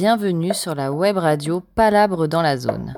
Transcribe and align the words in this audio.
Bienvenue 0.00 0.54
sur 0.54 0.76
la 0.76 0.92
web 0.92 1.18
radio 1.18 1.60
Palabre 1.74 2.28
dans 2.28 2.40
la 2.40 2.56
zone. 2.56 2.94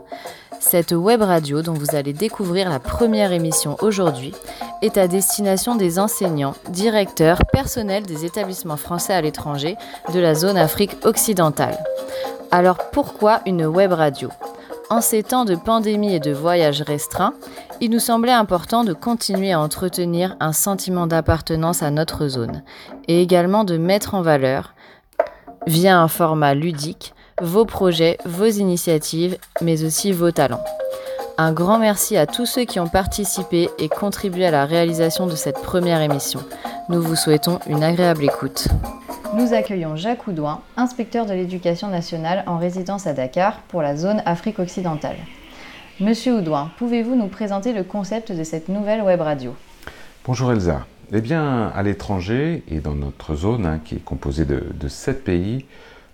Cette 0.60 0.92
web 0.92 1.22
radio 1.22 1.62
dont 1.62 1.72
vous 1.72 1.96
allez 1.96 2.12
découvrir 2.12 2.68
la 2.68 2.78
première 2.78 3.32
émission 3.32 3.78
aujourd'hui 3.80 4.34
est 4.82 4.98
à 4.98 5.08
destination 5.08 5.76
des 5.76 5.98
enseignants, 5.98 6.52
directeurs, 6.68 7.38
personnels 7.50 8.02
des 8.02 8.26
établissements 8.26 8.76
français 8.76 9.14
à 9.14 9.22
l'étranger 9.22 9.76
de 10.12 10.20
la 10.20 10.34
zone 10.34 10.58
Afrique 10.58 10.94
occidentale. 11.06 11.78
Alors 12.50 12.90
pourquoi 12.92 13.40
une 13.46 13.64
web 13.64 13.92
radio? 13.92 14.28
En 14.90 15.00
ces 15.00 15.22
temps 15.22 15.46
de 15.46 15.54
pandémie 15.54 16.14
et 16.14 16.20
de 16.20 16.32
voyages 16.32 16.82
restreints, 16.82 17.32
il 17.80 17.90
nous 17.90 17.98
semblait 17.98 18.30
important 18.30 18.84
de 18.84 18.92
continuer 18.92 19.52
à 19.52 19.60
entretenir 19.60 20.36
un 20.38 20.52
sentiment 20.52 21.06
d'appartenance 21.06 21.82
à 21.82 21.90
notre 21.90 22.28
zone 22.28 22.62
et 23.08 23.22
également 23.22 23.64
de 23.64 23.78
mettre 23.78 24.14
en 24.14 24.20
valeur 24.20 24.74
via 25.66 25.98
un 25.98 26.08
format 26.08 26.54
ludique, 26.54 27.14
vos 27.40 27.64
projets, 27.64 28.18
vos 28.24 28.46
initiatives, 28.46 29.36
mais 29.60 29.84
aussi 29.84 30.12
vos 30.12 30.30
talents. 30.30 30.64
Un 31.38 31.52
grand 31.52 31.78
merci 31.78 32.16
à 32.16 32.26
tous 32.26 32.44
ceux 32.44 32.64
qui 32.64 32.80
ont 32.80 32.88
participé 32.88 33.70
et 33.78 33.88
contribué 33.88 34.46
à 34.46 34.50
la 34.50 34.66
réalisation 34.66 35.26
de 35.26 35.36
cette 35.36 35.62
première 35.62 36.02
émission. 36.02 36.40
Nous 36.90 37.00
vous 37.00 37.16
souhaitons 37.16 37.60
une 37.66 37.82
agréable 37.82 38.24
écoute. 38.24 38.68
Nous 39.34 39.54
accueillons 39.54 39.96
Jacques 39.96 40.26
Oudouin, 40.26 40.60
inspecteur 40.76 41.24
de 41.24 41.32
l'éducation 41.32 41.88
nationale 41.88 42.42
en 42.46 42.58
résidence 42.58 43.06
à 43.06 43.12
Dakar 43.12 43.60
pour 43.68 43.80
la 43.80 43.96
zone 43.96 44.22
Afrique 44.26 44.58
occidentale. 44.58 45.16
Monsieur 46.00 46.34
Oudouin, 46.34 46.70
pouvez-vous 46.78 47.14
nous 47.14 47.28
présenter 47.28 47.72
le 47.72 47.84
concept 47.84 48.32
de 48.32 48.42
cette 48.42 48.68
nouvelle 48.68 49.02
web 49.02 49.20
radio? 49.20 49.54
Bonjour 50.26 50.50
Elsa. 50.52 50.84
Eh 51.12 51.20
bien, 51.20 51.72
à 51.74 51.82
l'étranger 51.82 52.62
et 52.68 52.78
dans 52.78 52.94
notre 52.94 53.34
zone, 53.34 53.66
hein, 53.66 53.80
qui 53.84 53.96
est 53.96 54.04
composée 54.04 54.44
de, 54.44 54.88
7 54.88 55.24
pays, 55.24 55.64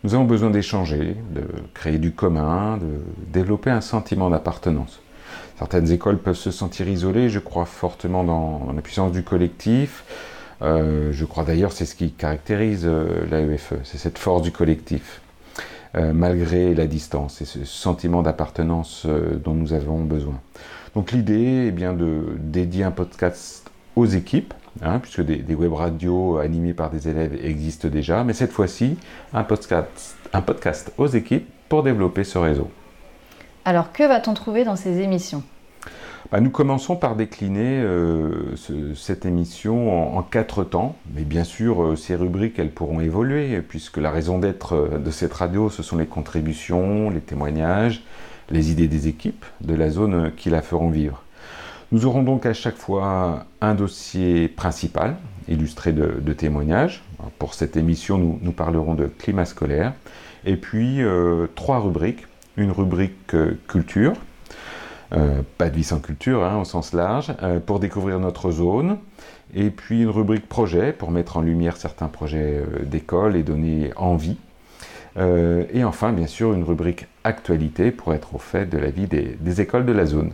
nous 0.04 0.14
avons 0.14 0.24
besoin 0.24 0.48
d'échanger, 0.48 1.16
de 1.34 1.42
créer 1.74 1.98
du 1.98 2.12
commun, 2.12 2.78
de 2.78 3.00
développer 3.30 3.70
un 3.70 3.82
sentiment 3.82 4.30
d'appartenance. 4.30 5.00
Certaines 5.58 5.92
écoles 5.92 6.16
peuvent 6.18 6.34
se 6.34 6.50
sentir 6.50 6.88
isolées, 6.88 7.28
je 7.28 7.40
crois 7.40 7.66
fortement 7.66 8.24
dans 8.24 8.72
la 8.74 8.80
puissance 8.80 9.12
du 9.12 9.22
collectif. 9.22 10.04
Euh, 10.62 11.12
je 11.12 11.24
crois 11.26 11.44
d'ailleurs 11.44 11.72
c'est 11.72 11.84
ce 11.84 11.94
qui 11.94 12.12
caractérise 12.12 12.86
euh, 12.86 13.26
l'AEFE, 13.30 13.74
c'est 13.84 13.98
cette 13.98 14.16
force 14.16 14.40
du 14.40 14.52
collectif, 14.52 15.20
euh, 15.94 16.14
malgré 16.14 16.74
la 16.74 16.86
distance 16.86 17.42
et 17.42 17.44
ce 17.44 17.66
sentiment 17.66 18.22
d'appartenance 18.22 19.02
euh, 19.04 19.36
dont 19.36 19.52
nous 19.52 19.74
avons 19.74 20.02
besoin. 20.02 20.40
Donc 20.94 21.12
l'idée 21.12 21.66
est 21.66 21.72
bien 21.72 21.92
de 21.92 22.22
dédier 22.38 22.84
un 22.84 22.90
podcast 22.90 23.70
aux 23.96 24.06
équipes, 24.06 24.54
hein, 24.82 24.98
puisque 24.98 25.22
des, 25.22 25.36
des, 25.36 25.54
web 25.54 25.72
radios 25.72 26.38
animées 26.38 26.74
par 26.74 26.90
des 26.90 27.08
élèves 27.08 27.38
existent 27.44 27.88
déjà, 27.88 28.24
mais 28.24 28.32
cette 28.32 28.52
fois-ci, 28.52 28.96
un 29.32 29.44
podcast, 29.44 30.16
un 30.32 30.42
podcast 30.42 30.92
aux 30.98 31.06
équipes 31.06 31.48
pour 31.68 31.82
développer 31.82 32.24
ce 32.24 32.38
réseau. 32.38 32.70
Alors 33.64 33.92
que 33.92 34.04
va-t-on 34.04 34.34
trouver 34.34 34.64
dans 34.64 34.76
ces 34.76 35.00
émissions? 35.00 35.42
Bah, 36.32 36.40
nous 36.40 36.50
commençons 36.50 36.96
par 36.96 37.14
décliner 37.14 37.80
euh, 37.82 38.56
ce, 38.56 38.94
cette 38.94 39.26
émission 39.26 40.14
en, 40.14 40.18
en, 40.18 40.22
quatre 40.22 40.64
temps, 40.64 40.96
mais 41.14 41.22
bien 41.22 41.44
sûr, 41.44 41.82
euh, 41.82 41.96
ces 41.96 42.16
rubriques, 42.16 42.58
elles 42.58 42.72
pourront 42.72 43.00
évoluer, 43.00 43.60
puisque 43.60 43.98
la 43.98 44.10
raison 44.10 44.38
d'être 44.38 44.74
euh, 44.74 44.98
de 44.98 45.10
cette 45.12 45.32
radio, 45.32 45.70
ce 45.70 45.84
sont 45.84 45.96
les 45.96 46.06
contributions, 46.06 47.10
les 47.10 47.20
témoignages, 47.20 48.02
les 48.50 48.72
idées 48.72 48.88
des 48.88 49.06
équipes 49.06 49.44
de 49.60 49.74
la 49.74 49.88
zone 49.88 50.32
qui 50.36 50.50
la 50.50 50.62
feront 50.62 50.90
vivre. 50.90 51.22
Nous 51.92 52.04
aurons 52.04 52.24
donc 52.24 52.46
à 52.46 52.52
chaque 52.52 52.76
fois 52.76 53.46
un 53.60 53.74
dossier 53.76 54.48
principal, 54.48 55.16
illustré 55.48 55.92
de, 55.92 56.32
témoignages. 56.32 57.04
Pour 57.38 57.54
cette 57.54 57.76
émission, 57.76 58.18
nous, 58.18 58.52
parlerons 58.52 58.94
de 58.94 59.06
climat 59.06 59.44
scolaire. 59.44 59.92
Et 60.44 60.56
puis, 60.56 61.00
euh, 61.02 61.46
trois 61.54 61.78
rubriques. 61.78 62.26
Une 62.56 62.72
rubrique 62.72 63.34
euh, 63.34 63.58
culture, 63.68 64.14
euh, 65.12 65.42
pas 65.58 65.68
de 65.68 65.76
vie 65.76 65.84
sans 65.84 66.00
culture 66.00 66.42
hein, 66.42 66.58
au 66.58 66.64
sens 66.64 66.94
large, 66.94 67.34
pour 67.66 67.80
découvrir 67.80 68.18
notre 68.18 68.50
zone. 68.50 68.96
Et 69.54 69.70
puis 69.70 70.02
une 70.02 70.08
rubrique 70.08 70.48
projet, 70.48 70.92
pour 70.92 71.10
mettre 71.10 71.36
en 71.36 71.42
lumière 71.42 71.76
certains 71.76 72.08
projets 72.08 72.64
d'école 72.82 73.36
et 73.36 73.42
donner 73.42 73.92
envie. 73.96 74.38
et 75.18 75.84
enfin, 75.84 76.12
bien 76.12 76.26
sûr, 76.26 76.52
une 76.52 76.64
rubrique 76.64 77.06
actualité, 77.22 77.90
pour 77.90 78.12
être 78.12 78.34
au 78.34 78.38
fait 78.38 78.66
de 78.66 78.78
la 78.78 78.90
vie 78.90 79.06
des 79.06 79.60
écoles 79.60 79.86
de 79.86 79.92
la 79.92 80.06
zone. 80.06 80.32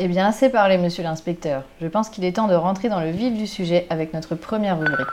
Eh 0.00 0.06
bien, 0.06 0.28
assez 0.28 0.48
parlé, 0.48 0.78
monsieur 0.78 1.02
l'inspecteur. 1.02 1.64
Je 1.80 1.88
pense 1.88 2.08
qu'il 2.08 2.24
est 2.24 2.36
temps 2.36 2.46
de 2.46 2.54
rentrer 2.54 2.88
dans 2.88 3.00
le 3.00 3.10
vif 3.10 3.36
du 3.36 3.48
sujet 3.48 3.84
avec 3.90 4.14
notre 4.14 4.36
première 4.36 4.78
rubrique. 4.78 5.06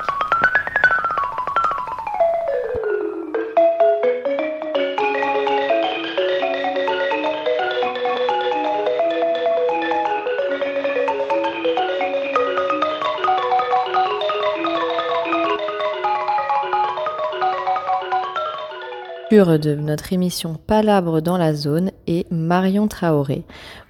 De 19.35 19.75
notre 19.75 20.13
émission 20.13 20.55
Palabre 20.65 21.19
dans 21.19 21.37
la 21.37 21.53
zone 21.53 21.91
est 22.07 22.25
Marion 22.31 22.87
Traoré, 22.87 23.43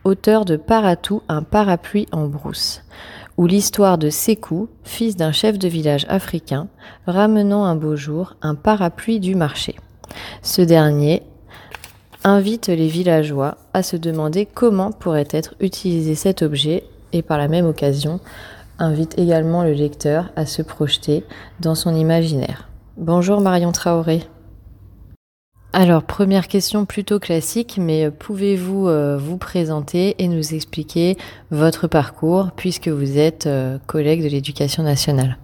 auteur 0.04 0.44
de 0.44 0.58
Paratou, 0.58 1.22
un 1.30 1.44
parapluie 1.44 2.08
en 2.12 2.26
brousse, 2.26 2.82
où 3.38 3.46
l'histoire 3.46 4.00
de 4.00 4.10
Sékou, 4.10 4.70
fils 4.84 5.16
d'un 5.16 5.32
chef 5.32 5.60
de 5.60 5.68
village 5.68 6.08
africain, 6.10 6.68
ramenant 7.06 7.64
un 7.64 7.76
beau 7.76 7.96
jour 7.96 8.34
un 8.42 8.56
parapluie 8.56 9.20
du 9.20 9.36
marché. 9.36 9.76
Ce 10.42 10.64
dernier 10.64 11.22
invite 12.24 12.68
les 12.68 12.88
villageois 12.88 13.58
à 13.76 13.84
se 13.84 13.98
demander 13.98 14.48
comment 14.48 14.92
pourrait 14.92 15.28
être 15.30 15.54
utilisé 15.60 16.16
cet 16.16 16.42
objet 16.42 16.86
et 17.14 17.22
par 17.22 17.38
la 17.38 17.48
même 17.48 17.68
occasion 17.68 18.20
invite 18.80 19.20
également 19.20 19.64
le 19.64 19.74
lecteur 19.74 20.32
à 20.36 20.48
se 20.48 20.64
projeter 20.64 21.24
dans 21.60 21.76
son 21.76 21.94
imaginaire. 21.94 22.68
Bonjour 22.98 23.42
Marion 23.42 23.72
Traoré. 23.72 24.24
Alors, 25.78 26.04
première 26.04 26.48
question 26.48 26.86
plutôt 26.86 27.20
classique, 27.20 27.78
mais 27.78 28.10
pouvez-vous 28.10 28.88
euh, 28.88 29.18
vous 29.18 29.36
présenter 29.36 30.16
et 30.20 30.30
nous 30.30 30.54
expliquer 30.54 31.18
votre 31.52 31.88
parcours 31.88 32.52
puisque 32.56 32.88
vous 32.88 33.18
êtes 33.18 33.46
euh, 33.46 33.78
collègue 33.86 34.24
de 34.24 34.30
l'éducation 34.30 34.84
nationale? 34.84 35.38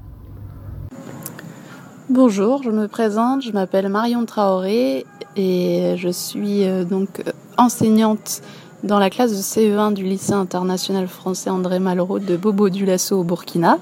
Bonjour, 2.09 2.64
je 2.64 2.69
me 2.69 2.88
présente, 2.88 3.42
je 3.42 3.52
m'appelle 3.52 3.90
Marion 3.90 4.25
Traoré 4.25 5.06
et 5.36 5.96
je 5.97 6.08
suis 6.08 6.63
euh, 6.63 6.86
donc 6.86 7.09
enseignante 7.58 8.40
dans 8.86 9.00
la 9.00 9.09
classe 9.09 9.31
de 9.31 9.42
CE1 9.42 9.94
du 9.94 10.06
lycée 10.06 10.31
international 10.31 11.09
français 11.09 11.50
André 11.50 11.80
Malraux 11.80 12.19
de 12.19 12.38
Bobo 12.38 12.69
Dioulasso 12.69 13.19
au 13.19 13.25
Burkina. 13.25 13.80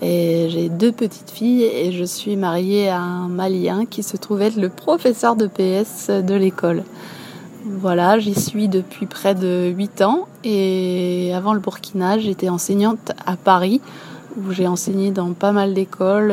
J'ai 0.00 0.68
deux 0.68 0.92
petites 0.92 1.30
filles 1.30 1.64
et 1.64 1.92
je 1.92 2.04
suis 2.04 2.36
mariée 2.36 2.88
à 2.88 3.00
un 3.00 3.28
Malien 3.28 3.84
qui 3.84 4.02
se 4.02 4.16
trouve 4.16 4.42
être 4.42 4.56
le 4.56 4.68
professeur 4.68 5.36
de 5.36 5.46
PS 5.46 6.08
de 6.08 6.34
l'école. 6.34 6.84
Voilà, 7.64 8.18
j'y 8.18 8.34
suis 8.34 8.68
depuis 8.68 9.06
près 9.06 9.34
de 9.34 9.72
8 9.76 10.02
ans 10.02 10.28
et 10.44 11.32
avant 11.34 11.52
le 11.52 11.60
Burkina, 11.60 12.18
j'étais 12.18 12.48
enseignante 12.48 13.12
à 13.26 13.36
Paris 13.36 13.80
où 14.36 14.52
j'ai 14.52 14.66
enseigné 14.66 15.10
dans 15.10 15.32
pas 15.32 15.52
mal 15.52 15.74
d'écoles. 15.74 16.32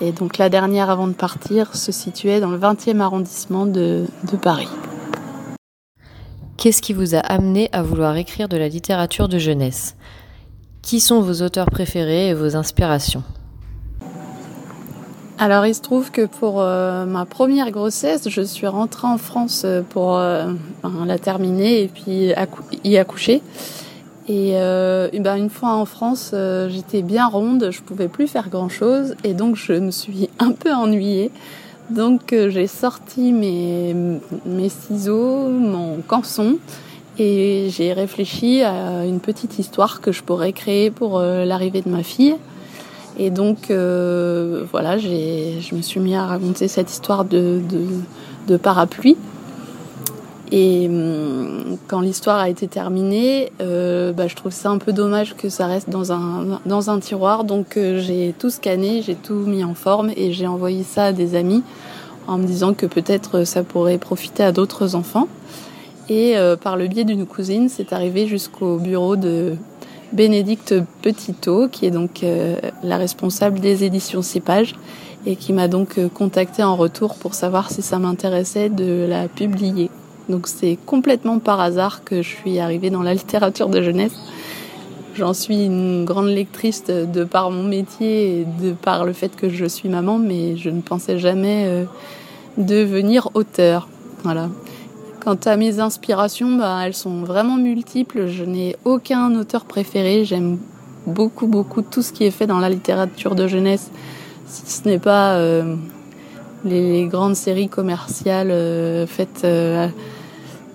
Et 0.00 0.12
donc 0.12 0.38
la 0.38 0.48
dernière 0.48 0.88
avant 0.88 1.08
de 1.08 1.14
partir 1.14 1.74
se 1.74 1.90
situait 1.90 2.40
dans 2.40 2.50
le 2.50 2.58
20e 2.58 3.00
arrondissement 3.00 3.66
de 3.66 4.06
Paris. 4.40 4.68
Qu'est-ce 6.56 6.80
qui 6.80 6.94
vous 6.94 7.14
a 7.14 7.18
amené 7.18 7.68
à 7.72 7.82
vouloir 7.82 8.16
écrire 8.16 8.48
de 8.48 8.56
la 8.56 8.68
littérature 8.68 9.28
de 9.28 9.38
jeunesse? 9.38 9.96
Qui 10.86 11.00
sont 11.00 11.20
vos 11.20 11.42
auteurs 11.42 11.66
préférés 11.66 12.28
et 12.28 12.34
vos 12.34 12.54
inspirations 12.54 13.24
alors 15.38 15.66
il 15.66 15.74
se 15.74 15.82
trouve 15.82 16.10
que 16.10 16.24
pour 16.24 16.62
euh, 16.62 17.04
ma 17.04 17.26
première 17.26 17.70
grossesse, 17.70 18.26
je 18.30 18.40
suis 18.40 18.66
rentrée 18.66 19.06
en 19.06 19.18
France 19.18 19.64
euh, 19.66 19.82
pour 19.82 20.16
euh, 20.16 20.46
ben, 20.82 21.04
la 21.04 21.18
terminer 21.18 21.82
et 21.82 21.88
puis 21.88 22.32
y 22.84 22.96
accoucher. 22.96 23.42
Et, 24.28 24.52
ben, 24.54 25.36
une 25.36 25.50
fois 25.50 25.74
en 25.74 25.84
France, 25.84 26.34
j'étais 26.68 27.02
bien 27.02 27.26
ronde, 27.26 27.68
je 27.70 27.82
pouvais 27.82 28.08
plus 28.08 28.28
faire 28.28 28.48
grand 28.48 28.70
chose 28.70 29.14
et 29.24 29.34
donc 29.34 29.56
je 29.56 29.74
me 29.74 29.90
suis 29.90 30.30
un 30.38 30.52
peu 30.52 30.72
ennuyée. 30.72 31.30
Donc 31.90 32.30
j'ai 32.30 32.66
sorti 32.66 33.30
mes, 33.32 33.94
mes 34.46 34.70
ciseaux, 34.70 35.50
mon 35.50 35.98
canson 36.00 36.56
et 37.18 37.68
j'ai 37.70 37.92
réfléchi 37.92 38.62
à 38.62 39.04
une 39.04 39.20
petite 39.20 39.58
histoire 39.58 40.00
que 40.00 40.12
je 40.12 40.22
pourrais 40.22 40.52
créer 40.52 40.90
pour 40.90 41.18
euh, 41.18 41.44
l'arrivée 41.44 41.82
de 41.82 41.88
ma 41.88 42.02
fille. 42.02 42.36
Et 43.18 43.30
donc, 43.30 43.70
euh, 43.70 44.64
voilà, 44.70 44.98
je 44.98 45.74
me 45.74 45.80
suis 45.80 46.00
mis 46.00 46.14
à 46.14 46.26
raconter 46.26 46.68
cette 46.68 46.90
histoire 46.90 47.24
de, 47.24 47.60
de, 47.68 47.86
de 48.46 48.56
parapluie. 48.56 49.16
Et 50.52 50.86
hum, 50.88 51.76
quand 51.88 52.00
l'histoire 52.00 52.38
a 52.38 52.48
été 52.48 52.68
terminée, 52.68 53.50
euh, 53.60 54.12
bah, 54.12 54.28
je 54.28 54.36
trouve 54.36 54.52
ça 54.52 54.70
un 54.70 54.78
peu 54.78 54.92
dommage 54.92 55.34
que 55.34 55.48
ça 55.48 55.66
reste 55.66 55.90
dans 55.90 56.12
un, 56.12 56.60
dans 56.66 56.90
un 56.90 57.00
tiroir. 57.00 57.44
Donc, 57.44 57.76
euh, 57.76 58.00
j'ai 58.00 58.34
tout 58.38 58.50
scanné, 58.50 59.02
j'ai 59.02 59.16
tout 59.16 59.34
mis 59.34 59.64
en 59.64 59.74
forme 59.74 60.10
et 60.16 60.32
j'ai 60.32 60.46
envoyé 60.46 60.84
ça 60.84 61.06
à 61.06 61.12
des 61.12 61.34
amis 61.34 61.62
en 62.28 62.38
me 62.38 62.46
disant 62.46 62.74
que 62.74 62.86
peut-être 62.86 63.44
ça 63.44 63.62
pourrait 63.62 63.98
profiter 63.98 64.42
à 64.42 64.52
d'autres 64.52 64.94
enfants. 64.94 65.28
Et 66.08 66.36
par 66.62 66.76
le 66.76 66.86
biais 66.86 67.04
d'une 67.04 67.26
cousine, 67.26 67.68
c'est 67.68 67.92
arrivé 67.92 68.26
jusqu'au 68.28 68.76
bureau 68.76 69.16
de 69.16 69.56
Bénédicte 70.12 70.74
Petitot, 71.02 71.68
qui 71.68 71.84
est 71.86 71.90
donc 71.90 72.24
la 72.84 72.96
responsable 72.96 73.58
des 73.58 73.82
éditions 73.82 74.22
Cépage, 74.22 74.76
et 75.26 75.34
qui 75.34 75.52
m'a 75.52 75.66
donc 75.66 75.98
contacté 76.14 76.62
en 76.62 76.76
retour 76.76 77.16
pour 77.16 77.34
savoir 77.34 77.70
si 77.70 77.82
ça 77.82 77.98
m'intéressait 77.98 78.68
de 78.68 79.04
la 79.08 79.26
publier. 79.26 79.90
Donc 80.28 80.48
c'est 80.48 80.78
complètement 80.86 81.38
par 81.38 81.60
hasard 81.60 82.02
que 82.04 82.22
je 82.22 82.28
suis 82.28 82.58
arrivée 82.58 82.90
dans 82.90 83.02
la 83.02 83.14
littérature 83.14 83.68
de 83.68 83.82
jeunesse. 83.82 84.14
J'en 85.14 85.32
suis 85.32 85.64
une 85.64 86.04
grande 86.04 86.28
lectrice 86.28 86.84
de, 86.84 87.24
par 87.24 87.50
mon 87.50 87.62
métier 87.62 88.40
et 88.40 88.44
de 88.44 88.72
par 88.72 89.04
le 89.04 89.12
fait 89.12 89.34
que 89.34 89.48
je 89.48 89.64
suis 89.64 89.88
maman, 89.88 90.18
mais 90.18 90.56
je 90.56 90.68
ne 90.68 90.80
pensais 90.80 91.18
jamais 91.18 91.64
euh, 91.66 91.84
devenir 92.58 93.30
auteur. 93.34 93.88
Voilà. 94.24 94.50
Quant 95.26 95.38
à 95.44 95.56
mes 95.56 95.80
inspirations, 95.80 96.56
bah, 96.56 96.78
elles 96.86 96.94
sont 96.94 97.24
vraiment 97.24 97.56
multiples. 97.56 98.28
Je 98.28 98.44
n'ai 98.44 98.76
aucun 98.84 99.34
auteur 99.34 99.66
préféré. 99.66 100.24
J'aime 100.24 100.56
beaucoup, 101.06 101.48
beaucoup 101.48 101.82
tout 101.82 102.00
ce 102.00 102.12
qui 102.12 102.24
est 102.24 102.30
fait 102.30 102.46
dans 102.46 102.60
la 102.60 102.70
littérature 102.70 103.34
de 103.34 103.46
jeunesse. 103.46 103.90
Si 104.46 104.82
ce 104.82 104.88
n'est 104.88 105.00
pas 105.00 105.34
euh, 105.34 105.74
les 106.64 107.06
grandes 107.06 107.34
séries 107.36 107.68
commerciales 107.68 108.52
euh, 108.52 109.06
faites 109.06 109.44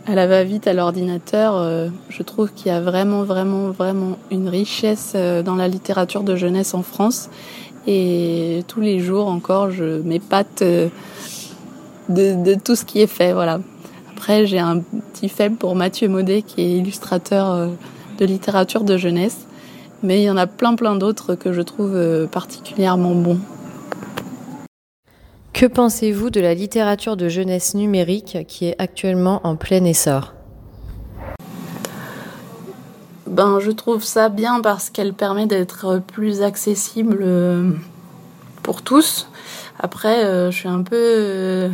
à 0.08 0.16
la 0.16 0.28
va-vite 0.28 0.68
à 0.68 0.74
l'ordinateur, 0.74 1.56
euh, 1.56 1.90
je 2.10 2.24
trouve 2.24 2.52
qu'il 2.54 2.68
y 2.68 2.76
a 2.76 2.82
vraiment, 2.82 3.24
vraiment, 3.24 3.70
vraiment 3.70 4.18
une 4.32 4.50
richesse 4.50 5.14
euh, 5.16 5.44
dans 5.44 5.56
la 5.56 5.68
littérature 5.68 6.24
de 6.24 6.36
jeunesse 6.36 6.74
en 6.74 6.82
France. 6.82 7.30
Et 7.88 8.64
tous 8.68 8.82
les 8.82 9.00
jours 9.00 9.28
encore, 9.28 9.72
je 9.72 10.02
m'épate 10.02 10.62
euh, 10.62 10.90
de, 12.10 12.56
tout 12.56 12.76
ce 12.76 12.86
qui 12.86 13.02
est 13.02 13.08
fait. 13.08 13.34
Voilà. 13.34 13.60
Après, 14.22 14.46
j'ai 14.46 14.60
un 14.60 14.82
petit 14.82 15.30
faible 15.30 15.56
pour 15.56 15.76
Mathieu 15.76 16.08
Maudet, 16.08 16.44
qui 16.44 16.62
est 16.62 16.78
illustrateur 16.78 17.72
de 18.20 18.26
littérature 18.26 18.84
de 18.84 18.96
jeunesse. 18.96 19.48
Mais 20.04 20.22
il 20.22 20.26
y 20.26 20.30
en 20.30 20.38
a 20.38 20.46
plein, 20.46 20.76
plein 20.76 20.96
d'autres 20.96 21.34
que 21.34 21.52
je 21.54 21.62
trouve 21.64 22.28
particulièrement 22.32 23.16
bons. 23.16 23.40
Que 25.54 25.66
pensez-vous 25.66 26.30
de 26.30 26.40
la 26.40 26.54
littérature 26.54 27.18
de 27.18 27.30
jeunesse 27.30 27.74
numérique 27.74 28.46
qui 28.48 28.68
est 28.68 28.76
actuellement 28.78 29.42
en 29.44 29.56
plein 29.56 29.84
essor? 29.86 30.36
Ben, 33.26 33.60
je 33.60 33.72
trouve 33.72 34.04
ça 34.04 34.30
bien 34.30 34.62
parce 34.62 34.92
qu'elle 34.92 35.16
permet 35.16 35.48
d'être 35.48 36.00
plus 36.00 36.44
accessible 36.44 37.18
euh, 37.22 37.72
pour 38.62 38.84
tous. 38.84 39.28
Après, 39.80 40.24
euh, 40.24 40.52
je 40.52 40.58
suis 40.58 40.70
un 40.70 40.84
peu 40.84 40.96
euh, 40.96 41.70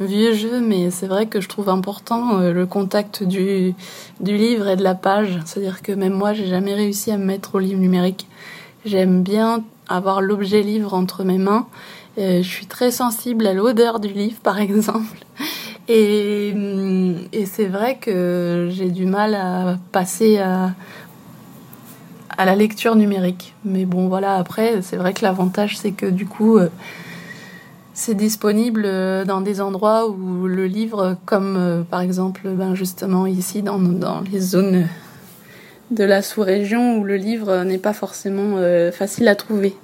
vieux 0.00 0.34
jeu, 0.34 0.60
mais 0.60 0.90
c'est 0.90 1.06
vrai 1.06 1.26
que 1.26 1.40
je 1.40 1.48
trouve 1.48 1.68
important 1.68 2.38
le 2.38 2.66
contact 2.66 3.22
du, 3.22 3.74
livre 4.20 4.68
et 4.68 4.76
de 4.76 4.82
la 4.82 4.94
page. 4.94 5.40
C'est-à-dire 5.44 5.82
que 5.82 5.92
même 5.92 6.14
moi, 6.14 6.32
j'ai 6.32 6.46
jamais 6.46 6.74
réussi 6.74 7.10
à 7.10 7.16
me 7.16 7.24
mettre 7.24 7.54
au 7.54 7.58
livre 7.58 7.80
numérique. 7.80 8.26
J'aime 8.84 9.22
bien 9.22 9.64
avoir 9.88 10.20
l'objet 10.20 10.62
livre 10.62 10.94
entre 10.94 11.24
mes 11.24 11.38
mains 11.38 11.66
euh, 12.16 12.42
je 12.42 12.48
suis 12.48 12.66
très 12.66 12.92
sensible 12.92 13.46
à 13.46 13.54
l'odeur 13.54 13.98
du 13.98 14.08
livre, 14.08 14.38
par 14.42 14.58
exemple. 14.60 15.18
Et, 15.88 16.52
hum, 16.54 17.16
et 17.32 17.46
c'est 17.46 17.66
vrai 17.66 17.98
que 18.00 18.68
j'ai 18.70 18.90
du 18.90 19.06
mal 19.06 19.34
à 19.34 19.76
passer 19.92 20.38
à, 20.38 20.72
à 22.36 22.44
la 22.44 22.54
lecture 22.54 22.96
numérique. 22.96 23.54
Mais 23.64 23.84
bon, 23.84 24.08
voilà, 24.08 24.36
après, 24.36 24.80
c'est 24.82 24.96
vrai 24.96 25.12
que 25.12 25.24
l'avantage, 25.24 25.76
c'est 25.76 25.92
que 25.92 26.06
du 26.06 26.26
coup, 26.26 26.58
euh, 26.58 26.68
c'est 27.94 28.14
disponible 28.14 28.86
dans 29.26 29.40
des 29.40 29.60
endroits 29.60 30.08
où 30.08 30.46
le 30.46 30.66
livre, 30.66 31.16
comme 31.24 31.56
euh, 31.56 31.82
par 31.82 32.00
exemple, 32.00 32.42
ben 32.48 32.74
justement 32.74 33.26
ici, 33.26 33.62
dans, 33.62 33.78
les 34.30 34.40
zones 34.40 34.86
de 35.90 36.04
la 36.04 36.20
sous-région, 36.20 36.98
où 36.98 37.04
le 37.04 37.16
livre 37.16 37.64
n'est 37.64 37.78
pas 37.78 37.92
forcément 37.92 38.58
facile 38.92 39.28
à 39.28 39.34
trouver. 39.34 39.74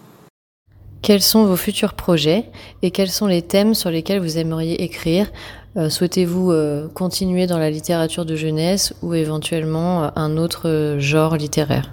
Quels 1.02 1.22
sont 1.22 1.46
vos 1.46 1.56
futurs 1.56 1.94
projets 1.94 2.44
et 2.82 2.90
quels 2.90 3.10
sont 3.10 3.26
les 3.26 3.40
thèmes 3.40 3.74
sur 3.74 3.90
lesquels 3.90 4.20
vous 4.20 4.36
aimeriez 4.36 4.82
écrire? 4.82 5.30
Euh, 5.76 5.88
Souhaitez-vous 5.88 6.50
euh, 6.50 6.88
continuer 6.88 7.46
dans 7.46 7.58
la 7.58 7.70
littérature 7.70 8.26
de 8.26 8.36
jeunesse 8.36 8.92
ou 9.02 9.14
éventuellement 9.14 10.04
euh, 10.04 10.08
un 10.16 10.36
autre 10.36 10.96
genre 10.98 11.36
littéraire? 11.36 11.92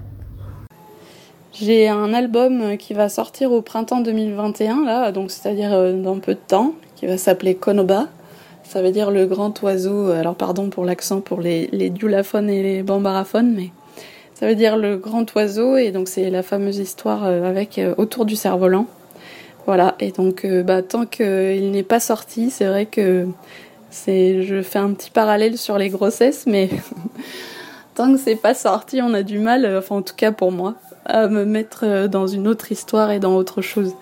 J'ai 1.59 1.87
un 1.87 2.13
album 2.13 2.77
qui 2.77 2.93
va 2.93 3.09
sortir 3.09 3.51
au 3.51 3.61
printemps 3.61 4.01
2021, 4.01 4.85
là, 4.85 5.11
donc 5.11 5.31
c'est-à-dire 5.31 5.93
dans 5.93 6.19
peu 6.19 6.33
de 6.33 6.39
temps, 6.39 6.73
qui 6.95 7.07
va 7.07 7.17
s'appeler 7.17 7.55
Konoba. 7.55 8.07
Ça 8.63 8.81
veut 8.81 8.91
dire 8.91 9.09
le 9.09 9.25
grand 9.25 9.61
oiseau. 9.63 10.11
Alors 10.11 10.35
pardon 10.35 10.69
pour 10.69 10.85
l'accent 10.85 11.21
pour 11.21 11.41
les, 11.41 11.67
les 11.71 11.89
diulaphones 11.89 12.49
et 12.49 12.61
les 12.61 12.83
bambaraphones, 12.83 13.53
mais 13.55 13.71
ça 14.35 14.47
veut 14.47 14.55
dire 14.55 14.77
le 14.77 14.97
grand 14.97 15.25
oiseau 15.35 15.77
et 15.77 15.91
donc 15.91 16.09
c'est 16.09 16.29
la 16.29 16.43
fameuse 16.43 16.77
histoire 16.77 17.23
avec 17.23 17.81
autour 17.97 18.25
du 18.25 18.35
cerf-volant. 18.35 18.85
Voilà, 19.67 19.95
et 19.99 20.11
donc 20.11 20.45
euh, 20.45 20.63
bah, 20.63 20.81
tant 20.81 21.05
qu'il 21.05 21.71
n'est 21.71 21.83
pas 21.83 21.99
sorti, 21.99 22.49
c'est 22.51 22.67
vrai 22.67 22.85
que 22.85 23.27
c'est, 23.89 24.43
je 24.43 24.61
fais 24.61 24.79
un 24.79 24.93
petit 24.93 25.11
parallèle 25.11 25.57
sur 25.57 25.77
les 25.77 25.89
grossesses, 25.89 26.45
mais 26.47 26.69
tant 27.95 28.13
que 28.13 28.17
c'est 28.17 28.37
pas 28.37 28.53
sorti, 28.53 29.01
on 29.01 29.13
a 29.13 29.23
du 29.23 29.39
mal, 29.39 29.65
euh, 29.65 29.79
enfin 29.79 29.97
en 29.97 30.01
tout 30.01 30.15
cas 30.15 30.31
pour 30.31 30.53
moi, 30.53 30.75
à 31.07 31.27
me 31.27 31.45
mettre 31.45 31.83
euh, 31.83 32.07
dans 32.07 32.27
une 32.27 32.47
autre 32.47 32.71
histoire 32.71 33.11
et 33.11 33.19
dans 33.19 33.35
autre 33.35 33.61
chose. 33.61 33.95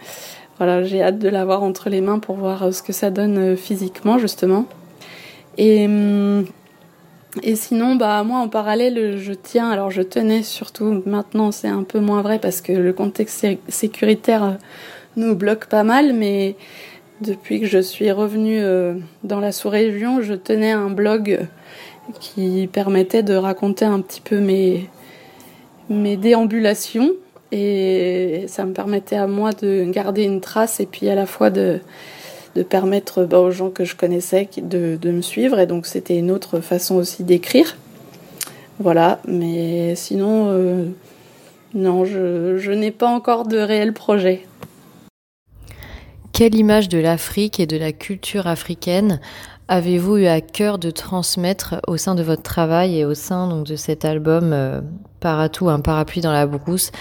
Voilà, 0.58 0.84
j'ai 0.84 1.02
hâte 1.02 1.20
de 1.20 1.30
l'avoir 1.30 1.64
entre 1.64 1.90
les 1.90 2.02
mains 2.02 2.20
pour 2.20 2.36
voir 2.36 2.74
ce 2.74 2.82
que 2.82 2.94
ça 2.94 3.10
donne 3.10 3.56
physiquement 3.56 4.18
justement. 4.18 4.66
Et 5.58 5.86
hum, 5.86 6.46
et 7.44 7.56
sinon, 7.56 7.96
bah 7.96 8.24
moi 8.24 8.40
en 8.40 8.48
parallèle, 8.48 9.18
je 9.18 9.34
tiens, 9.34 9.70
alors 9.70 9.92
je 9.92 10.02
tenais 10.02 10.42
surtout, 10.42 11.04
maintenant 11.06 11.52
c'est 11.52 11.68
un 11.68 11.84
peu 11.84 12.00
moins 12.00 12.22
vrai 12.22 12.40
parce 12.40 12.62
que 12.62 12.72
le 12.72 12.94
contexte 12.94 13.46
sécuritaire 13.68 14.58
nous 15.18 15.36
bloque 15.36 15.66
pas 15.66 15.84
mal, 15.84 16.14
mais 16.14 16.56
depuis 17.20 17.60
que 17.60 17.66
je 17.66 17.80
suis 17.80 18.10
revenue 18.12 18.60
euh, 18.62 18.96
dans 19.24 19.42
la 19.42 19.52
sous-région, 19.52 20.22
je 20.22 20.34
tenais 20.34 20.72
un 20.72 20.90
blog 20.90 21.46
qui 22.22 22.70
permettait 22.72 23.24
de 23.24 23.36
raconter 23.36 23.84
un 23.84 24.00
petit 24.00 24.22
peu 24.22 24.40
mes, 24.40 24.90
mes 25.90 26.18
déambulations 26.18 27.12
et 27.52 28.46
ça 28.48 28.66
me 28.66 28.74
permettait 28.74 29.16
à 29.16 29.28
moi 29.28 29.52
de 29.52 29.86
garder 29.86 30.24
une 30.24 30.42
trace 30.42 30.80
et 30.80 30.86
puis 30.86 31.10
à 31.10 31.16
la 31.16 31.26
fois 31.26 31.50
de, 31.50 31.80
permettre 32.70 33.26
bah, 33.26 33.40
aux 33.40 33.52
gens 33.52 33.70
que 33.70 33.84
je 33.84 33.96
connaissais 33.96 34.50
de, 34.58 34.98
de 35.00 35.12
me 35.12 35.22
suivre 35.22 35.60
et 35.60 35.68
donc 35.68 35.86
c'était 35.86 36.18
une 36.18 36.32
autre 36.32 36.60
façon 36.60 36.96
aussi 36.96 37.24
d'écrire. 37.24 37.78
Voilà, 38.80 39.22
mais 39.26 39.96
sinon, 39.96 40.48
euh, 40.50 40.86
non, 41.74 42.04
je, 42.04 42.58
je 42.58 42.72
n'ai 42.72 42.92
pas 42.92 43.08
encore 43.08 43.48
de 43.48 43.58
réel 43.58 43.94
projet. 43.94 44.46
Quelle 46.34 46.56
image 46.56 46.90
de 46.90 46.98
l'Afrique 46.98 47.62
et 47.62 47.66
de 47.66 47.78
la 47.78 47.94
culture 47.94 48.48
africaine 48.48 49.22
avez-vous 49.68 50.18
eu 50.18 50.26
à 50.26 50.42
cœur 50.42 50.78
de 50.78 50.92
transmettre 50.92 51.76
au 51.88 51.98
sein 51.98 52.16
de 52.16 52.24
votre 52.24 52.44
travail 52.44 53.00
et 53.00 53.06
au 53.06 53.14
sein 53.14 53.50
donc, 53.50 53.66
de 53.66 53.76
cet 53.76 54.06
album 54.06 54.52
euh, 54.54 54.82
un 55.24 55.80
parapluie 55.80 56.22
dans 56.22 56.32
la 56.32 56.46
brousse 56.46 56.92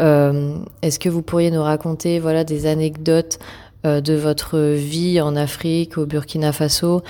euh, 0.00 0.56
Est-ce 0.82 0.98
que 0.98 1.08
vous 1.08 1.22
pourriez 1.22 1.50
nous 1.50 1.62
raconter 1.62 2.18
voilà, 2.18 2.42
des 2.42 2.66
anecdotes 2.66 3.38
euh, 3.86 4.00
de 4.00 4.14
votre 4.14 4.58
vie 4.58 5.20
en 5.20 5.36
Afrique, 5.36 5.96
au 5.98 6.06
Burkina 6.06 6.52
Faso, 6.52 7.02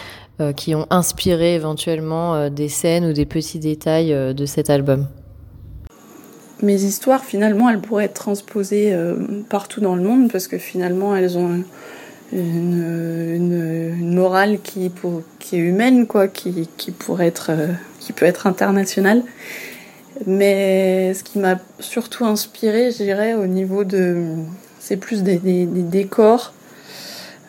qui 0.56 0.74
ont 0.74 0.86
inspiré 0.88 1.54
éventuellement 1.54 2.48
des 2.48 2.70
scènes 2.70 3.04
ou 3.04 3.12
des 3.12 3.26
petits 3.26 3.58
détails 3.58 4.34
de 4.34 4.46
cet 4.46 4.70
album? 4.70 5.06
Mes 6.62 6.82
histoires, 6.82 7.24
finalement, 7.24 7.70
elles 7.70 7.80
pourraient 7.80 8.04
être 8.04 8.14
transposées 8.14 8.92
euh, 8.92 9.16
partout 9.48 9.80
dans 9.80 9.94
le 9.94 10.02
monde 10.02 10.30
parce 10.30 10.46
que 10.46 10.58
finalement, 10.58 11.16
elles 11.16 11.38
ont 11.38 11.64
une, 12.32 14.14
morale 14.14 14.58
qui, 14.62 14.84
est 14.86 15.56
humaine, 15.56 16.06
quoi, 16.06 16.28
qui, 16.28 16.68
pourrait 16.98 17.26
être, 17.26 17.50
euh, 17.50 17.68
qui 17.98 18.12
peut 18.12 18.26
être 18.26 18.46
internationale. 18.46 19.22
Mais 20.26 21.14
ce 21.14 21.24
qui 21.24 21.38
m'a 21.38 21.58
surtout 21.78 22.24
inspiré, 22.24 22.90
je 22.90 22.98
dirais, 22.98 23.34
au 23.34 23.46
niveau 23.46 23.84
de, 23.84 24.34
c'est 24.78 24.98
plus 24.98 25.22
des, 25.22 25.38
décors, 25.38 26.52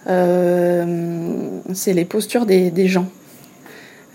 euh, 0.08 1.60
c'est 1.74 1.94
les 1.94 2.06
postures 2.06 2.46
des, 2.46 2.88
gens. 2.88 3.10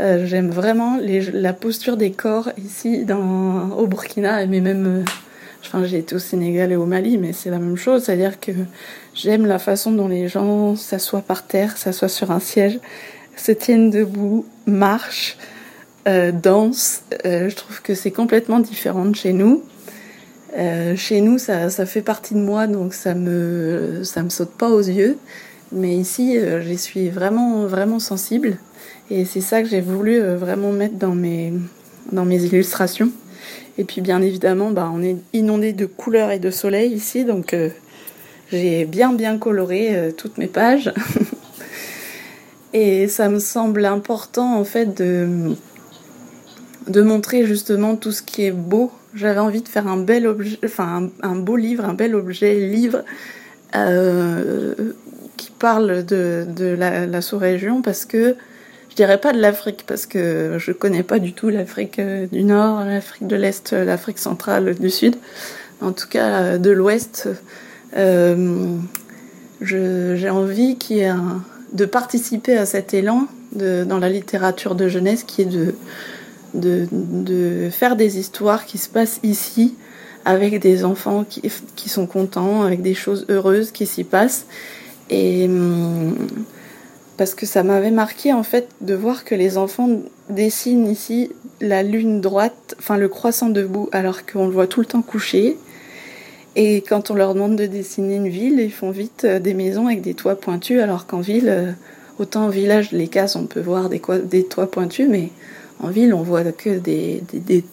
Euh, 0.01 0.27
j'aime 0.27 0.51
vraiment 0.51 0.99
la 1.33 1.53
posture 1.53 1.97
des 1.97 2.13
corps 2.13 2.51
ici 2.57 3.05
au 3.77 3.87
Burkina, 3.87 4.47
mais 4.47 4.61
même, 4.61 5.05
enfin 5.63 5.85
j'ai 5.85 5.99
été 5.99 6.15
au 6.15 6.19
Sénégal 6.19 6.73
et 6.73 6.77
au 6.77 6.87
Mali, 6.87 7.19
mais 7.19 7.33
c'est 7.33 7.51
la 7.51 7.59
même 7.59 7.77
chose, 7.77 8.05
c'est-à-dire 8.05 8.41
que 8.41 8.53
j'aime 9.17 9.47
la 9.47 9.59
façon 9.59 9.91
dont 9.93 10.09
les 10.09 10.29
gens 10.29 10.77
s'assoient 10.77 11.23
par 11.23 11.47
terre, 11.47 11.77
s'assoient 11.77 12.09
sur 12.09 12.31
un 12.31 12.41
siège, 12.41 12.79
se 13.37 13.51
tiennent 13.51 13.91
debout, 13.91 14.45
marchent, 14.67 15.37
euh, 16.07 16.31
dansent. 16.31 17.03
Euh, 17.25 17.49
je 17.49 17.57
trouve 17.57 17.83
que 17.83 17.95
c'est 17.95 18.11
complètement 18.11 18.61
différent 18.61 19.07
de 19.07 19.17
chez 19.17 19.33
nous. 19.33 19.63
chez 20.97 21.21
nous, 21.21 21.39
ça, 21.39 21.69
ça 21.69 21.85
fait 21.85 22.03
partie 22.03 22.35
de 22.35 22.41
moi, 22.41 22.67
donc 22.67 22.95
ça 22.95 23.15
me, 23.15 24.03
ça 24.05 24.23
me 24.23 24.31
saute 24.31 24.53
pas 24.53 24.71
aux 24.71 24.81
yeux. 24.81 25.19
Mais 25.73 25.97
ici, 25.97 26.39
j'y 26.63 26.79
suis 26.79 27.11
vraiment, 27.11 27.67
vraiment 27.67 27.99
sensible. 27.99 28.57
Et 29.11 29.25
c'est 29.25 29.41
ça 29.41 29.63
que 29.63 29.69
j'ai 29.69 29.81
voulu 29.83 30.21
vraiment 30.21 30.73
mettre 30.73 30.95
dans 30.95 31.15
mes, 31.15 31.53
dans 32.13 32.25
mes 32.25 32.43
illustrations. 32.43 33.11
Et 33.79 33.85
puis 33.85 34.01
bien 34.01 34.23
évidemment, 34.23 34.71
bah, 34.71 34.91
on 34.95 35.03
est 35.03 35.17
inondé 35.35 35.73
de 35.75 35.85
couleurs 35.85 36.31
et 36.31 36.39
de 36.39 36.51
soleil 36.51 36.93
ici, 36.93 37.25
donc 37.25 37.55
j'ai 38.51 38.85
bien 38.85 39.13
bien 39.13 39.39
coloré 39.39 40.15
toutes 40.17 40.39
mes 40.39 40.47
pages. 40.47 40.93
et 42.73 43.09
ça 43.09 43.29
me 43.29 43.39
semble 43.39 43.85
important 43.85 44.59
en 44.59 44.65
fait 44.65 44.97
de, 44.97 45.55
de 46.89 47.03
montrer 47.03 47.47
justement 47.47 47.97
tout 47.97 48.13
ce 48.13 48.23
qui 48.23 48.45
est 48.45 48.53
beau 48.53 48.91
j'avais 49.17 49.41
envie 49.41 49.63
de 49.63 49.69
faire 49.69 49.89
un 49.89 49.97
bel 49.97 50.27
objet, 50.27 50.59
enfin 50.65 51.11
un, 51.23 51.37
beau 51.37 51.57
livre, 51.57 51.85
un 51.85 51.95
bel 51.95 52.15
objet 52.15 52.55
livre 52.55 53.03
euh, 53.75 54.75
qui 55.37 55.51
parle 55.51 56.05
de, 56.05 56.77
la, 56.79 57.21
sous-région 57.23 57.83
parce 57.83 58.05
que 58.05 58.37
je 58.91 58.95
dirais 58.95 59.19
pas 59.19 59.33
de 59.33 59.41
l'Afrique 59.41 59.85
parce 59.87 60.07
que 60.07 60.57
je 60.59 60.73
connais 60.73 61.03
pas 61.03 61.19
du 61.19 61.33
tout 61.33 61.49
l'Afrique 61.49 61.99
euh, 61.99 62.27
du 62.31 62.45
Nord, 62.45 62.85
l'Afrique 62.85 63.27
de 63.27 63.37
l'Est, 63.37 63.73
l'Afrique 63.73 64.19
centrale, 64.19 64.75
du 64.75 64.91
Sud. 64.91 65.17
En 65.81 65.93
tout 65.93 66.09
cas, 66.09 66.29
euh, 66.29 66.59
de 66.59 66.71
l'Ouest, 66.71 67.29
j'ai 69.61 70.31
envie 70.31 70.77
de 71.73 71.85
participer 71.85 72.57
à 72.57 72.67
cet 72.67 72.95
élan 72.95 73.27
dans 73.53 73.99
la 73.99 74.09
littérature 74.09 74.75
de 74.75 74.89
jeunesse 74.89 75.25
qui 75.25 75.43
est 75.43 75.49
de 76.55 77.69
faire 77.71 77.97
des 77.97 78.19
histoires 78.19 78.67
qui 78.67 78.79
se 78.79 78.89
passent 78.89 79.21
ici 79.23 79.75
avec 80.27 80.59
des 80.59 80.85
enfants 80.85 81.25
qui, 81.25 81.89
sont 81.89 82.07
contents, 82.07 82.63
avec 82.63 82.83
des 82.83 82.95
choses 82.95 83.27
heureuses 83.31 83.71
qui 83.71 83.87
s'y 83.87 84.03
passent. 84.03 84.47
Et 85.09 85.47
hum, 85.47 86.17
parce 87.17 87.35
que 87.35 87.47
ça 87.47 87.63
m'avait 87.63 87.93
marqué 87.93 88.33
en 88.33 88.43
fait 88.43 88.69
de 88.81 88.95
voir 88.95 89.25
que 89.25 89.37
les 89.37 89.57
enfants 89.57 89.89
dessinent 90.29 90.89
ici 90.89 91.31
la 91.61 91.85
lune 91.85 92.21
droite, 92.21 92.75
enfin 92.81 92.99
le 92.99 93.09
croissant 93.09 93.49
debout, 93.51 93.89
alors 93.93 94.27
qu'on 94.27 94.49
le 94.49 94.53
voit 94.53 94.67
tout 94.67 94.81
le 94.81 94.87
temps 94.87 95.01
couché. 95.01 95.57
Et 96.59 96.81
quand 96.81 97.11
on 97.11 97.15
leur 97.15 97.35
demande 97.35 97.55
de 97.55 97.67
dessiner 97.67 98.17
une 98.17 98.29
ville, 98.29 98.59
ils 98.59 98.73
font 98.73 98.91
vite 98.91 99.25
euh, 99.27 99.39
des 99.39 99.53
maisons 99.53 99.89
avec 99.89 100.01
des 100.01 100.15
toits 100.15 100.41
pointus, 100.41 100.81
alors 100.81 101.07
qu'en 101.07 101.21
ville, 101.21 101.51
euh, 101.51 101.73
autant 102.19 102.47
en 102.47 102.49
village, 102.49 102.93
les 102.93 103.09
cases, 103.09 103.37
on 103.37 103.45
peut 103.45 103.61
voir 103.61 103.91
des, 103.91 104.01
toits 104.45 104.71
pointus, 104.71 105.07
mais 105.07 105.29
en 105.81 105.89
ville, 105.89 106.15
on 106.15 106.23
voit 106.23 106.45
que 106.45 106.79
des, 106.79 107.23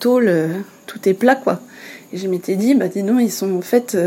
tôles, 0.01 0.27
euh, 0.27 0.49
tout 0.85 0.99
est 1.07 1.13
plat, 1.13 1.35
quoi. 1.35 1.61
Et 2.11 2.17
je 2.17 2.27
m'étais 2.27 2.57
dit, 2.57 2.75
bah 2.75 2.89
dis 2.89 3.03
donc, 3.03 3.21
ils 3.21 3.31
sont 3.31 3.55
en 3.55 3.61
fait 3.61 3.97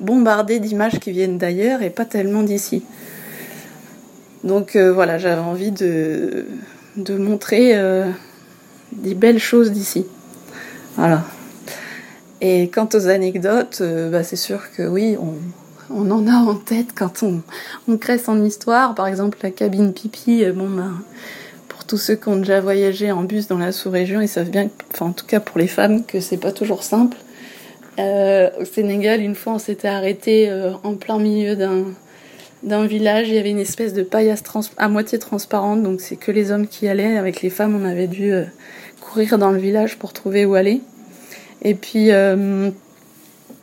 bombardés 0.00 0.60
d'images 0.60 1.00
qui 1.00 1.10
viennent 1.10 1.36
d'ailleurs 1.36 1.82
et 1.82 1.90
pas 1.90 2.04
tellement 2.06 2.44
d'ici. 2.44 2.82
Donc 4.42 4.74
voilà, 4.74 5.18
j'avais 5.18 5.42
envie 5.42 5.70
de 5.70 6.46
montrer 7.10 7.78
des 8.92 9.14
belles 9.14 9.38
choses 9.38 9.70
d'ici. 9.70 10.06
Voilà. 10.96 11.24
Et 12.40 12.68
quant 12.68 12.88
aux 12.92 13.08
anecdotes, 13.08 13.82
bah, 14.10 14.22
c'est 14.22 14.36
sûr 14.36 14.70
que 14.76 14.82
oui, 14.82 15.16
on, 15.90 16.10
en 16.10 16.26
a 16.26 16.36
en 16.36 16.54
tête 16.54 16.88
quand 16.94 17.22
on, 17.22 17.96
crée 17.96 18.18
son 18.18 18.44
histoire. 18.44 18.94
Par 18.94 19.06
exemple, 19.06 19.38
la 19.42 19.50
cabine 19.50 19.92
pipi, 19.92 20.44
bon, 20.52 20.68
bah, 20.68 20.90
tous 21.86 21.98
ceux 21.98 22.14
qui 22.16 22.28
ont 22.28 22.36
déjà 22.36 22.60
voyagé 22.60 23.12
en 23.12 23.22
bus 23.22 23.46
dans 23.46 23.58
la 23.58 23.72
sous-région, 23.72 24.20
ils 24.20 24.28
savent 24.28 24.50
bien, 24.50 24.68
en 25.00 25.12
tout 25.12 25.26
cas 25.26 25.40
pour 25.40 25.58
les 25.58 25.66
femmes, 25.66 26.04
que 26.04 26.20
c'est 26.20 26.36
pas 26.36 26.52
toujours 26.52 26.82
simple. 26.82 27.16
Euh, 27.98 28.50
au 28.60 28.64
Sénégal, 28.64 29.20
une 29.20 29.34
fois, 29.34 29.54
on 29.54 29.58
s'était 29.58 29.88
arrêté 29.88 30.50
euh, 30.50 30.72
en 30.82 30.94
plein 30.94 31.18
milieu 31.18 31.56
d'un 31.56 31.84
d'un 32.62 32.86
village. 32.86 33.28
Il 33.28 33.34
y 33.34 33.38
avait 33.38 33.50
une 33.50 33.58
espèce 33.58 33.92
de 33.92 34.02
paillasse 34.02 34.42
à 34.78 34.88
moitié 34.88 35.18
transparente, 35.18 35.82
donc 35.82 36.00
c'est 36.00 36.16
que 36.16 36.32
les 36.32 36.50
hommes 36.50 36.66
qui 36.66 36.88
allaient. 36.88 37.18
Avec 37.18 37.42
les 37.42 37.50
femmes, 37.50 37.78
on 37.80 37.84
avait 37.84 38.06
dû 38.06 38.32
euh, 38.32 38.44
courir 39.02 39.36
dans 39.36 39.50
le 39.50 39.58
village 39.58 39.98
pour 39.98 40.14
trouver 40.14 40.46
où 40.46 40.54
aller. 40.54 40.80
Et 41.64 41.74
puis 41.74 42.10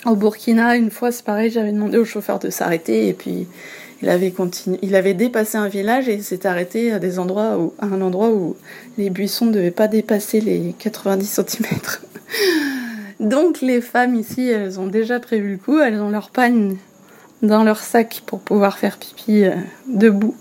au 0.05 0.15
Burkina, 0.15 0.75
une 0.75 0.89
fois, 0.89 1.12
c'est 1.12 1.24
pareil, 1.24 1.51
j'avais 1.51 1.72
demandé 1.72 1.98
au 1.98 2.05
chauffeur 2.05 2.39
de 2.39 2.50
s'arrêter 2.50 3.08
et 3.08 3.13
puis 3.13 3.48
il 4.01 4.10
avait, 4.10 4.31
continué, 4.31 4.79
il 4.81 4.96
avait 4.96 5.13
dépassé 5.13 5.58
un 5.58 5.67
village 5.67 6.10
et 6.10 6.20
s'est 6.22 6.48
arrêté 6.48 6.91
à, 6.91 7.00
des 7.00 7.20
endroits 7.20 7.58
où, 7.60 7.74
à 7.79 7.86
un 7.86 8.01
endroit 8.01 8.31
où 8.31 8.55
les 8.98 9.12
buissons 9.12 9.46
ne 9.46 9.51
devaient 9.51 9.70
pas 9.70 9.88
dépasser 9.88 10.41
les 10.41 10.74
90 10.79 11.41
cm. 11.48 11.65
Donc 13.20 13.62
les 13.62 13.81
femmes 13.81 14.15
ici, 14.15 14.48
elles 14.48 14.79
ont 14.79 14.88
déjà 14.88 15.20
prévu 15.20 15.51
le 15.51 15.58
coup, 15.58 15.79
elles 15.79 16.01
ont 16.01 16.10
leur 16.10 16.31
panne 16.31 16.77
dans 17.43 17.63
leur 17.63 17.79
sac 17.79 18.24
pour 18.25 18.39
pouvoir 18.39 18.79
faire 18.79 18.98
pipi 18.98 19.43
euh, 19.43 19.51
debout. 19.88 20.36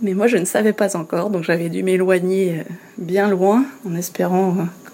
Mais 0.00 0.14
moi 0.14 0.28
je 0.28 0.36
ne 0.36 0.44
savais 0.44 0.72
pas 0.72 0.96
encore, 0.96 1.30
donc 1.30 1.42
j'avais 1.42 1.68
dû 1.70 1.82
m'éloigner 1.82 2.60
euh, 2.60 2.62
bien 2.98 3.28
loin 3.28 3.64
en 3.84 3.96
espérant 3.96 4.50
euh, 4.50 4.87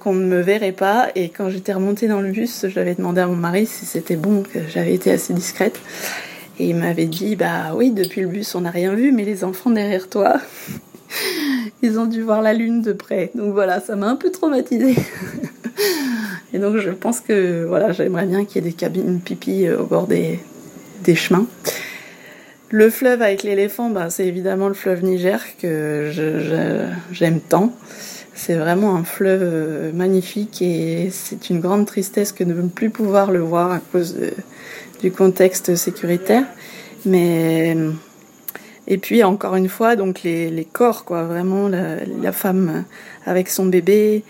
qu'on 0.00 0.14
ne 0.14 0.24
me 0.24 0.40
verrait 0.40 0.72
pas. 0.72 1.08
Et 1.14 1.28
quand 1.28 1.48
j'étais 1.50 1.72
remontée 1.72 2.08
dans 2.08 2.20
le 2.20 2.30
bus, 2.30 2.66
j'avais 2.68 2.94
demandé 2.94 3.20
à 3.20 3.26
mon 3.26 3.36
mari 3.36 3.66
si 3.66 3.86
c'était 3.86 4.16
bon, 4.16 4.42
que 4.42 4.60
j'avais 4.68 4.94
été 4.94 5.10
assez 5.10 5.32
discrète. 5.34 5.78
Et 6.58 6.68
il 6.68 6.76
m'avait 6.76 7.06
dit, 7.06 7.36
bah 7.36 7.72
oui, 7.74 7.90
depuis 7.90 8.20
le 8.20 8.28
bus, 8.28 8.54
on 8.54 8.62
n'a 8.62 8.70
rien 8.70 8.94
vu, 8.94 9.12
mais 9.12 9.24
les 9.24 9.44
enfants 9.44 9.70
derrière 9.70 10.08
toi, 10.08 10.36
ils 11.82 11.98
ont 11.98 12.06
dû 12.06 12.22
voir 12.22 12.42
la 12.42 12.52
lune 12.52 12.82
de 12.82 12.92
près. 12.92 13.30
Donc 13.34 13.52
voilà, 13.52 13.80
ça 13.80 13.96
m'a 13.96 14.08
un 14.08 14.16
peu 14.16 14.30
traumatisée. 14.30 14.96
Et 16.54 16.58
donc 16.58 16.76
je 16.76 16.90
pense 16.90 17.20
que 17.20 17.64
voilà, 17.64 17.92
j'aimerais 17.92 18.26
bien 18.26 18.44
qu'il 18.44 18.62
y 18.62 18.66
ait 18.66 18.70
des 18.70 18.76
cabines 18.76 19.20
pipi 19.20 19.66
euh, 19.66 19.78
au 19.78 19.86
bord 19.86 20.06
des, 20.06 20.38
des 21.02 21.14
chemins. 21.14 21.46
Le 22.68 22.88
fleuve 22.90 23.22
avec 23.22 23.42
l'éléphant, 23.42 23.90
bah, 23.90 24.08
c'est 24.08 24.26
évidemment 24.26 24.68
le 24.68 24.74
fleuve 24.74 25.02
Niger 25.04 25.40
que 25.58 26.10
j'aime 27.10 27.40
tant. 27.40 27.72
C'est 28.44 28.56
vraiment 28.56 28.96
un 28.96 29.04
fleuve 29.04 29.42
euh, 29.44 29.92
magnifique 29.92 30.62
et 30.62 31.10
c'est 31.12 31.48
une 31.48 31.60
grande 31.60 31.86
tristesse 31.86 32.32
que 32.32 32.42
de 32.42 32.52
ne 32.52 32.66
plus 32.66 32.90
pouvoir 32.90 33.30
le 33.30 33.38
voir 33.38 33.70
à 33.70 33.78
cause 33.78 34.16
de, 34.16 34.32
du 35.00 35.12
contexte 35.12 35.76
sécuritaire. 35.76 36.42
Mais 37.06 37.76
et 38.88 38.98
puis 38.98 39.22
encore 39.22 39.54
une 39.54 39.68
fois, 39.68 39.94
donc 39.94 40.24
les, 40.24 40.50
les 40.50 40.64
corps, 40.64 41.04
quoi, 41.04 41.22
vraiment 41.22 41.68
la, 41.68 42.32
femme 42.32 42.82
avec 43.26 43.48
son 43.48 43.66
bébé, 43.66 44.24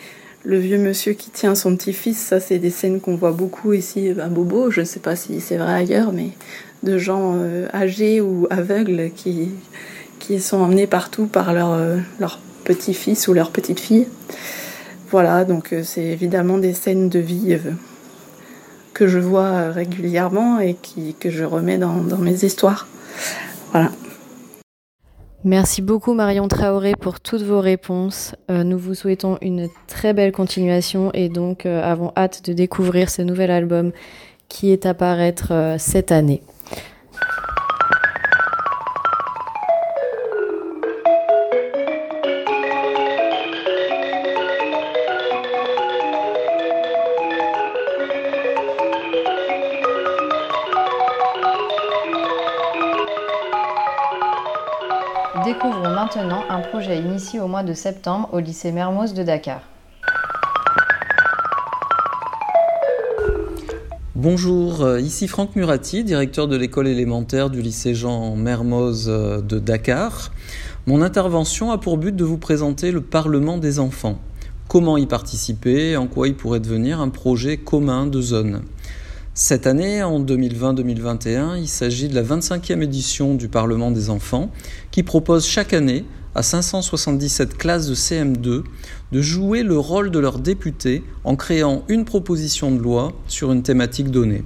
le 0.45 0.59
vieux 0.59 0.77
monsieur 0.77 1.15
qui 1.15 1.31
tient 1.31 1.55
son 1.55 1.75
petit-fils, 1.75 2.19
ça 2.19 2.39
c'est 2.39 2.59
des 2.59 2.69
scènes 2.69 3.01
qu'on 3.01 3.17
voit 3.17 3.33
beaucoup 3.33 3.73
ici 3.73 4.11
à 4.21 4.29
Bobo, 4.29 4.71
je 4.71 4.81
ne 4.81 4.85
sais 4.85 5.01
pas 5.01 5.17
si 5.17 5.41
c'est 5.41 5.57
vrai 5.57 5.73
ailleurs, 5.73 6.13
mais 6.13 6.33
de 6.83 6.99
gens 6.99 7.33
euh, 7.37 7.67
âgés 7.73 8.21
ou 8.21 8.47
aveugles 8.51 9.11
qui, 9.17 9.53
qui 10.19 10.39
sont 10.39 10.59
emmenés 10.59 10.87
partout 10.87 11.25
par 11.25 11.55
leur, 11.55 11.73
euh, 11.73 11.97
leur 12.21 12.39
petit-fils 12.63 13.29
ou 13.29 13.33
leur 13.33 13.51
petite-fille. 13.51 14.09
Voilà, 15.11 15.45
donc 15.45 15.73
euh, 15.73 15.83
c'est 15.85 16.05
évidemment 16.05 16.59
des 16.59 16.73
scènes 16.73 17.09
de 17.09 17.19
vie 17.19 17.59
que 18.95 19.07
je 19.07 19.19
vois 19.19 19.71
régulièrement 19.71 20.61
et 20.61 20.77
que 21.19 21.31
je 21.31 21.45
remets 21.45 21.79
dans, 21.79 21.95
mes 22.19 22.45
histoires. 22.45 22.87
Voilà. 23.73 23.91
Merci 25.45 25.83
beaucoup 25.83 26.15
Marion 26.15 26.47
Traoré 26.47 26.95
pour 26.95 27.19
toutes 27.19 27.43
vos 27.43 27.61
réponses. 27.61 28.37
Euh, 28.49 28.63
nous 28.63 28.79
vous 28.79 28.95
souhaitons 28.95 29.39
une 29.41 29.69
très 29.89 30.13
belle 30.13 30.31
continuation 30.31 31.11
et 31.15 31.29
donc 31.29 31.67
euh, 31.67 31.83
avons 31.83 32.13
hâte 32.17 32.45
de 32.45 32.53
découvrir 32.53 33.11
ce 33.11 33.23
nouvel 33.23 33.51
album 33.51 33.91
qui 34.49 34.71
est 34.71 34.87
à 34.87 34.95
paraître 34.95 35.49
euh, 35.51 35.79
cette 35.79 36.13
année. 36.13 36.43
Un 56.53 56.61
projet 56.61 56.99
initié 56.99 57.41
au 57.41 57.49
mois 57.49 57.63
de 57.63 57.73
septembre 57.73 58.29
au 58.33 58.39
lycée 58.39 58.73
Mermoz 58.73 59.15
de 59.15 59.23
Dakar. 59.23 59.63
Bonjour, 64.15 64.83
euh, 64.83 65.01
ici 65.01 65.29
Franck 65.29 65.57
Murati, 65.57 66.05
directeur 66.05 66.49
de 66.49 66.57
l'école 66.57 66.89
élémentaire 66.89 67.49
du 67.49 67.63
lycée 67.63 67.95
Jean 67.95 68.37
Mermoz 68.37 69.07
euh, 69.09 69.41
de 69.41 69.59
Dakar. 69.59 70.31
Mon 70.87 71.01
intervention 71.01 71.71
a 71.73 71.79
pour 71.79 71.97
but 71.97 72.15
de 72.15 72.23
vous 72.23 72.37
présenter 72.37 72.93
le 72.93 73.01
Parlement 73.01 73.57
des 73.57 73.79
enfants. 73.79 74.19
Comment 74.69 74.99
y 74.99 75.07
participer, 75.07 75.97
en 75.97 76.07
quoi 76.07 76.29
il 76.29 76.35
pourrait 76.35 76.61
devenir 76.61 77.01
un 77.01 77.09
projet 77.09 77.57
commun 77.57 78.07
de 78.07 78.21
zone. 78.21 78.63
Cette 79.35 79.67
année, 79.67 80.03
en 80.03 80.23
2020-2021, 80.23 81.59
il 81.59 81.69
s'agit 81.69 82.09
de 82.09 82.15
la 82.15 82.23
25e 82.23 82.83
édition 82.83 83.35
du 83.35 83.49
Parlement 83.49 83.91
des 83.91 84.11
enfants 84.11 84.51
qui 84.91 85.03
propose 85.03 85.47
chaque 85.47 85.73
année 85.73 86.05
à 86.35 86.43
577 86.43 87.57
classes 87.57 87.87
de 87.87 87.95
CM2 87.95 88.63
de 89.13 89.21
jouer 89.21 89.63
le 89.63 89.79
rôle 89.79 90.11
de 90.11 90.19
leurs 90.19 90.39
députés 90.39 91.05
en 91.25 91.37
créant 91.37 91.85
une 91.89 92.05
proposition 92.05 92.71
de 92.71 92.79
loi 92.79 93.13
sur 93.29 93.53
une 93.53 93.63
thématique 93.63 94.11
donnée. 94.11 94.45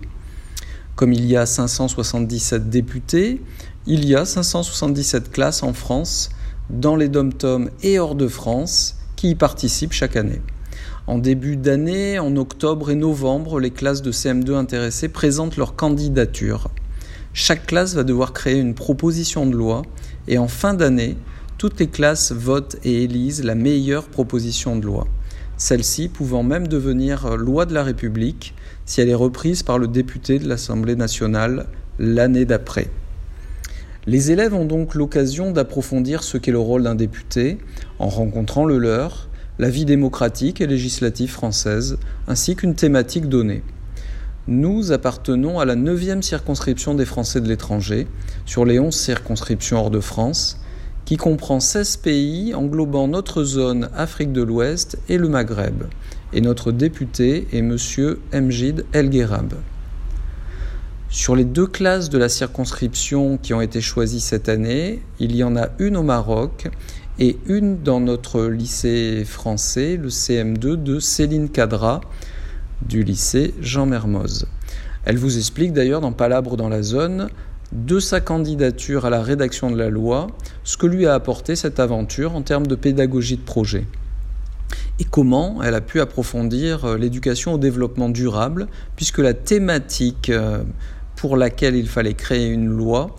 Comme 0.96 1.12
il 1.12 1.26
y 1.26 1.36
a 1.36 1.46
577 1.46 2.70
députés, 2.70 3.42
il 3.86 4.04
y 4.04 4.16
a 4.16 4.24
577 4.24 5.30
classes 5.30 5.62
en 5.62 5.72
France, 5.72 6.30
dans 6.70 6.96
les 6.96 7.08
dom-toms 7.08 7.70
et 7.82 7.98
hors 7.98 8.14
de 8.14 8.26
France, 8.26 8.96
qui 9.14 9.30
y 9.30 9.34
participent 9.34 9.92
chaque 9.92 10.16
année. 10.16 10.40
En 11.06 11.18
début 11.18 11.56
d'année, 11.56 12.18
en 12.18 12.34
octobre 12.36 12.90
et 12.90 12.96
novembre, 12.96 13.60
les 13.60 13.70
classes 13.70 14.02
de 14.02 14.10
CM2 14.10 14.54
intéressées 14.54 15.08
présentent 15.08 15.56
leur 15.56 15.76
candidature. 15.76 16.68
Chaque 17.32 17.66
classe 17.66 17.94
va 17.94 18.02
devoir 18.02 18.32
créer 18.32 18.58
une 18.58 18.74
proposition 18.74 19.46
de 19.46 19.54
loi 19.54 19.82
et 20.26 20.38
en 20.38 20.48
fin 20.48 20.74
d'année, 20.74 21.16
toutes 21.58 21.80
les 21.80 21.86
classes 21.86 22.32
votent 22.32 22.76
et 22.84 23.04
élisent 23.04 23.44
la 23.44 23.54
meilleure 23.54 24.04
proposition 24.04 24.76
de 24.76 24.84
loi. 24.84 25.06
Celle-ci 25.56 26.08
pouvant 26.08 26.42
même 26.42 26.68
devenir 26.68 27.36
loi 27.36 27.64
de 27.64 27.72
la 27.72 27.82
République 27.82 28.54
si 28.84 29.00
elle 29.00 29.08
est 29.08 29.14
reprise 29.14 29.62
par 29.62 29.78
le 29.78 29.88
député 29.88 30.38
de 30.38 30.46
l'Assemblée 30.48 30.96
nationale 30.96 31.66
l'année 31.98 32.44
d'après. 32.44 32.88
Les 34.06 34.30
élèves 34.30 34.54
ont 34.54 34.66
donc 34.66 34.94
l'occasion 34.94 35.50
d'approfondir 35.50 36.22
ce 36.22 36.36
qu'est 36.36 36.52
le 36.52 36.58
rôle 36.58 36.82
d'un 36.82 36.94
député 36.94 37.58
en 37.98 38.08
rencontrant 38.08 38.66
le 38.66 38.78
leur, 38.78 39.28
la 39.58 39.70
vie 39.70 39.86
démocratique 39.86 40.60
et 40.60 40.66
législative 40.66 41.30
française, 41.30 41.98
ainsi 42.28 42.54
qu'une 42.54 42.74
thématique 42.74 43.28
donnée. 43.28 43.62
Nous 44.46 44.92
appartenons 44.92 45.58
à 45.58 45.64
la 45.64 45.74
9e 45.74 46.22
circonscription 46.22 46.94
des 46.94 47.06
Français 47.06 47.40
de 47.40 47.48
l'étranger, 47.48 48.06
sur 48.44 48.64
les 48.64 48.78
11 48.78 48.94
circonscriptions 48.94 49.78
hors 49.78 49.90
de 49.90 49.98
France, 49.98 50.60
qui 51.06 51.16
comprend 51.16 51.60
16 51.60 51.98
pays 51.98 52.52
englobant 52.52 53.06
notre 53.06 53.44
zone 53.44 53.88
Afrique 53.94 54.32
de 54.32 54.42
l'Ouest 54.42 54.98
et 55.08 55.18
le 55.18 55.28
Maghreb. 55.28 55.84
Et 56.32 56.40
notre 56.40 56.72
député 56.72 57.46
est 57.52 57.58
M. 57.58 57.76
Mjid 58.34 58.84
El 58.92 59.08
Gherab. 59.08 59.54
Sur 61.08 61.36
les 61.36 61.44
deux 61.44 61.68
classes 61.68 62.10
de 62.10 62.18
la 62.18 62.28
circonscription 62.28 63.38
qui 63.38 63.54
ont 63.54 63.60
été 63.60 63.80
choisies 63.80 64.20
cette 64.20 64.48
année, 64.48 65.00
il 65.20 65.36
y 65.36 65.44
en 65.44 65.56
a 65.56 65.68
une 65.78 65.96
au 65.96 66.02
Maroc 66.02 66.68
et 67.20 67.38
une 67.46 67.82
dans 67.82 68.00
notre 68.00 68.42
lycée 68.42 69.24
français, 69.24 69.96
le 69.96 70.08
CM2 70.08 70.82
de 70.82 70.98
Céline 70.98 71.48
Cadra 71.48 72.00
du 72.86 73.04
lycée 73.04 73.54
Jean 73.60 73.86
Mermoz. 73.86 74.46
Elle 75.04 75.18
vous 75.18 75.38
explique 75.38 75.72
d'ailleurs 75.72 76.00
dans 76.00 76.12
Palabre 76.12 76.56
dans 76.56 76.68
la 76.68 76.82
zone 76.82 77.28
de 77.72 77.98
sa 77.98 78.20
candidature 78.20 79.06
à 79.06 79.10
la 79.10 79.22
rédaction 79.22 79.70
de 79.70 79.76
la 79.76 79.88
loi 79.88 80.28
ce 80.64 80.76
que 80.76 80.86
lui 80.86 81.06
a 81.06 81.14
apporté 81.14 81.56
cette 81.56 81.80
aventure 81.80 82.34
en 82.34 82.42
termes 82.42 82.66
de 82.66 82.74
pédagogie 82.74 83.36
de 83.36 83.42
projet 83.42 83.86
et 84.98 85.04
comment 85.04 85.62
elle 85.62 85.74
a 85.74 85.80
pu 85.80 86.00
approfondir 86.00 86.84
euh, 86.84 86.96
l'éducation 86.96 87.54
au 87.54 87.58
développement 87.58 88.08
durable, 88.08 88.66
puisque 88.96 89.18
la 89.18 89.34
thématique 89.34 90.30
euh, 90.30 90.62
pour 91.16 91.36
laquelle 91.36 91.76
il 91.76 91.88
fallait 91.88 92.14
créer 92.14 92.48
une 92.48 92.66
loi 92.66 93.14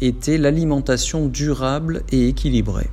était 0.00 0.38
l'alimentation 0.38 1.26
durable 1.26 2.02
et 2.10 2.28
équilibrée. 2.28 2.88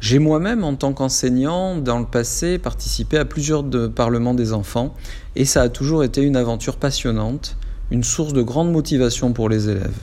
J'ai 0.00 0.18
moi-même, 0.18 0.64
en 0.64 0.76
tant 0.76 0.92
qu'enseignant, 0.92 1.76
dans 1.76 1.98
le 1.98 2.06
passé, 2.06 2.58
participé 2.58 3.18
à 3.18 3.24
plusieurs 3.24 3.62
de 3.62 3.86
parlements 3.86 4.34
des 4.34 4.52
enfants, 4.52 4.94
et 5.36 5.44
ça 5.44 5.62
a 5.62 5.68
toujours 5.68 6.04
été 6.04 6.22
une 6.22 6.36
aventure 6.36 6.76
passionnante, 6.76 7.56
une 7.90 8.04
source 8.04 8.32
de 8.32 8.42
grande 8.42 8.70
motivation 8.70 9.32
pour 9.32 9.48
les 9.48 9.68
élèves. 9.68 9.98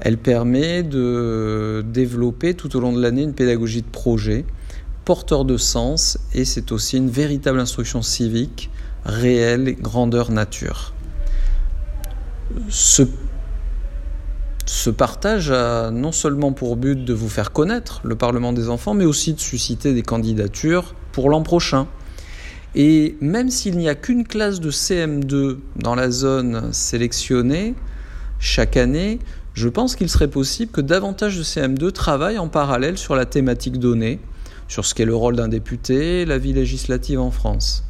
Elle 0.00 0.18
permet 0.18 0.82
de 0.82 1.84
développer 1.86 2.54
tout 2.54 2.76
au 2.76 2.80
long 2.80 2.92
de 2.92 3.00
l'année 3.00 3.22
une 3.22 3.34
pédagogie 3.34 3.82
de 3.82 3.86
projet, 3.86 4.44
porteur 5.04 5.44
de 5.44 5.56
sens, 5.56 6.18
et 6.34 6.44
c'est 6.44 6.72
aussi 6.72 6.96
une 6.96 7.10
véritable 7.10 7.60
instruction 7.60 8.02
civique, 8.02 8.70
réelle, 9.04 9.76
grandeur 9.80 10.30
nature 10.30 10.92
ce, 12.68 13.02
partage 14.90 15.50
a 15.50 15.90
non 15.90 16.12
seulement 16.12 16.52
pour 16.52 16.76
but 16.76 17.04
de 17.04 17.14
vous 17.14 17.28
faire 17.28 17.52
connaître 17.52 18.00
le 18.04 18.14
Parlement 18.14 18.52
des 18.52 18.68
enfants, 18.68 18.94
mais 18.94 19.04
aussi 19.04 19.34
de 19.34 19.40
susciter 19.40 19.94
des 19.94 20.02
candidatures 20.02 20.94
pour 21.12 21.30
l'an 21.30 21.42
prochain. 21.42 21.86
Et 22.74 23.16
même 23.20 23.50
s'il 23.50 23.76
n'y 23.76 23.88
a 23.88 23.94
qu'une 23.94 24.26
classe 24.26 24.60
de 24.60 24.70
CM2 24.70 25.58
dans 25.76 25.94
la 25.94 26.10
zone 26.10 26.72
sélectionnée 26.72 27.74
chaque 28.38 28.76
année, 28.76 29.20
je 29.54 29.68
pense 29.68 29.94
qu'il 29.94 30.08
serait 30.08 30.28
possible 30.28 30.72
que 30.72 30.80
davantage 30.80 31.36
de 31.36 31.42
CM2 31.42 31.92
travaillent 31.92 32.38
en 32.38 32.48
parallèle 32.48 32.96
sur 32.96 33.14
la 33.14 33.26
thématique 33.26 33.78
donnée, 33.78 34.18
sur 34.68 34.86
ce 34.86 34.94
qu'est 34.94 35.04
le 35.04 35.14
rôle 35.14 35.36
d'un 35.36 35.48
député, 35.48 36.24
la 36.24 36.38
vie 36.38 36.54
législative 36.54 37.20
en 37.20 37.30
France. 37.30 37.84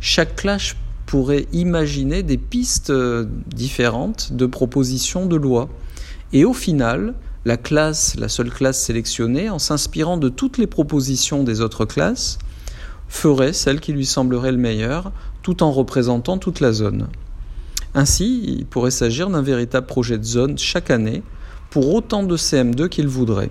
Chaque 0.00 0.36
classe 0.36 0.74
pourrait 1.06 1.46
imaginer 1.52 2.22
des 2.22 2.38
pistes 2.38 2.90
euh, 2.90 3.26
différentes 3.48 4.32
de 4.32 4.46
propositions 4.46 5.26
de 5.26 5.36
loi. 5.36 5.68
Et 6.32 6.44
au 6.44 6.54
final, 6.54 7.14
la 7.44 7.56
classe, 7.56 8.16
la 8.16 8.28
seule 8.28 8.50
classe 8.50 8.80
sélectionnée, 8.80 9.50
en 9.50 9.58
s'inspirant 9.58 10.16
de 10.16 10.28
toutes 10.28 10.56
les 10.56 10.66
propositions 10.66 11.42
des 11.42 11.60
autres 11.60 11.84
classes, 11.84 12.38
ferait 13.08 13.52
celle 13.52 13.80
qui 13.80 13.92
lui 13.92 14.06
semblerait 14.06 14.52
le 14.52 14.58
meilleur, 14.58 15.12
tout 15.42 15.62
en 15.62 15.70
représentant 15.70 16.38
toute 16.38 16.60
la 16.60 16.72
zone. 16.72 17.08
Ainsi, 17.94 18.42
il 18.46 18.66
pourrait 18.66 18.90
s'agir 18.90 19.30
d'un 19.30 19.42
véritable 19.42 19.86
projet 19.86 20.18
de 20.18 20.24
zone 20.24 20.58
chaque 20.58 20.90
année, 20.90 21.22
pour 21.70 21.92
autant 21.92 22.22
de 22.22 22.36
CM2 22.36 22.88
qu'il 22.88 23.08
voudrait. 23.08 23.50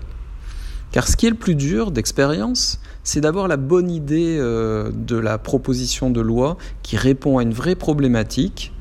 Car 0.92 1.08
ce 1.08 1.16
qui 1.16 1.26
est 1.26 1.30
le 1.30 1.36
plus 1.36 1.54
dur 1.54 1.90
d'expérience, 1.90 2.80
c'est 3.02 3.20
d'abord 3.20 3.48
la 3.48 3.56
bonne 3.56 3.90
idée 3.90 4.36
euh, 4.38 4.90
de 4.94 5.16
la 5.16 5.38
proposition 5.38 6.08
de 6.08 6.20
loi 6.20 6.56
qui 6.82 6.96
répond 6.96 7.38
à 7.38 7.42
une 7.42 7.52
vraie 7.52 7.74
problématique 7.74 8.72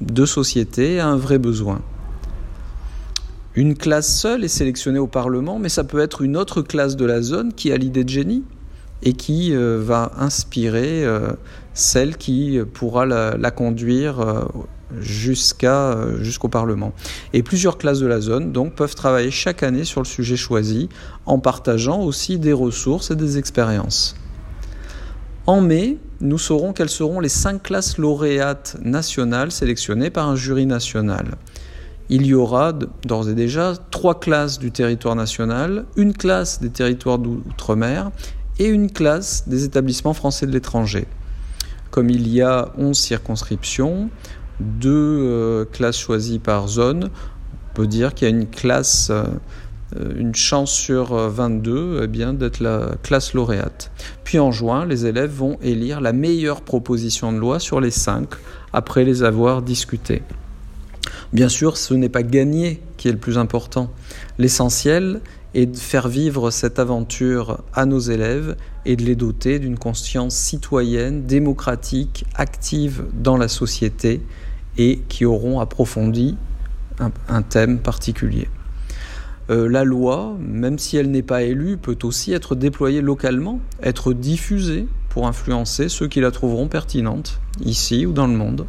de 0.00 0.26
société, 0.26 1.00
à 1.00 1.08
un 1.08 1.16
vrai 1.16 1.38
besoin. 1.38 1.80
Une 3.54 3.76
classe 3.76 4.18
seule 4.18 4.44
est 4.44 4.48
sélectionnée 4.48 4.98
au 4.98 5.06
Parlement, 5.06 5.58
mais 5.58 5.68
ça 5.68 5.84
peut 5.84 6.00
être 6.00 6.22
une 6.22 6.36
autre 6.36 6.62
classe 6.62 6.96
de 6.96 7.04
la 7.04 7.22
zone 7.22 7.52
qui 7.52 7.70
a 7.70 7.76
l'idée 7.76 8.04
de 8.04 8.08
génie 8.08 8.44
et 9.02 9.12
qui 9.14 9.54
euh, 9.54 9.80
va 9.82 10.12
inspirer 10.18 11.04
euh, 11.04 11.32
celle 11.74 12.16
qui 12.16 12.60
pourra 12.72 13.06
la, 13.06 13.50
conduire 13.50 14.20
euh, 14.20 14.44
jusqu'au 15.00 16.48
Parlement. 16.48 16.92
Et 17.32 17.42
plusieurs 17.42 17.78
classes 17.78 18.00
de 18.00 18.06
la 18.06 18.20
zone 18.20 18.52
donc 18.52 18.74
peuvent 18.74 18.94
travailler 18.94 19.30
chaque 19.30 19.62
année 19.62 19.84
sur 19.84 20.00
le 20.00 20.06
sujet 20.06 20.36
choisi 20.36 20.88
en 21.26 21.38
partageant 21.38 22.00
aussi 22.00 22.38
des 22.38 22.52
ressources 22.52 23.10
et 23.10 23.16
des 23.16 23.38
expériences. 23.38 24.16
En 25.46 25.60
mai, 25.60 25.98
nous 26.20 26.38
saurons 26.38 26.72
quelles 26.72 26.88
seront 26.88 27.18
les 27.18 27.28
cinq 27.28 27.64
classes 27.64 27.98
lauréates 27.98 28.76
nationales 28.80 29.50
sélectionnées 29.50 30.10
par 30.10 30.28
un 30.28 30.36
jury 30.36 30.66
national. 30.66 31.36
Il 32.08 32.26
y 32.26 32.34
aura 32.34 32.72
d'ores 32.72 33.28
et 33.28 33.34
déjà 33.34 33.74
trois 33.90 34.20
classes 34.20 34.58
du 34.58 34.70
territoire 34.70 35.16
national, 35.16 35.86
une 35.96 36.12
classe 36.12 36.60
des 36.60 36.70
territoires 36.70 37.18
d'outre-mer 37.18 38.10
et 38.58 38.66
une 38.66 38.90
classe 38.90 39.48
des 39.48 39.64
établissements 39.64 40.14
français 40.14 40.46
de 40.46 40.52
l'étranger. 40.52 41.06
Comme 41.90 42.10
il 42.10 42.28
y 42.28 42.42
a 42.42 42.72
11 42.78 42.96
circonscriptions, 42.96 44.10
deux 44.60 44.90
euh, 44.90 45.64
classes 45.64 45.98
choisies 45.98 46.38
par 46.38 46.68
zone, 46.68 47.10
on 47.70 47.74
peut 47.74 47.86
dire 47.86 48.14
qu'il 48.14 48.28
y 48.28 48.30
a 48.30 48.34
une 48.34 48.48
classe, 48.48 49.10
euh, 49.10 49.24
une 50.16 50.34
chance 50.34 50.72
sur 50.72 51.14
22 51.14 52.00
eh 52.02 52.06
bien, 52.06 52.32
d'être 52.32 52.60
la 52.60 52.94
classe 53.02 53.34
lauréate. 53.34 53.90
Puis 54.24 54.38
en 54.38 54.52
juin, 54.52 54.86
les 54.86 55.06
élèves 55.06 55.32
vont 55.32 55.58
élire 55.62 56.00
la 56.00 56.12
meilleure 56.12 56.62
proposition 56.62 57.32
de 57.32 57.38
loi 57.38 57.58
sur 57.58 57.80
les 57.80 57.90
cinq 57.90 58.28
après 58.72 59.04
les 59.04 59.22
avoir 59.22 59.62
discutées. 59.62 60.22
Bien 61.32 61.48
sûr, 61.48 61.76
ce 61.76 61.94
n'est 61.94 62.08
pas 62.08 62.22
gagner 62.22 62.82
qui 62.96 63.08
est 63.08 63.12
le 63.12 63.18
plus 63.18 63.38
important. 63.38 63.90
L'essentiel 64.38 65.20
est 65.54 65.66
de 65.66 65.76
faire 65.76 66.08
vivre 66.08 66.50
cette 66.50 66.78
aventure 66.78 67.62
à 67.74 67.84
nos 67.84 67.98
élèves 67.98 68.56
et 68.84 68.96
de 68.96 69.04
les 69.04 69.16
doter 69.16 69.58
d'une 69.58 69.78
conscience 69.78 70.34
citoyenne, 70.34 71.26
démocratique, 71.26 72.24
active 72.34 73.04
dans 73.12 73.36
la 73.36 73.48
société 73.48 74.22
et 74.78 75.00
qui 75.08 75.24
auront 75.24 75.60
approfondi 75.60 76.36
un, 77.28 77.42
thème 77.42 77.78
particulier. 77.78 78.48
Euh, 79.50 79.68
la 79.68 79.84
loi, 79.84 80.36
même 80.40 80.78
si 80.78 80.96
elle 80.96 81.10
n'est 81.10 81.22
pas 81.22 81.42
élue, 81.42 81.76
peut 81.76 81.98
aussi 82.04 82.32
être 82.32 82.54
déployée 82.54 83.00
localement, 83.00 83.60
être 83.82 84.12
diffusée 84.12 84.86
pour 85.08 85.26
influencer 85.26 85.88
ceux 85.88 86.06
qui 86.06 86.20
la 86.20 86.30
trouveront 86.30 86.68
pertinente, 86.68 87.40
ici 87.60 88.06
ou 88.06 88.12
dans 88.12 88.26
le 88.26 88.34
monde. 88.34 88.66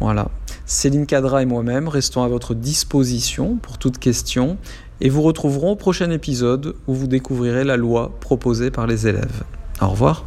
Voilà. 0.00 0.30
Céline 0.66 1.06
Cadra 1.06 1.42
et 1.42 1.46
moi-même 1.46 1.88
restons 1.88 2.22
à 2.22 2.28
votre 2.28 2.54
disposition 2.54 3.56
pour 3.56 3.78
toute 3.78 3.98
question 3.98 4.58
et 5.00 5.08
vous 5.08 5.22
retrouverons 5.22 5.72
au 5.72 5.76
prochain 5.76 6.10
épisode 6.10 6.74
où 6.86 6.94
vous 6.94 7.06
découvrirez 7.06 7.64
la 7.64 7.76
loi 7.76 8.12
proposée 8.20 8.70
par 8.70 8.86
les 8.86 9.06
élèves. 9.06 9.42
Au 9.80 9.88
revoir. 9.88 10.24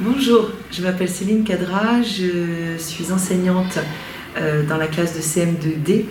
Bonjour, 0.00 0.50
je 0.70 0.82
m'appelle 0.82 1.08
Céline 1.08 1.44
Cadra, 1.44 2.02
je 2.02 2.76
suis 2.76 3.12
enseignante 3.12 3.78
euh, 4.36 4.66
dans 4.66 4.76
la 4.76 4.88
classe 4.88 5.16
de 5.16 5.22
CM2D 5.22 6.04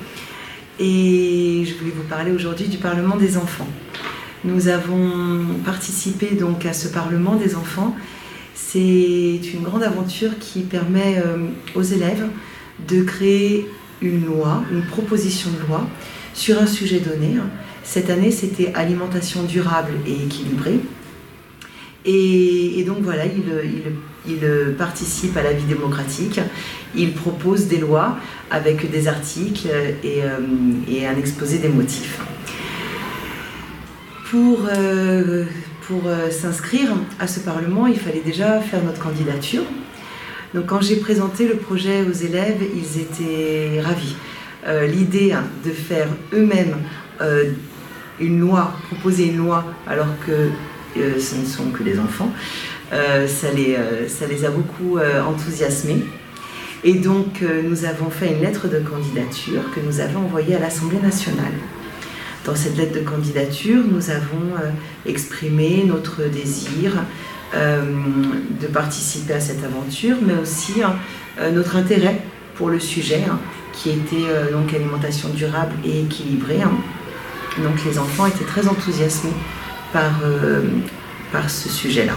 et 0.79 1.65
je 1.65 1.77
voulais 1.77 1.91
vous 1.91 2.07
parler 2.07 2.31
aujourd'hui 2.31 2.67
du 2.69 2.77
Parlement 2.77 3.17
des 3.17 3.37
enfants. 3.37 3.67
Nous 4.43 4.69
avons 4.69 5.45
participé 5.65 6.35
donc 6.35 6.65
à 6.65 6.73
ce 6.73 6.87
Parlement 6.87 7.35
des 7.35 7.55
enfants. 7.55 7.95
C'est 8.55 9.39
une 9.53 9.61
grande 9.61 9.83
aventure 9.83 10.31
qui 10.39 10.61
permet 10.61 11.21
aux 11.75 11.83
élèves 11.83 12.25
de 12.87 13.03
créer 13.03 13.67
une 14.01 14.25
loi, 14.25 14.63
une 14.71 14.83
proposition 14.83 15.49
de 15.51 15.67
loi 15.67 15.87
sur 16.33 16.61
un 16.61 16.67
sujet 16.67 16.99
donné. 16.99 17.37
Cette 17.83 18.09
année, 18.09 18.31
c'était 18.31 18.73
alimentation 18.73 19.43
durable 19.43 19.91
et 20.05 20.13
équilibrée. 20.13 20.79
Et, 22.05 22.83
donc 22.85 22.99
voilà, 23.01 23.23
il, 23.25 24.39
participe 24.77 25.37
à 25.37 25.43
la 25.43 25.53
vie 25.53 25.65
démocratique, 25.65 26.39
il 26.95 27.13
propose 27.13 27.67
des 27.67 27.77
lois 27.77 28.17
avec 28.49 28.89
des 28.89 29.07
articles 29.07 29.67
et, 30.03 30.23
euh, 30.23 31.07
un 31.07 31.17
exposé 31.17 31.59
des 31.59 31.69
motifs. 31.69 32.19
Pour, 34.29 34.65
euh, 34.69 35.45
euh, 36.05 36.31
s'inscrire 36.31 36.89
à 37.19 37.27
ce 37.27 37.41
Parlement, 37.41 37.85
il 37.85 37.99
fallait 37.99 38.21
déjà 38.21 38.61
faire 38.61 38.81
notre 38.83 38.99
candidature. 38.99 39.63
Donc 40.53 40.65
quand 40.65 40.81
j'ai 40.81 40.97
présenté 40.97 41.47
le 41.47 41.55
projet 41.55 42.03
aux 42.03 42.11
élèves, 42.11 42.61
ils 42.75 43.01
étaient 43.01 43.81
ravis. 43.81 44.15
L'idée 44.87 45.31
hein, 45.31 45.43
de 45.65 45.71
faire 45.71 46.07
eux-mêmes 46.33 46.75
une 48.21 48.39
loi, 48.39 48.73
proposer 48.89 49.27
une 49.27 49.37
loi 49.37 49.65
alors 49.87 50.07
que 50.25 50.49
euh, 50.97 51.19
ce 51.19 51.35
ne 51.35 51.45
sont 51.45 51.71
que 51.71 51.83
des 51.83 51.99
enfants, 51.99 52.31
euh, 52.93 53.27
ça, 53.27 53.51
les, 53.51 53.75
euh, 53.75 54.07
ça 54.07 54.27
les 54.27 54.45
a 54.45 54.49
beaucoup 54.49 54.99
enthousiasmés. 54.99 56.03
Et 56.83 56.93
donc 56.93 57.43
nous 57.63 57.85
avons 57.85 58.09
fait 58.09 58.33
une 58.33 58.41
lettre 58.41 58.67
de 58.67 58.79
candidature 58.79 59.61
que 59.75 59.79
nous 59.79 59.99
avons 59.99 60.21
envoyée 60.21 60.55
à 60.55 60.59
l'Assemblée 60.59 60.99
nationale. 60.99 61.53
Dans 62.43 62.55
cette 62.55 62.75
lettre 62.75 62.95
de 62.95 63.01
candidature, 63.01 63.83
nous 63.87 64.09
avons 64.09 64.55
exprimé 65.05 65.83
notre 65.85 66.23
désir 66.23 66.93
de 67.53 68.67
participer 68.67 69.33
à 69.33 69.39
cette 69.39 69.63
aventure, 69.63 70.17
mais 70.21 70.35
aussi 70.35 70.81
notre 71.53 71.75
intérêt 71.75 72.21
pour 72.55 72.69
le 72.69 72.79
sujet, 72.79 73.23
hein, 73.29 73.39
qui 73.73 73.89
était 73.89 74.51
donc 74.51 74.73
alimentation 74.73 75.29
durable 75.29 75.73
et 75.83 76.01
équilibrée. 76.01 76.61
Hein. 76.61 76.71
Donc 77.57 77.83
les 77.85 77.99
enfants 77.99 78.25
étaient 78.25 78.45
très 78.45 78.67
enthousiasmés 78.67 79.33
par, 79.91 80.21
euh, 80.23 80.61
par 81.31 81.49
ce 81.49 81.69
sujet-là. 81.69 82.13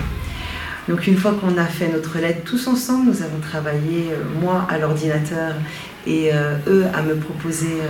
Donc 0.89 1.07
une 1.07 1.17
fois 1.17 1.33
qu'on 1.33 1.57
a 1.57 1.65
fait 1.65 1.89
notre 1.89 2.19
lettre 2.19 2.43
tous 2.45 2.67
ensemble, 2.67 3.07
nous 3.07 3.23
avons 3.23 3.41
travaillé, 3.41 4.11
euh, 4.13 4.41
moi 4.41 4.67
à 4.69 4.79
l'ordinateur 4.79 5.55
et 6.07 6.31
euh, 6.33 6.57
eux 6.69 6.85
à 6.95 7.03
me 7.03 7.15
proposer 7.17 7.81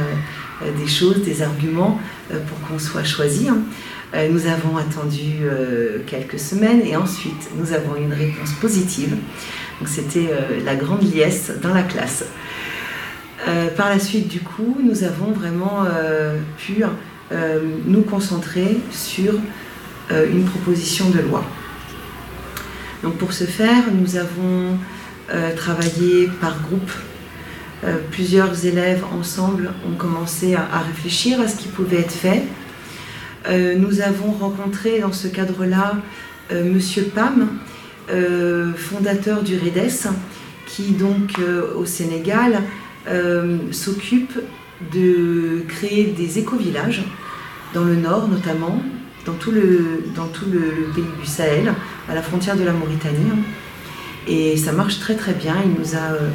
des 0.79 0.87
choses, 0.87 1.23
des 1.23 1.43
arguments 1.43 2.01
pour 2.31 2.61
qu'on 2.61 2.79
soit 2.79 3.03
choisi. 3.03 3.49
Hein. 3.49 3.59
Nous 4.31 4.47
avons 4.47 4.77
attendu 4.77 5.43
quelques 6.07 6.39
semaines 6.39 6.83
et 6.87 6.97
ensuite 6.97 7.51
nous 7.57 7.73
avons 7.73 7.97
eu 7.97 8.05
une 8.05 8.13
réponse 8.13 8.53
positive. 8.61 9.17
C'était 9.87 10.31
la 10.65 10.77
grande 10.77 11.03
liesse 11.03 11.51
dans 11.61 11.75
la 11.75 11.83
classe. 11.83 12.25
par 13.77 13.89
la 13.89 13.99
suite, 13.99 14.29
du 14.29 14.41
coup, 14.41 14.77
nous 14.83 15.03
avons 15.03 15.33
vraiment 15.33 15.85
pu 16.57 16.85
nous 17.87 18.03
concentrer 18.03 18.79
sur 18.93 19.35
euh, 20.13 20.27
une 20.31 20.45
proposition 20.45 21.09
de 21.09 21.21
loi. 21.21 21.43
Donc 23.03 23.15
pour 23.17 23.33
ce 23.33 23.45
faire, 23.45 23.85
nous 23.91 24.17
avons 24.17 24.77
euh, 25.33 25.57
travaillé 25.57 26.29
par 26.43 26.61
groupe. 26.61 26.91
Euh, 27.85 27.97
plusieurs 28.11 28.67
élèves 28.67 29.03
ensemble 29.19 29.73
ont 29.91 29.97
commencé 29.97 30.57
à, 30.57 30.81
réfléchir 30.81 31.41
à 31.41 31.49
ce 31.49 31.57
qui 31.57 31.69
pouvait 31.69 32.01
être 32.01 32.13
fait. 32.13 32.43
Nous 33.51 34.01
avons 34.01 34.33
rencontré 34.33 35.01
dans 35.01 35.13
ce 35.13 35.29
cadre-là 35.29 35.97
Monsieur 36.51 37.05
Pam, 37.05 37.49
fondateur 38.77 39.43
du 39.43 39.57
REDES, 39.57 40.09
qui 40.67 40.93
donc 40.93 41.39
au 41.77 41.85
Sénégal 41.85 42.63
s'occupe 43.71 44.39
de 44.93 45.63
créer 45.69 46.07
des 46.07 46.39
éco-villages, 46.39 47.05
dans 47.75 47.85
le 47.85 47.97
nord 47.97 48.29
notamment, 48.29 48.81
dans 49.27 49.33
tout, 49.35 49.51
le, 49.51 50.05
dans 50.15 50.27
tout 50.27 50.47
le, 50.51 50.93
pays 50.95 51.05
du 51.21 51.27
Sahel, 51.27 51.73
à 52.09 52.15
la 52.15 52.23
frontière 52.23 52.57
de 52.57 52.65
la 52.65 52.73
Mauritanie. 52.73 53.31
Et 54.27 54.57
ça 54.57 54.73
marche 54.73 55.01
très 55.01 55.15
très 55.15 55.33
bien. 55.33 55.57
Il 55.65 55.73
nous 55.79 55.95
a, 55.95 56.13
euh, 56.13 56.29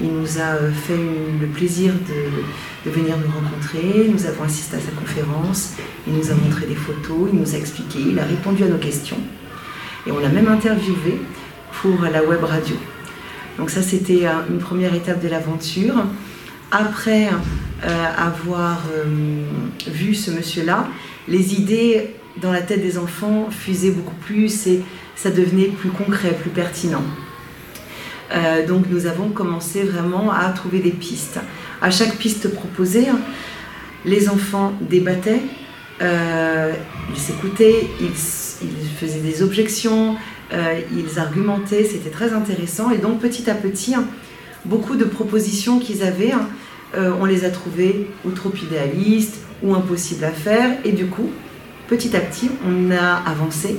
il 0.00 0.12
nous 0.12 0.38
a 0.38 0.56
euh, 0.56 0.70
fait 0.70 0.96
le 1.40 1.46
plaisir 1.46 1.92
de, 1.94 2.90
venir 2.90 3.16
nous 3.16 3.32
rencontrer. 3.32 4.08
Nous 4.08 4.26
avons 4.26 4.44
assisté 4.44 4.76
à 4.76 4.80
sa 4.80 4.92
conférence. 4.92 5.74
Il 6.06 6.14
nous 6.14 6.30
a 6.30 6.34
montré 6.34 6.66
des 6.66 6.74
photos, 6.74 7.30
il 7.32 7.38
nous 7.38 7.54
a 7.54 7.58
expliqué, 7.58 7.98
il 8.10 8.18
a 8.18 8.24
répondu 8.24 8.62
à 8.64 8.68
nos 8.68 8.78
questions. 8.78 9.18
Et 10.06 10.12
on 10.12 10.18
l'a 10.18 10.28
même 10.28 10.48
interviewé 10.48 11.20
pour 11.80 12.00
la 12.02 12.22
web 12.22 12.44
radio. 12.44 12.76
Donc 13.58 13.70
ça, 13.70 13.82
c'était 13.82 14.26
euh, 14.26 14.32
une 14.50 14.58
première 14.58 14.94
étape 14.94 15.22
de 15.22 15.28
l'aventure. 15.28 15.94
Après 16.70 17.28
avoir 18.18 18.82
vu 19.86 20.14
ce 20.14 20.30
monsieur-là, 20.32 20.88
les 21.28 21.54
idées 21.54 22.08
dans 22.40 22.50
la 22.50 22.62
tête 22.62 22.82
des 22.82 22.98
enfants 22.98 23.48
fusait 23.50 23.90
beaucoup 23.90 24.16
plus 24.16 24.66
et 24.66 24.82
ça 25.14 25.30
devenait 25.30 25.68
plus 25.68 25.90
concret, 25.90 26.32
plus 26.32 26.50
pertinent. 26.50 27.04
Euh, 28.32 28.66
donc 28.66 28.86
nous 28.90 29.06
avons 29.06 29.28
commencé 29.28 29.82
vraiment 29.82 30.32
à 30.32 30.48
trouver 30.50 30.80
des 30.80 30.90
pistes. 30.90 31.38
À 31.80 31.90
chaque 31.90 32.16
piste 32.16 32.52
proposée, 32.52 33.06
les 34.04 34.28
enfants 34.28 34.72
débattaient, 34.80 35.42
euh, 36.02 36.72
ils 37.10 37.20
s'écoutaient, 37.20 37.86
ils, 38.00 38.08
faisaient 38.98 39.20
des 39.20 39.42
objections, 39.42 40.16
euh, 40.52 40.80
ils 40.92 41.18
argumentaient, 41.18 41.84
c'était 41.84 42.10
très 42.10 42.32
intéressant. 42.32 42.90
Et 42.90 42.98
donc 42.98 43.20
petit 43.20 43.48
à 43.50 43.54
petit, 43.54 43.94
beaucoup 44.64 44.96
de 44.96 45.04
propositions 45.04 45.78
qu'ils 45.78 46.02
avaient, 46.02 46.32
on 46.94 47.26
les 47.26 47.44
a 47.44 47.50
trouvées 47.50 48.08
ou 48.24 48.30
trop 48.30 48.50
idéalistes 48.54 49.40
ou 49.62 49.74
impossibles 49.74 50.24
à 50.24 50.30
faire. 50.30 50.78
Et 50.84 50.92
du 50.92 51.06
coup, 51.06 51.30
petit 51.88 52.16
à 52.16 52.20
petit, 52.20 52.50
on 52.66 52.90
a 52.90 53.22
avancé 53.26 53.76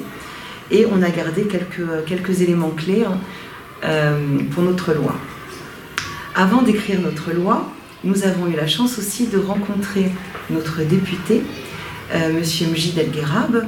et 0.69 0.85
on 0.85 1.01
a 1.01 1.09
gardé 1.09 1.43
quelques, 1.43 2.05
quelques 2.05 2.41
éléments 2.41 2.69
clés 2.69 3.05
hein, 3.05 3.17
euh, 3.83 4.39
pour 4.51 4.63
notre 4.63 4.93
loi. 4.93 5.15
Avant 6.35 6.61
d'écrire 6.61 6.99
notre 7.01 7.31
loi, 7.31 7.71
nous 8.03 8.23
avons 8.23 8.47
eu 8.47 8.55
la 8.55 8.67
chance 8.67 8.97
aussi 8.97 9.27
de 9.27 9.37
rencontrer 9.37 10.11
notre 10.49 10.83
député, 10.83 11.43
euh, 12.13 12.33
Monsieur 12.33 12.67
Mjid 12.67 12.97
El 12.97 13.11
Gherab, 13.11 13.67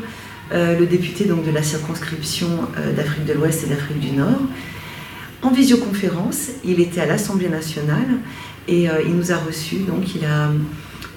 euh, 0.51 0.79
le 0.79 0.85
député 0.85 1.25
donc, 1.25 1.45
de 1.45 1.51
la 1.51 1.63
circonscription 1.63 2.47
d'Afrique 2.95 3.25
de 3.25 3.33
l'Ouest 3.33 3.65
et 3.65 3.67
d'Afrique 3.67 3.99
du 3.99 4.11
Nord. 4.11 4.41
En 5.41 5.51
visioconférence, 5.51 6.49
il 6.63 6.79
était 6.79 7.01
à 7.01 7.05
l'Assemblée 7.05 7.49
nationale 7.49 8.17
et 8.67 8.87
il 9.05 9.15
nous 9.15 9.31
a 9.31 9.37
reçus, 9.37 9.77
donc 9.87 10.15
il 10.15 10.25
a 10.25 10.51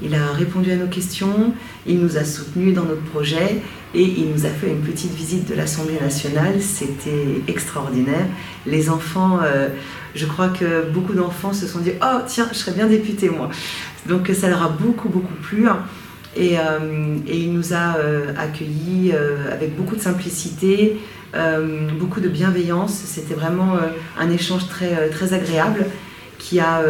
il 0.05 0.15
a 0.15 0.33
répondu 0.33 0.71
à 0.73 0.77
nos 0.77 0.87
questions, 0.87 1.53
il 1.87 1.99
nous 1.99 2.17
a 2.17 2.25
soutenus 2.25 2.75
dans 2.75 2.85
notre 2.85 3.03
projet 3.03 3.63
et 3.95 4.03
il 4.03 4.31
nous 4.31 4.47
a 4.47 4.49
fait 4.49 4.69
une 4.69 4.81
petite 4.81 5.15
visite 5.15 5.49
de 5.49 5.55
l'Assemblée 5.55 5.99
nationale. 6.01 6.61
C'était 6.61 7.43
extraordinaire. 7.47 8.27
Les 8.67 8.91
enfants, 8.91 9.41
euh, 9.43 9.69
je 10.15 10.27
crois 10.27 10.49
que 10.49 10.91
beaucoup 10.91 11.13
d'enfants 11.13 11.53
se 11.53 11.67
sont 11.67 11.81
dit 11.81 11.93
Oh, 12.03 12.19
tiens, 12.27 12.49
je 12.53 12.59
serais 12.59 12.73
bien 12.73 12.87
député, 12.87 13.29
moi. 13.29 13.51
Donc 14.09 14.31
ça 14.35 14.49
leur 14.49 14.63
a 14.63 14.69
beaucoup, 14.69 15.09
beaucoup 15.09 15.35
plu. 15.35 15.67
Et, 16.35 16.59
euh, 16.59 17.17
il 17.29 17.53
nous 17.53 17.75
a 17.75 17.97
euh, 17.97 18.33
accueillis 18.39 19.13
avec 19.53 19.77
beaucoup 19.77 19.97
de 19.97 20.01
simplicité, 20.01 20.97
beaucoup 21.99 22.21
de 22.21 22.29
bienveillance. 22.29 22.93
C'était 22.93 23.35
vraiment 23.35 23.77
un 24.19 24.31
échange 24.31 24.69
très, 24.69 25.09
très 25.11 25.33
agréable 25.33 25.87
qui 26.39 26.61
a, 26.61 26.83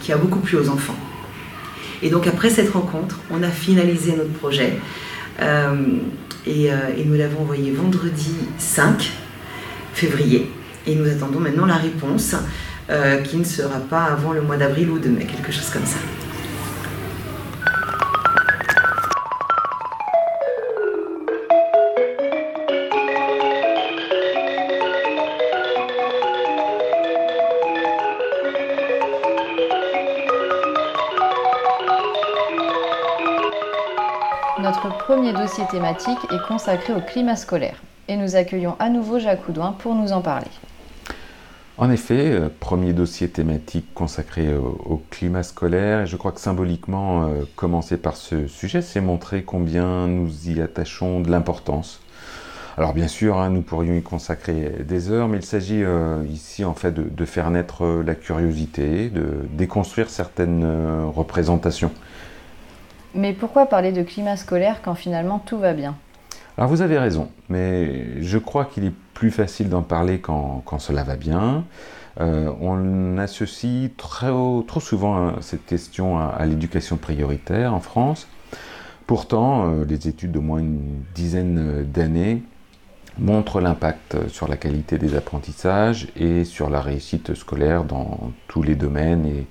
qui 0.00 0.12
a 0.12 0.16
beaucoup 0.16 0.38
plu 0.38 0.56
aux 0.58 0.68
enfants. 0.68 0.96
Et 2.02 2.10
donc 2.10 2.26
après 2.26 2.50
cette 2.50 2.70
rencontre, 2.70 3.20
on 3.30 3.42
a 3.42 3.50
finalisé 3.50 4.12
notre 4.12 4.32
projet 4.32 4.74
euh, 5.40 5.74
et, 6.46 6.72
euh, 6.72 6.76
et, 6.96 7.04
nous 7.04 7.14
l'avons 7.14 7.42
envoyé 7.42 7.70
vendredi 7.72 8.34
5 8.58 9.10
février. 9.92 10.50
Et 10.86 10.94
nous 10.94 11.08
attendons 11.08 11.40
maintenant 11.40 11.66
la 11.66 11.76
réponse 11.76 12.34
euh, 12.88 13.18
qui 13.18 13.36
ne 13.36 13.44
sera 13.44 13.78
pas 13.78 14.04
avant 14.04 14.32
le 14.32 14.40
mois 14.40 14.56
d'avril 14.56 14.90
ou 14.90 14.98
de 14.98 15.08
mai, 15.08 15.26
quelque 15.26 15.52
chose 15.52 15.68
comme 15.70 15.84
ça. 15.84 15.98
Premier 35.20 35.34
dossier 35.34 35.64
thématique 35.70 36.18
est 36.32 36.48
consacré 36.48 36.94
au 36.94 37.00
climat 37.02 37.36
scolaire 37.36 37.76
et 38.08 38.16
nous 38.16 38.36
accueillons 38.36 38.74
à 38.78 38.88
nouveau 38.88 39.18
Jacques 39.18 39.46
Houdouin 39.46 39.72
pour 39.72 39.94
nous 39.94 40.12
en 40.12 40.22
parler. 40.22 40.46
En 41.76 41.90
effet, 41.90 42.30
euh, 42.30 42.48
premier 42.58 42.94
dossier 42.94 43.28
thématique 43.28 43.92
consacré 43.92 44.54
au, 44.54 45.02
climat 45.10 45.42
scolaire, 45.42 46.00
et 46.00 46.06
je 46.06 46.16
crois 46.16 46.32
que 46.32 46.40
symboliquement, 46.40 47.26
euh, 47.26 47.42
commencer 47.54 47.98
par 47.98 48.16
ce 48.16 48.46
sujet, 48.46 48.80
c'est 48.80 49.02
montrer 49.02 49.42
combien 49.42 50.06
nous 50.06 50.48
y 50.48 50.62
attachons 50.62 51.20
de 51.20 51.30
l'importance. 51.30 52.00
Alors 52.80 52.94
bien 52.94 53.08
sûr, 53.08 53.38
hein, 53.38 53.50
nous 53.50 53.60
pourrions 53.60 53.94
y 53.94 54.02
consacrer 54.02 54.84
des 54.88 55.10
heures, 55.10 55.28
mais 55.28 55.36
il 55.36 55.44
s'agit 55.44 55.82
euh, 55.82 56.24
ici 56.30 56.64
en 56.64 56.72
fait 56.72 56.94
de, 56.94 57.24
faire 57.26 57.50
naître 57.50 57.84
euh, 57.84 58.02
la 58.02 58.14
curiosité, 58.14 59.10
de 59.10 59.46
déconstruire 59.52 60.08
certaines 60.08 60.62
euh, 60.64 61.04
représentations. 61.04 61.92
Mais 63.14 63.32
pourquoi 63.32 63.66
parler 63.66 63.92
de 63.92 64.02
climat 64.02 64.36
scolaire 64.36 64.80
quand 64.82 64.94
finalement 64.94 65.38
tout 65.38 65.58
va 65.58 65.72
bien? 65.72 65.96
Alors 66.56 66.68
vous 66.68 66.82
avez 66.82 66.98
raison, 66.98 67.28
mais 67.48 68.22
je 68.22 68.38
crois 68.38 68.64
qu'il 68.64 68.84
est 68.84 68.92
plus 69.14 69.30
facile 69.30 69.68
d'en 69.68 69.82
parler 69.82 70.20
quand, 70.20 70.78
cela 70.78 71.02
va 71.02 71.16
bien. 71.16 71.64
on 72.18 73.18
associe 73.18 73.90
trop, 73.96 74.64
souvent 74.80 75.16
hein, 75.16 75.34
cette 75.40 75.64
question 75.64 76.18
à 76.18 76.44
l'éducation 76.46 76.96
prioritaire 76.96 77.72
en 77.72 77.80
France. 77.80 78.28
Pourtant, 79.06 79.72
les 79.88 80.06
études 80.06 80.32
d'au 80.32 80.42
moins 80.42 80.60
une 80.60 81.02
dizaine 81.14 81.84
d'années 81.84 82.42
montre 83.20 83.60
l'impact 83.60 84.28
sur 84.28 84.48
la 84.48 84.56
qualité 84.56 84.98
des 84.98 85.14
apprentissages 85.14 86.08
et 86.16 86.44
sur 86.44 86.70
la 86.70 86.80
réussite 86.80 87.34
scolaire 87.34 87.84
dans 87.84 88.32
tous 88.48 88.62
les 88.62 88.74
domaines 88.74 89.44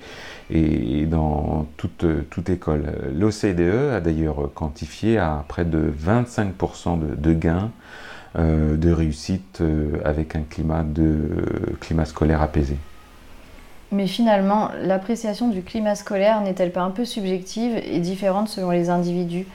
et, 0.50 1.06
dans 1.06 1.68
toute, 1.78 2.06
toute 2.30 2.50
école. 2.50 2.92
L'OCDE 3.16 3.94
a 3.94 4.02
d'ailleurs 4.02 4.50
quantifié 4.54 5.18
à 5.18 5.46
près 5.48 5.66
de 5.66 5.94
25% 6.04 7.00
de, 7.16 7.34
gains 7.34 7.72
euh, 8.38 8.76
de 8.76 8.92
réussite 8.92 9.62
euh, 9.62 10.02
avec 10.04 10.36
un 10.36 10.42
climat, 10.42 10.84
de, 10.84 11.76
climat 11.80 12.06
scolaire 12.06 12.42
apaisé. 12.42 12.78
Mais 13.92 14.08
finalement, 14.08 14.70
l'appréciation 14.82 15.50
du 15.50 15.64
climat 15.64 15.96
scolaire 15.96 16.42
n'est-elle 16.42 16.72
pas 16.72 16.82
un 16.82 16.92
peu 16.92 17.06
subjective 17.06 17.76
et 17.76 18.00
différente 18.00 18.48
selon 18.48 18.70
les 18.70 18.90
individus? 18.90 19.48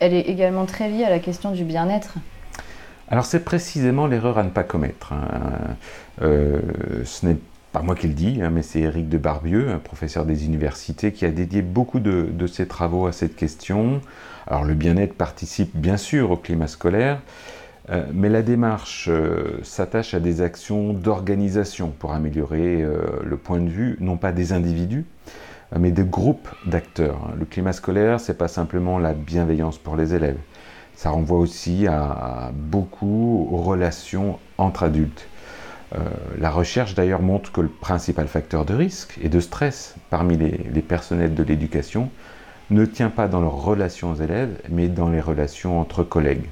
Elle 0.00 0.14
est 0.14 0.22
également 0.22 0.64
très 0.64 0.88
liée 0.88 1.04
à 1.04 1.10
la 1.10 1.18
question 1.18 1.50
du 1.50 1.64
bien-être. 1.64 2.14
Alors 3.14 3.26
c'est 3.26 3.44
précisément 3.44 4.08
l'erreur 4.08 4.38
à 4.38 4.42
ne 4.42 4.48
pas 4.48 4.64
commettre. 4.64 5.12
Hein. 5.12 5.76
Euh, 6.20 6.60
ce 7.04 7.26
n'est 7.26 7.36
pas 7.70 7.80
moi 7.80 7.94
qui 7.94 8.08
le 8.08 8.12
dis, 8.12 8.40
hein, 8.42 8.50
mais 8.50 8.62
c'est 8.62 8.80
Éric 8.80 9.08
de 9.08 9.18
Barbieux, 9.18 9.70
un 9.70 9.78
professeur 9.78 10.26
des 10.26 10.46
universités, 10.46 11.12
qui 11.12 11.24
a 11.24 11.30
dédié 11.30 11.62
beaucoup 11.62 12.00
de, 12.00 12.46
ses 12.48 12.66
travaux 12.66 13.06
à 13.06 13.12
cette 13.12 13.36
question. 13.36 14.00
Alors 14.48 14.64
le 14.64 14.74
bien-être 14.74 15.14
participe 15.14 15.76
bien 15.76 15.96
sûr 15.96 16.32
au 16.32 16.36
climat 16.36 16.66
scolaire, 16.66 17.20
euh, 17.90 18.04
mais 18.12 18.28
la 18.28 18.42
démarche 18.42 19.08
euh, 19.08 19.60
s'attache 19.62 20.14
à 20.14 20.18
des 20.18 20.42
actions 20.42 20.92
d'organisation 20.92 21.94
pour 21.96 22.14
améliorer 22.14 22.84
le 23.22 23.36
point 23.36 23.60
de 23.60 23.70
vue, 23.70 23.96
non 24.00 24.16
pas 24.16 24.32
des 24.32 24.52
individus, 24.52 25.04
mais 25.78 25.92
des 25.92 26.02
groupes 26.02 26.48
d'acteurs. 26.66 27.30
Le 27.38 27.44
climat 27.44 27.74
scolaire, 27.74 28.18
c'est 28.18 28.36
pas 28.36 28.48
simplement 28.48 28.98
la 28.98 29.12
bienveillance 29.12 29.78
pour 29.78 29.94
les 29.94 30.16
élèves 30.16 30.38
ça 30.96 31.10
renvoie 31.10 31.38
aussi 31.38 31.86
à, 31.86 32.50
beaucoup 32.54 33.48
aux 33.50 33.58
relations 33.58 34.38
entre 34.58 34.84
adultes. 34.84 35.26
Euh, 35.94 35.98
la 36.38 36.50
recherche 36.50 36.94
d'ailleurs 36.94 37.22
montre 37.22 37.52
que 37.52 37.60
le 37.60 37.68
principal 37.68 38.26
facteur 38.26 38.64
de 38.64 38.74
risque 38.74 39.18
et 39.22 39.28
de 39.28 39.40
stress 39.40 39.94
parmi 40.10 40.36
les, 40.36 40.82
personnels 40.82 41.34
de 41.34 41.42
l'éducation 41.42 42.10
ne 42.70 42.84
tient 42.84 43.10
pas 43.10 43.28
dans 43.28 43.40
leurs 43.40 43.62
relations 43.62 44.12
aux 44.12 44.16
élèves, 44.16 44.60
mais 44.70 44.88
dans 44.88 45.08
les 45.08 45.20
relations 45.20 45.80
entre 45.80 46.02
collègues. 46.02 46.48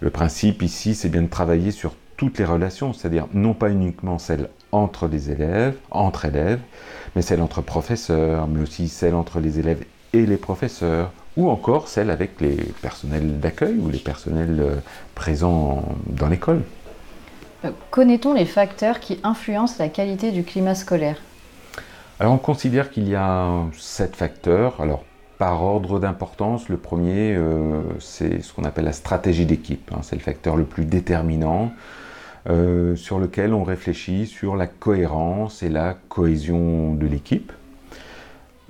Le 0.00 0.10
principe 0.10 0.62
ici, 0.62 0.94
c'est 0.94 1.08
bien 1.08 1.22
de 1.22 1.28
travailler 1.28 1.70
sur 1.70 1.94
toutes 2.16 2.38
les 2.38 2.44
relations, 2.44 2.92
c'est-à-dire 2.92 3.26
non 3.32 3.54
pas 3.54 3.70
uniquement 3.70 4.18
celles 4.18 4.48
entre 4.72 5.06
les 5.06 5.30
élèves, 5.30 5.76
entre 5.90 6.26
élèves, 6.26 6.60
mais 7.16 7.22
celles 7.22 7.40
entre 7.40 7.62
professeurs, 7.62 8.48
mais 8.48 8.60
aussi 8.60 8.88
celles 8.88 9.14
entre 9.14 9.40
les 9.40 9.58
élèves 9.58 9.84
et 10.12 10.26
les 10.26 10.36
professeurs, 10.36 11.12
ou 11.38 11.48
encore 11.48 11.86
celle 11.86 12.10
avec 12.10 12.40
les 12.40 12.56
personnels 12.82 13.38
d'accueil 13.38 13.76
ou 13.78 13.88
les 13.88 14.00
personnels 14.00 14.58
euh, 14.60 14.74
présents 15.14 15.84
dans 16.08 16.26
l'école. 16.26 16.62
Euh, 17.64 17.70
connaît-on 17.92 18.34
les 18.34 18.44
facteurs 18.44 18.98
qui 18.98 19.20
influencent 19.22 19.76
la 19.78 19.88
qualité 19.88 20.32
du 20.32 20.42
climat 20.42 20.74
scolaire? 20.74 21.16
Alors 22.18 22.34
on 22.34 22.38
considère 22.38 22.90
qu'il 22.90 23.08
y 23.08 23.14
a 23.14 23.48
sept 23.78 24.16
facteurs. 24.16 24.80
Alors 24.80 25.04
par 25.38 25.62
ordre 25.62 26.00
d'importance, 26.00 26.68
le 26.68 26.76
premier, 26.76 27.36
euh, 27.36 27.82
c'est 28.00 28.42
ce 28.42 28.52
qu'on 28.52 28.64
appelle 28.64 28.86
la 28.86 28.92
stratégie 28.92 29.46
d'équipe. 29.46 29.92
Hein. 29.94 30.00
C'est 30.02 30.16
le 30.16 30.22
facteur 30.22 30.56
le 30.56 30.64
plus 30.64 30.84
déterminant 30.84 31.72
sur 32.94 33.18
lequel 33.18 33.52
on 33.52 33.62
réfléchit 33.62 34.26
sur 34.26 34.56
la 34.56 34.66
cohérence 34.66 35.62
et 35.62 35.68
la 35.68 35.98
cohésion 36.08 36.94
de 36.94 37.06
l'équipe. 37.06 37.52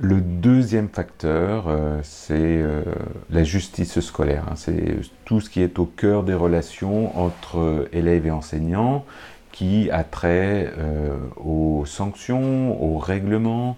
Le 0.00 0.20
deuxième 0.20 0.88
facteur, 0.88 1.64
euh, 1.66 1.98
c'est 2.04 2.36
euh, 2.38 2.84
la 3.30 3.42
justice 3.42 3.98
scolaire. 3.98 4.44
Hein. 4.48 4.54
C'est 4.54 4.98
tout 5.24 5.40
ce 5.40 5.50
qui 5.50 5.60
est 5.60 5.80
au 5.80 5.86
cœur 5.86 6.22
des 6.22 6.34
relations 6.34 7.18
entre 7.18 7.88
élèves 7.92 8.28
et 8.28 8.30
enseignants, 8.30 9.04
qui 9.50 9.90
a 9.90 10.04
trait 10.04 10.72
euh, 10.78 11.16
aux 11.36 11.84
sanctions, 11.84 12.80
aux 12.80 12.98
règlements 12.98 13.76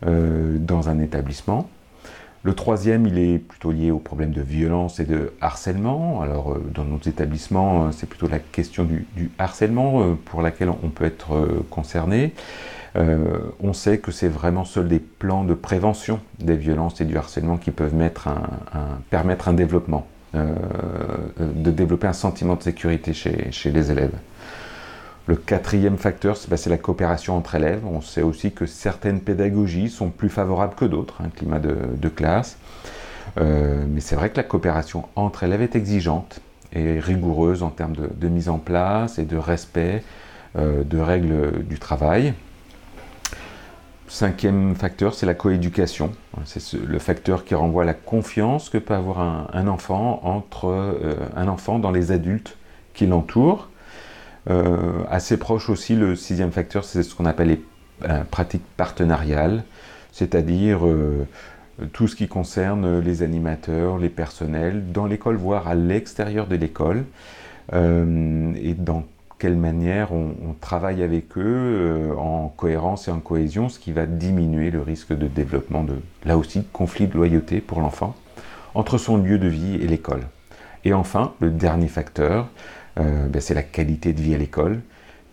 dans 0.00 0.88
un 0.88 1.00
établissement. 1.00 1.68
Le 2.44 2.54
troisième, 2.54 3.04
il 3.08 3.18
est 3.18 3.38
plutôt 3.38 3.72
lié 3.72 3.90
au 3.90 3.98
problème 3.98 4.30
de 4.30 4.42
violence 4.42 5.00
et 5.00 5.04
de 5.04 5.32
harcèlement. 5.40 6.22
Alors, 6.22 6.56
dans 6.72 6.84
nos 6.84 7.00
établissements, 7.00 7.90
c'est 7.90 8.08
plutôt 8.08 8.28
la 8.28 8.38
question 8.38 8.84
du, 8.84 9.08
du 9.16 9.32
harcèlement 9.40 10.14
pour 10.24 10.40
laquelle 10.40 10.70
on 10.70 10.88
peut 10.88 11.04
être 11.04 11.64
concerné. 11.68 12.32
Euh, 12.96 13.38
on 13.60 13.72
sait 13.72 13.98
que 13.98 14.10
c'est 14.10 14.28
vraiment 14.28 14.64
seuls 14.64 14.88
des 14.88 14.98
plans 14.98 15.44
de 15.44 15.54
prévention 15.54 16.20
des 16.38 16.56
violences 16.56 17.00
et 17.00 17.04
du 17.04 17.16
harcèlement 17.16 17.56
qui 17.56 17.70
peuvent 17.70 17.94
permettre 19.10 19.48
un 19.48 19.52
développement, 19.52 20.06
euh, 20.34 20.54
de 21.38 21.70
développer 21.70 22.06
un 22.06 22.12
sentiment 22.12 22.56
de 22.56 22.62
sécurité 22.62 23.12
chez, 23.12 23.70
les 23.70 23.90
élèves. 23.90 24.14
Le 25.26 25.36
quatrième 25.36 25.98
facteur, 25.98 26.38
bah, 26.48 26.56
c'est 26.56 26.70
la 26.70 26.78
coopération 26.78 27.36
entre 27.36 27.54
élèves. 27.54 27.82
On 27.84 28.00
sait 28.00 28.22
aussi 28.22 28.52
que 28.52 28.64
certaines 28.64 29.20
pédagogies 29.20 29.90
sont 29.90 30.08
plus 30.08 30.30
favorables 30.30 30.74
que 30.74 30.86
d'autres, 30.86 31.20
un 31.22 31.28
climat 31.28 31.58
de, 31.58 32.08
classe. 32.08 32.56
Euh, 33.36 33.84
mais 33.86 34.00
c'est 34.00 34.16
vrai 34.16 34.30
que 34.30 34.38
la 34.38 34.42
coopération 34.42 35.04
entre 35.16 35.44
élèves 35.44 35.60
est 35.60 35.76
exigeante 35.76 36.40
et 36.72 36.98
rigoureuse 36.98 37.62
en 37.62 37.68
termes 37.68 37.94
de, 37.94 38.28
mise 38.28 38.48
en 38.48 38.58
place 38.58 39.18
et 39.18 39.24
de 39.24 39.36
respect 39.36 40.02
de 40.56 40.98
règles 40.98 41.64
du 41.64 41.78
travail. 41.78 42.34
Cinquième 44.08 44.74
facteur, 44.74 45.12
c'est 45.12 45.26
la 45.26 45.34
coéducation. 45.34 46.12
C'est 46.46 46.72
le 46.72 46.98
facteur 46.98 47.44
qui 47.44 47.54
renvoie 47.54 47.84
la 47.84 47.92
confiance 47.92 48.70
que 48.70 48.78
peut 48.78 48.94
avoir 48.94 49.20
un, 49.20 49.66
enfant 49.68 50.20
entre 50.24 50.68
euh, 50.68 51.14
un 51.36 51.46
enfant 51.46 51.78
dans 51.78 51.90
les 51.90 52.10
adultes 52.10 52.56
qui 52.94 53.06
l'entourent. 53.06 53.68
Euh, 54.48 55.04
assez 55.10 55.36
proche 55.36 55.68
aussi, 55.68 55.94
le 55.94 56.16
sixième 56.16 56.52
facteur, 56.52 56.84
c'est 56.84 57.02
ce 57.02 57.14
qu'on 57.14 57.26
appelle 57.26 57.48
les 57.48 57.62
euh, 58.08 58.24
pratiques 58.24 58.64
partenariales, 58.78 59.62
c'est-à-dire 60.10 60.80
tout 61.92 62.08
ce 62.08 62.16
qui 62.16 62.28
concerne 62.28 63.00
les 63.00 63.22
animateurs, 63.22 63.98
les 63.98 64.08
personnels, 64.08 64.90
dans 64.90 65.04
l'école, 65.04 65.36
voire 65.36 65.68
à 65.68 65.74
l'extérieur 65.74 66.46
de 66.46 66.56
l'école, 66.56 67.04
et 67.72 68.74
dans 68.74 69.04
quelle 69.38 69.56
manière 69.56 70.12
on, 70.12 70.54
travaille 70.60 71.02
avec 71.02 71.38
eux 71.38 71.42
euh, 71.44 72.14
en 72.16 72.48
cohérence 72.48 73.08
et 73.08 73.10
en 73.10 73.20
cohésion, 73.20 73.68
ce 73.68 73.78
qui 73.78 73.92
va 73.92 74.06
diminuer 74.06 74.70
le 74.70 74.82
risque 74.82 75.16
de 75.16 75.28
développement 75.28 75.84
de, 75.84 75.94
là 76.24 76.36
aussi, 76.36 76.64
conflit 76.72 77.06
de 77.06 77.14
loyauté 77.14 77.60
pour 77.60 77.80
l'enfant 77.80 78.14
entre 78.74 78.98
son 78.98 79.16
lieu 79.16 79.38
de 79.38 79.48
vie 79.48 79.76
et 79.76 79.86
l'école. 79.86 80.22
Et 80.84 80.92
enfin, 80.92 81.32
le 81.40 81.50
dernier 81.50 81.88
facteur, 81.88 82.48
euh, 82.98 83.26
ben, 83.28 83.40
c'est 83.40 83.54
la 83.54 83.62
qualité 83.62 84.12
de 84.12 84.20
vie 84.20 84.34
à 84.34 84.38
l'école, 84.38 84.80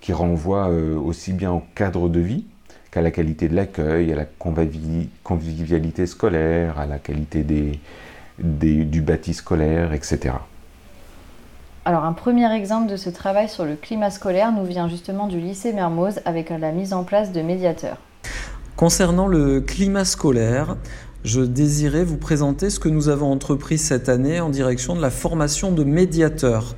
qui 0.02 0.14
renvoie 0.14 0.70
euh, 0.70 0.96
aussi 0.98 1.34
bien 1.34 1.52
au 1.52 1.64
cadre 1.74 2.08
de 2.10 2.20
vie 2.20 2.46
qu'à 2.92 3.02
la 3.02 3.12
qualité 3.12 3.50
de 3.50 3.56
l'accueil, 3.56 4.12
à 4.14 4.16
la 4.16 4.26
convivialité 5.24 6.06
scolaire, 6.06 6.80
à 6.80 6.86
la 6.86 6.98
qualité 6.98 7.44
du 8.38 9.02
bâti 9.02 9.34
scolaire, 9.34 9.94
etc. 9.94 10.36
Alors 11.88 12.04
un 12.04 12.14
premier 12.14 12.52
exemple 12.52 12.90
de 12.90 12.98
ce 12.98 13.12
travail 13.12 13.48
sur 13.48 13.64
le 13.64 13.76
climat 13.76 14.10
scolaire 14.10 14.52
nous 14.52 14.66
vient 14.66 14.90
justement 14.90 15.28
du 15.28 15.40
lycée 15.40 15.72
Mermoz 15.72 16.20
avec 16.26 16.50
la 16.50 16.72
mise 16.72 16.94
en 16.94 17.04
place 17.04 17.32
de 17.32 17.44
médiateurs. 17.44 17.98
Concernant 18.76 19.28
le 19.28 19.62
climat 19.62 20.04
scolaire, 20.04 20.78
je 21.24 21.42
désirais 21.42 22.04
vous 22.04 22.18
présenter 22.18 22.72
ce 22.72 22.80
que 22.80 22.90
nous 22.90 23.08
avons 23.08 23.32
entrepris 23.32 23.78
cette 23.78 24.10
année 24.10 24.40
en 24.40 24.50
direction 24.50 24.96
de 24.96 25.02
la 25.02 25.12
formation 25.12 25.72
de 25.72 25.84
médiateurs. 25.84 26.76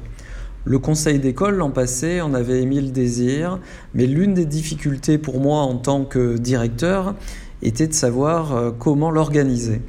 Le 0.65 0.78
conseil 0.78 1.20
d'école 1.20 1.56
l'an 1.56 1.72
passé 1.72 2.20
en 2.20 2.34
avait 2.34 2.62
émis 2.62 2.82
le 2.82 2.91
désir, 2.91 3.60
mais 3.93 4.08
l'une 4.08 4.34
des 4.34 4.46
difficultés 4.46 5.17
pour 5.17 5.39
moi 5.39 5.62
en 5.62 5.78
tant 5.78 6.04
que 6.04 6.36
directeur 6.38 7.15
était 7.62 7.88
de 7.88 7.93
savoir 7.93 8.54
euh, 8.54 8.72
comment 8.78 9.10
l'organiser. 9.10 9.82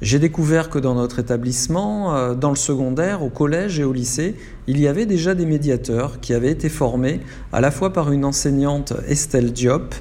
J'ai 0.00 0.20
découvert 0.20 0.70
que 0.70 0.78
dans 0.78 0.94
notre 0.94 1.18
établissement, 1.18 2.14
euh, 2.14 2.34
dans 2.34 2.50
le 2.50 2.56
secondaire, 2.56 3.24
au 3.24 3.30
collège 3.30 3.80
et 3.80 3.84
au 3.84 3.92
lycée, 3.92 4.36
il 4.68 4.78
y 4.78 4.86
avait 4.86 5.06
déjà 5.06 5.34
des 5.34 5.44
médiateurs 5.44 6.20
qui 6.20 6.34
avaient 6.34 6.52
été 6.52 6.68
formés 6.68 7.20
à 7.52 7.60
la 7.60 7.72
fois 7.72 7.92
par 7.92 8.12
une 8.12 8.24
enseignante 8.24 8.92
Estelle 9.08 9.52
Diop, 9.52 9.96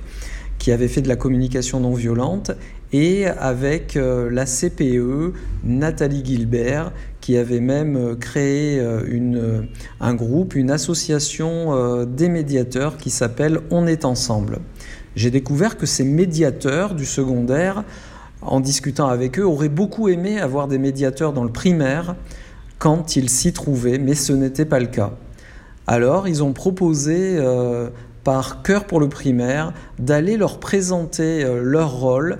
qui 0.59 0.71
avait 0.71 0.87
fait 0.87 1.01
de 1.01 1.07
la 1.07 1.15
communication 1.15 1.79
non 1.79 1.95
violente, 1.95 2.51
et 2.93 3.25
avec 3.25 3.97
euh, 3.97 4.29
la 4.29 4.45
CPE 4.45 5.33
Nathalie 5.63 6.23
Gilbert, 6.23 6.91
qui 7.19 7.35
avait 7.35 7.59
même 7.59 8.15
créé 8.17 8.79
une, 9.09 9.67
un 9.99 10.13
groupe, 10.13 10.55
une 10.55 10.71
association 10.71 12.05
des 12.05 12.29
médiateurs 12.29 12.95
qui 12.95 13.09
s'appelle 13.09 13.59
On 13.69 13.85
est 13.85 14.05
ensemble. 14.05 14.59
J'ai 15.17 15.29
découvert 15.29 15.75
que 15.75 15.85
ces 15.85 16.05
médiateurs 16.05 16.95
du 16.95 17.05
secondaire, 17.05 17.83
en 18.41 18.59
discutant 18.59 19.07
avec 19.07 19.39
eux, 19.39 19.45
auraient 19.45 19.69
beaucoup 19.69 20.07
aimé 20.09 20.39
avoir 20.39 20.67
des 20.67 20.77
médiateurs 20.77 21.33
dans 21.33 21.43
le 21.43 21.51
primaire 21.51 22.15
quand 22.77 23.15
ils 23.15 23.29
s'y 23.29 23.53
trouvaient, 23.53 23.97
mais 23.97 24.15
ce 24.15 24.33
n'était 24.33 24.65
pas 24.65 24.79
le 24.79 24.87
cas. 24.87 25.11
Alors, 25.87 26.27
ils 26.27 26.43
ont 26.43 26.53
proposé 26.53 27.39
par 28.27 28.61
Cœur 28.61 28.83
pour 28.83 28.99
le 28.99 29.07
primaire, 29.07 29.71
d'aller 29.99 30.35
leur 30.35 30.59
présenter 30.59 31.45
euh, 31.45 31.61
leur 31.63 31.93
rôle 31.93 32.39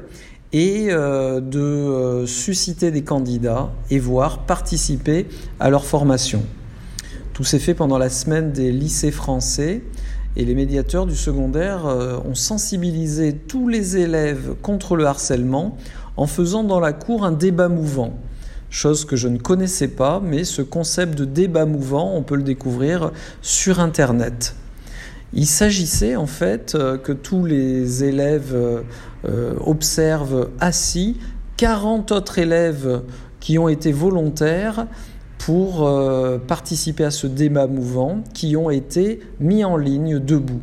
et 0.52 0.88
euh, 0.90 1.40
de 1.40 1.62
euh, 1.62 2.26
susciter 2.26 2.92
des 2.92 3.06
candidats 3.06 3.72
et 3.90 3.98
voir 3.98 4.40
participer 4.40 5.28
à 5.62 5.70
leur 5.70 5.86
formation. 5.86 6.44
Tout 7.32 7.46
s'est 7.46 7.58
fait 7.58 7.74
pendant 7.74 7.98
la 7.98 8.10
semaine 8.10 8.52
des 8.52 8.74
lycées 8.74 9.12
français 9.12 9.82
et 10.38 10.46
les 10.46 10.56
médiateurs 10.56 11.06
du 11.06 11.16
secondaire 11.16 11.86
ont 11.86 12.36
sensibilisé 12.36 13.34
tous 13.34 13.68
les 13.68 13.98
élèves 13.98 14.56
contre 14.62 14.96
le 14.96 15.06
harcèlement 15.06 15.76
en 16.16 16.28
faisant 16.28 16.64
dans 16.64 16.80
la 16.80 16.94
cour 16.94 17.26
un 17.26 17.34
débat 17.34 17.68
mouvant. 17.68 18.14
Chose 18.70 19.06
que 19.06 19.16
je 19.16 19.28
ne 19.28 19.38
connaissais 19.38 19.88
pas, 19.88 20.22
mais 20.24 20.44
ce 20.44 20.62
concept 20.62 21.18
de 21.18 21.26
débat 21.26 21.66
mouvant, 21.66 22.14
on 22.14 22.22
peut 22.22 22.36
le 22.36 22.44
découvrir 22.44 23.12
sur 23.42 23.80
Internet. 23.80 24.56
Il 25.34 25.46
s'agissait 25.46 26.16
en 26.16 26.26
fait 26.26 26.76
euh, 26.76 26.98
que 26.98 27.12
tous 27.12 27.46
les 27.46 28.04
élèves 28.04 28.54
euh, 28.54 28.82
euh, 29.26 29.54
observent 29.66 30.50
assis 30.60 31.18
40 31.58 32.12
autres 32.12 32.40
élèves 32.40 33.02
qui 33.40 33.58
ont 33.58 33.68
été 33.68 33.92
volontaires 33.92 34.88
pour 35.48 35.90
participer 36.46 37.06
à 37.06 37.12
ce 37.12 37.26
débat 37.26 37.68
mouvant, 37.68 38.20
qui 38.34 38.58
ont 38.58 38.70
été 38.70 39.22
mis 39.40 39.64
en 39.64 39.78
ligne 39.78 40.20
debout. 40.20 40.60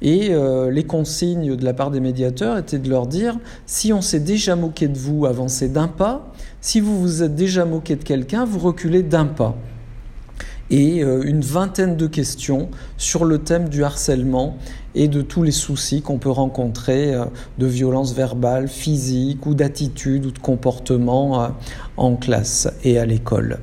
Et 0.00 0.32
les 0.70 0.84
consignes 0.84 1.56
de 1.56 1.62
la 1.62 1.74
part 1.74 1.90
des 1.90 2.00
médiateurs 2.00 2.56
étaient 2.56 2.78
de 2.78 2.88
leur 2.88 3.06
dire, 3.06 3.36
si 3.66 3.92
on 3.92 4.00
s'est 4.00 4.20
déjà 4.20 4.56
moqué 4.56 4.88
de 4.88 4.96
vous, 4.96 5.26
avancez 5.26 5.68
d'un 5.68 5.88
pas, 5.88 6.32
si 6.62 6.80
vous 6.80 6.98
vous 6.98 7.22
êtes 7.22 7.34
déjà 7.34 7.66
moqué 7.66 7.96
de 7.96 8.02
quelqu'un, 8.02 8.46
vous 8.46 8.60
reculez 8.60 9.02
d'un 9.02 9.26
pas 9.26 9.54
et 10.70 11.02
euh, 11.02 11.22
une 11.22 11.40
vingtaine 11.40 11.96
de 11.96 12.06
questions 12.06 12.68
sur 12.96 13.24
le 13.24 13.38
thème 13.38 13.68
du 13.68 13.84
harcèlement 13.84 14.56
et 14.94 15.08
de 15.08 15.22
tous 15.22 15.42
les 15.42 15.52
soucis 15.52 16.02
qu'on 16.02 16.18
peut 16.18 16.30
rencontrer 16.30 17.14
euh, 17.14 17.24
de 17.58 17.66
violence 17.66 18.14
verbale, 18.14 18.68
physique 18.68 19.46
ou 19.46 19.54
d'attitude 19.54 20.26
ou 20.26 20.30
de 20.30 20.38
comportement 20.38 21.42
euh, 21.42 21.48
en 21.96 22.16
classe 22.16 22.68
et 22.84 22.98
à 22.98 23.06
l'école. 23.06 23.58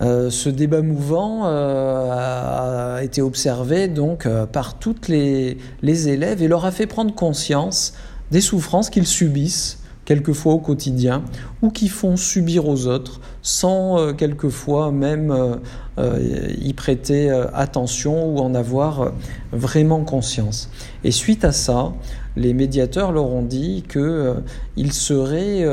Ce 0.00 0.48
débat 0.48 0.82
mouvant 0.82 1.44
a 1.44 3.00
été 3.02 3.22
observé 3.22 3.88
donc 3.88 4.28
par 4.52 4.78
toutes 4.78 5.08
les, 5.08 5.56
les 5.82 6.08
élèves 6.08 6.42
et 6.42 6.48
leur 6.48 6.64
a 6.64 6.70
fait 6.70 6.86
prendre 6.86 7.14
conscience 7.14 7.94
des 8.30 8.40
souffrances 8.40 8.90
qu'ils 8.90 9.06
subissent 9.06 9.78
quelquefois 10.04 10.54
au 10.54 10.58
quotidien, 10.58 11.22
ou 11.62 11.70
qui 11.70 11.88
font 11.88 12.16
subir 12.16 12.68
aux 12.68 12.86
autres 12.86 13.20
sans 13.42 13.98
euh, 13.98 14.12
quelquefois 14.12 14.90
même 14.90 15.30
euh, 15.30 15.56
euh, 15.98 16.52
y 16.60 16.72
prêter 16.72 17.30
attention 17.54 18.26
ou 18.26 18.38
en 18.38 18.54
avoir 18.54 19.12
vraiment 19.52 20.04
conscience. 20.04 20.68
Et 21.04 21.10
suite 21.10 21.44
à 21.44 21.52
ça, 21.52 21.92
les 22.36 22.52
médiateurs 22.52 23.12
leur 23.12 23.26
ont 23.26 23.42
dit 23.42 23.84
qu'ils 23.88 24.92
seraient 24.92 25.64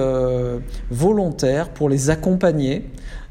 volontaires 0.92 1.70
pour 1.70 1.90
les 1.90 2.12
accompagner 2.12 2.86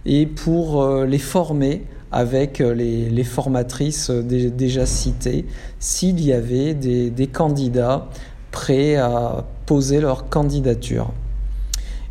et 0.06 0.26
pour 0.26 1.04
les 1.04 1.18
former 1.18 1.82
avec 2.12 2.58
les, 2.58 3.24
formatrices 3.24 4.10
déjà 4.10 4.86
citées 4.86 5.46
s'il 5.78 6.20
y 6.24 6.32
avait 6.32 6.74
des 6.74 7.26
candidats 7.26 8.08
prêts 8.50 8.96
à 8.96 9.44
poser 9.66 10.00
leur 10.00 10.28
candidature. 10.28 11.12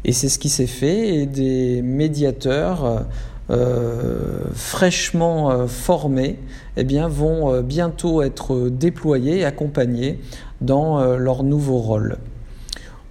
Et 0.05 0.13
c'est 0.13 0.29
ce 0.29 0.39
qui 0.39 0.49
s'est 0.49 0.67
fait 0.67 1.15
et 1.15 1.25
des 1.25 1.81
médiateurs 1.81 3.05
euh, 3.51 4.41
fraîchement 4.53 5.49
euh, 5.49 5.65
formés 5.65 6.37
eh 6.77 6.83
bien, 6.83 7.07
vont 7.07 7.51
euh, 7.51 7.61
bientôt 7.63 8.21
être 8.21 8.69
déployés 8.69 9.39
et 9.39 9.45
accompagnés 9.45 10.19
dans 10.61 11.01
leur 11.15 11.43
nouveau 11.43 11.77
rôle. 11.77 12.17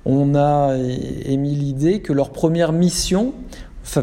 On 0.05 0.35
a 0.35 0.77
émis 1.25 1.55
l'idée 1.55 2.01
que 2.01 2.13
leur 2.13 2.31
première 2.31 2.73
mission, 2.73 3.33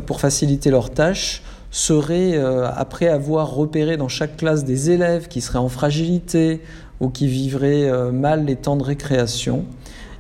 pour 0.06 0.20
faciliter 0.20 0.72
leur 0.72 0.90
tâche, 0.90 1.44
serait, 1.72 2.38
après 2.38 3.08
avoir 3.08 3.54
repéré 3.54 3.98
dans 3.98 4.08
chaque 4.08 4.38
classe 4.38 4.64
des 4.64 4.92
élèves 4.92 5.28
qui 5.28 5.42
seraient 5.42 5.60
en 5.60 5.68
fragilité 5.68 6.62
ou 7.02 7.10
qui 7.10 7.28
vivraient 7.28 8.12
mal 8.12 8.46
les 8.46 8.56
temps 8.56 8.78
de 8.78 8.84
récréation, 8.84 9.66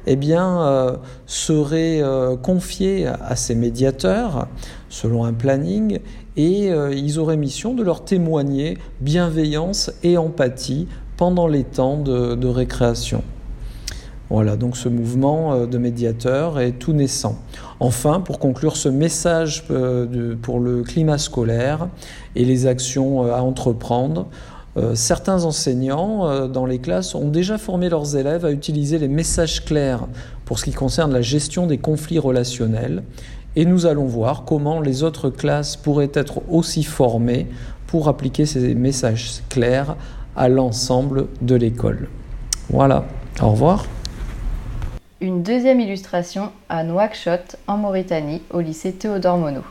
eh 0.07 0.15
bien, 0.15 0.61
euh, 0.61 0.97
seraient 1.25 2.01
euh, 2.01 2.35
confiés 2.35 3.07
à 3.07 3.35
ces 3.35 3.55
médiateurs 3.55 4.47
selon 4.89 5.25
un 5.25 5.33
planning 5.33 5.99
et 6.37 6.71
euh, 6.71 6.93
ils 6.93 7.17
auraient 7.19 7.37
mission 7.37 7.73
de 7.73 7.83
leur 7.83 8.03
témoigner 8.03 8.77
bienveillance 9.01 9.91
et 10.03 10.17
empathie 10.17 10.87
pendant 11.17 11.47
les 11.47 11.63
temps 11.63 11.97
de, 11.97 12.47
récréation. 12.47 13.23
Voilà, 14.29 14.57
donc 14.57 14.75
ce 14.75 14.89
mouvement 14.89 15.65
de 15.65 15.77
médiateurs 15.77 16.59
est 16.59 16.73
tout 16.73 16.93
naissant. 16.93 17.39
Enfin, 17.79 18.21
pour 18.21 18.39
conclure 18.39 18.77
ce 18.77 18.87
message 18.87 19.65
pour 20.41 20.59
le 20.59 20.83
climat 20.83 21.17
scolaire 21.17 21.89
et 22.35 22.45
les 22.45 22.67
actions 22.67 23.33
à 23.33 23.41
entreprendre, 23.41 24.27
euh, 24.77 24.93
certains 24.93 25.45
enseignants 25.45 26.27
euh, 26.27 26.47
dans 26.47 26.65
les 26.65 26.79
classes 26.79 27.15
ont 27.15 27.29
déjà 27.29 27.57
formé 27.57 27.87
leurs 27.87 28.17
élèves 28.17 28.43
à 28.43 28.51
utiliser 28.51 28.99
les 28.99 29.07
messages 29.07 29.63
clairs 29.63 30.05
pour 30.43 30.59
ce 30.59 30.65
qui 30.65 30.73
concerne 30.73 31.13
la 31.13 31.21
gestion 31.21 31.65
des 31.65 31.77
conflits 31.77 32.19
relationnels. 32.19 33.03
Et 33.55 33.63
nous 33.63 33.85
allons 33.85 34.05
voir 34.05 34.43
comment 34.43 34.81
les 34.81 35.03
autres 35.03 35.29
classes 35.29 35.77
pourraient 35.77 36.11
être 36.13 36.41
aussi 36.49 36.83
formées 36.83 37.47
pour 37.87 38.09
appliquer 38.09 38.45
ces 38.45 38.75
messages 38.75 39.41
clairs 39.47 39.95
à 40.35 40.49
l'ensemble 40.49 41.27
de 41.41 41.55
l'école. 41.55 42.09
Voilà, 42.69 43.05
au 43.41 43.51
revoir. 43.51 43.85
Une 45.21 45.43
deuxième 45.43 45.79
illustration 45.79 46.51
à 46.67 46.83
Nouakchott, 46.83 47.55
en 47.67 47.77
Mauritanie, 47.77 48.43
au 48.51 48.59
lycée 48.59 48.91
Théodore 48.91 49.37
Monod. 49.37 49.63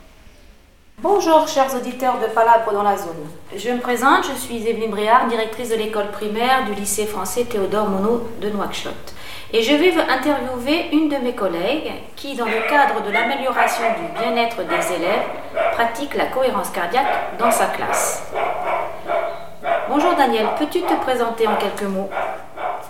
Bonjour 1.02 1.46
chers 1.46 1.74
auditeurs 1.76 2.18
de 2.18 2.32
Palabre 2.32 2.72
dans 2.72 2.82
la 2.82 2.96
zone. 2.96 3.28
Je 3.54 3.68
me 3.68 3.78
présente, 3.78 4.24
je 4.24 4.40
suis 4.40 4.66
Evelyne 4.66 4.90
Briard, 4.90 5.28
directrice 5.28 5.68
de 5.68 5.74
l'école 5.74 6.10
primaire 6.12 6.64
du 6.64 6.72
lycée 6.72 7.04
français 7.04 7.44
Théodore 7.44 7.90
Monod 7.90 8.22
de 8.40 8.48
Nouakchott. 8.48 9.12
Et 9.52 9.60
je 9.60 9.74
vais 9.74 9.92
interviewer 9.94 10.88
une 10.92 11.10
de 11.10 11.16
mes 11.16 11.34
collègues 11.34 11.92
qui, 12.16 12.34
dans 12.36 12.46
le 12.46 12.66
cadre 12.66 13.06
de 13.06 13.10
l'amélioration 13.12 13.84
du 13.98 14.18
bien-être 14.18 14.56
des 14.56 14.94
élèves, 14.94 15.26
pratique 15.72 16.14
la 16.14 16.24
cohérence 16.24 16.70
cardiaque 16.70 17.36
dans 17.38 17.50
sa 17.50 17.66
classe. 17.66 18.32
Bonjour 19.90 20.14
Daniel, 20.16 20.46
peux-tu 20.58 20.80
te 20.80 20.94
présenter 21.02 21.46
en 21.46 21.56
quelques 21.56 21.82
mots? 21.82 22.08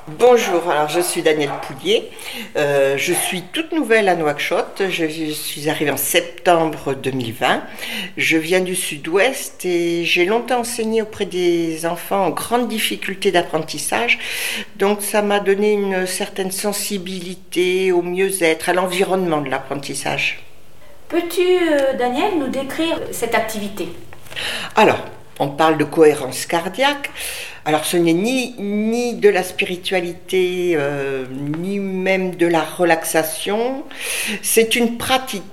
Bonjour, 0.06 0.70
alors 0.70 0.90
je 0.90 1.00
suis 1.00 1.22
Danielle 1.22 1.50
Poulier, 1.62 2.10
euh, 2.56 2.98
je 2.98 3.14
suis 3.14 3.40
toute 3.40 3.72
nouvelle 3.72 4.10
à 4.10 4.16
Nouakchott, 4.16 4.82
je, 4.90 5.06
suis 5.32 5.70
arrivée 5.70 5.90
en 5.90 5.96
septembre 5.96 6.92
2020, 6.92 7.62
je 8.18 8.36
viens 8.36 8.60
du 8.60 8.74
sud-ouest 8.74 9.64
et 9.64 10.04
j'ai 10.04 10.26
longtemps 10.26 10.60
enseigné 10.60 11.00
auprès 11.00 11.24
des 11.24 11.86
enfants 11.86 12.26
en 12.26 12.30
grande 12.30 12.68
difficulté 12.68 13.32
d'apprentissage, 13.32 14.18
donc 14.76 15.00
ça 15.00 15.22
m'a 15.22 15.40
donné 15.40 15.72
une 15.72 16.06
certaine 16.06 16.50
sensibilité 16.50 17.90
au 17.90 18.02
mieux-être, 18.02 18.68
à 18.68 18.74
l'environnement 18.74 19.40
de 19.40 19.48
l'apprentissage. 19.48 20.44
Peux-tu, 21.08 21.40
euh, 21.40 21.94
Daniel, 21.98 22.38
nous 22.38 22.48
décrire 22.48 23.00
cette 23.10 23.34
activité? 23.34 23.88
Alors, 24.76 25.02
on 25.38 25.48
parle 25.48 25.78
de 25.78 25.84
cohérence 25.84 26.44
cardiaque. 26.44 27.10
Alors 27.66 27.86
ce 27.86 27.96
n'est 27.96 28.12
ni, 28.12 28.54
ni 28.58 29.14
de 29.14 29.30
la 29.30 29.42
spiritualité, 29.42 30.72
euh, 30.76 31.24
ni 31.30 31.78
même 31.78 32.34
de 32.34 32.46
la 32.46 32.62
relaxation. 32.62 33.84
C'est 34.42 34.76
une 34.76 34.98
pratique 34.98 35.44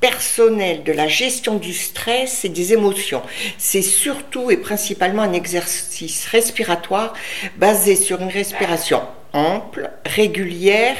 personnelle 0.00 0.82
de 0.84 0.92
la 0.92 1.08
gestion 1.08 1.54
du 1.54 1.72
stress 1.72 2.44
et 2.44 2.50
des 2.50 2.74
émotions. 2.74 3.22
C'est 3.56 3.80
surtout 3.80 4.50
et 4.50 4.58
principalement 4.58 5.22
un 5.22 5.32
exercice 5.32 6.26
respiratoire 6.26 7.14
basé 7.56 7.96
sur 7.96 8.20
une 8.20 8.28
respiration 8.28 9.00
ample, 9.32 9.90
régulière 10.04 10.98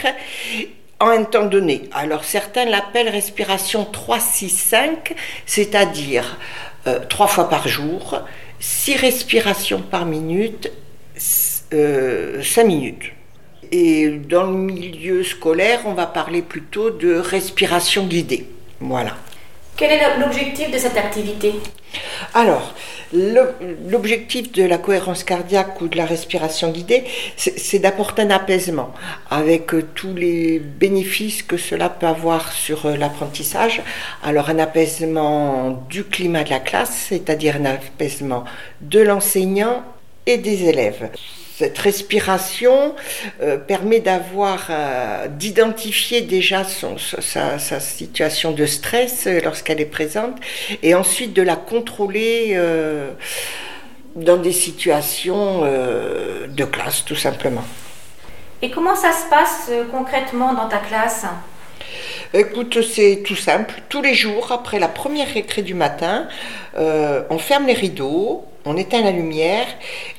en 1.00 1.08
un 1.08 1.24
temps 1.24 1.44
donné. 1.44 1.90
Alors 1.92 2.24
certains 2.24 2.64
l'appellent 2.64 3.10
respiration 3.10 3.86
3-6-5, 3.92 5.14
c'est-à-dire 5.44 6.38
euh, 6.86 7.00
trois 7.08 7.26
fois 7.26 7.50
par 7.50 7.68
jour, 7.68 8.22
six 8.64 8.96
respirations 8.96 9.82
par 9.82 10.06
minute, 10.06 10.72
euh, 11.74 12.42
cinq 12.42 12.64
minutes. 12.64 13.12
Et 13.70 14.08
dans 14.08 14.44
le 14.44 14.56
milieu 14.56 15.22
scolaire, 15.22 15.80
on 15.84 15.92
va 15.92 16.06
parler 16.06 16.40
plutôt 16.40 16.90
de 16.90 17.14
respiration 17.14 18.06
guidée. 18.06 18.46
Voilà. 18.80 19.16
Quel 19.76 19.90
est 19.90 20.18
l'objectif 20.18 20.70
de 20.70 20.78
cette 20.78 20.96
activité? 20.96 21.52
Alors, 22.32 22.74
l'objectif 23.12 24.52
de 24.52 24.64
la 24.64 24.78
cohérence 24.78 25.24
cardiaque 25.24 25.80
ou 25.80 25.88
de 25.88 25.96
la 25.96 26.06
respiration 26.06 26.70
guidée, 26.70 27.04
c'est 27.36 27.78
d'apporter 27.78 28.22
un 28.22 28.30
apaisement 28.30 28.92
avec 29.30 29.74
euh, 29.74 29.84
tous 29.94 30.14
les 30.14 30.58
bénéfices 30.58 31.42
que 31.42 31.56
cela 31.56 31.88
peut 31.88 32.06
avoir 32.06 32.52
sur 32.52 32.86
euh, 32.86 32.96
l'apprentissage. 32.96 33.82
Alors, 34.22 34.48
un 34.50 34.58
apaisement 34.58 35.84
du 35.90 36.04
climat 36.04 36.44
de 36.44 36.50
la 36.50 36.60
classe, 36.60 37.06
c'est-à-dire 37.08 37.56
un 37.56 37.66
apaisement 37.66 38.44
de 38.80 39.00
l'enseignant 39.00 39.84
et 40.26 40.38
des 40.38 40.64
élèves 40.64 41.10
cette 41.56 41.78
respiration 41.78 42.96
euh, 43.40 43.58
permet 43.58 44.00
d'avoir, 44.00 44.66
euh, 44.70 45.28
d'identifier 45.28 46.22
déjà 46.22 46.64
son, 46.64 46.96
sa, 46.98 47.58
situation 47.80 48.50
de 48.50 48.66
stress 48.66 49.26
euh, 49.26 49.40
lorsqu'elle 49.40 49.80
est 49.80 49.86
présente, 49.86 50.36
et 50.82 50.94
ensuite 50.94 51.32
de 51.32 51.42
la 51.42 51.56
contrôler 51.56 52.58
dans 54.16 54.36
des 54.36 54.52
situations 54.52 55.62
de 55.62 56.64
classe, 56.64 57.04
tout 57.04 57.16
simplement. 57.16 57.64
Et 58.62 58.70
comment 58.70 58.96
ça 58.96 59.12
se 59.12 59.28
passe 59.28 59.70
concrètement 59.90 60.54
dans 60.54 60.68
ta 60.68 60.78
classe? 60.78 61.26
Écoute, 62.32 62.82
c'est 62.82 63.22
tout 63.24 63.36
simple. 63.36 63.74
Tous 63.88 64.02
les 64.02 64.14
jours, 64.14 64.52
après 64.52 64.78
la 64.78 64.88
première 64.88 65.32
récré 65.32 65.62
du 65.62 65.74
matin, 65.74 66.28
on 66.76 67.38
ferme 67.38 67.66
les 67.66 67.74
rideaux, 67.74 68.44
on 68.64 68.76
éteint 68.76 69.02
la 69.02 69.10
lumière 69.10 69.66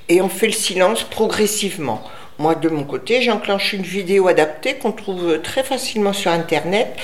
et 0.07 0.21
on 0.21 0.29
fait 0.29 0.47
le 0.47 0.53
silence 0.53 1.03
progressivement. 1.03 2.01
Moi, 2.37 2.55
de 2.55 2.69
mon 2.69 2.83
côté, 2.83 3.21
j'enclenche 3.21 3.73
une 3.73 3.81
vidéo 3.81 4.27
adaptée 4.27 4.75
qu'on 4.75 4.91
trouve 4.91 5.41
très 5.41 5.63
facilement 5.63 6.13
sur 6.13 6.31
Internet 6.31 6.95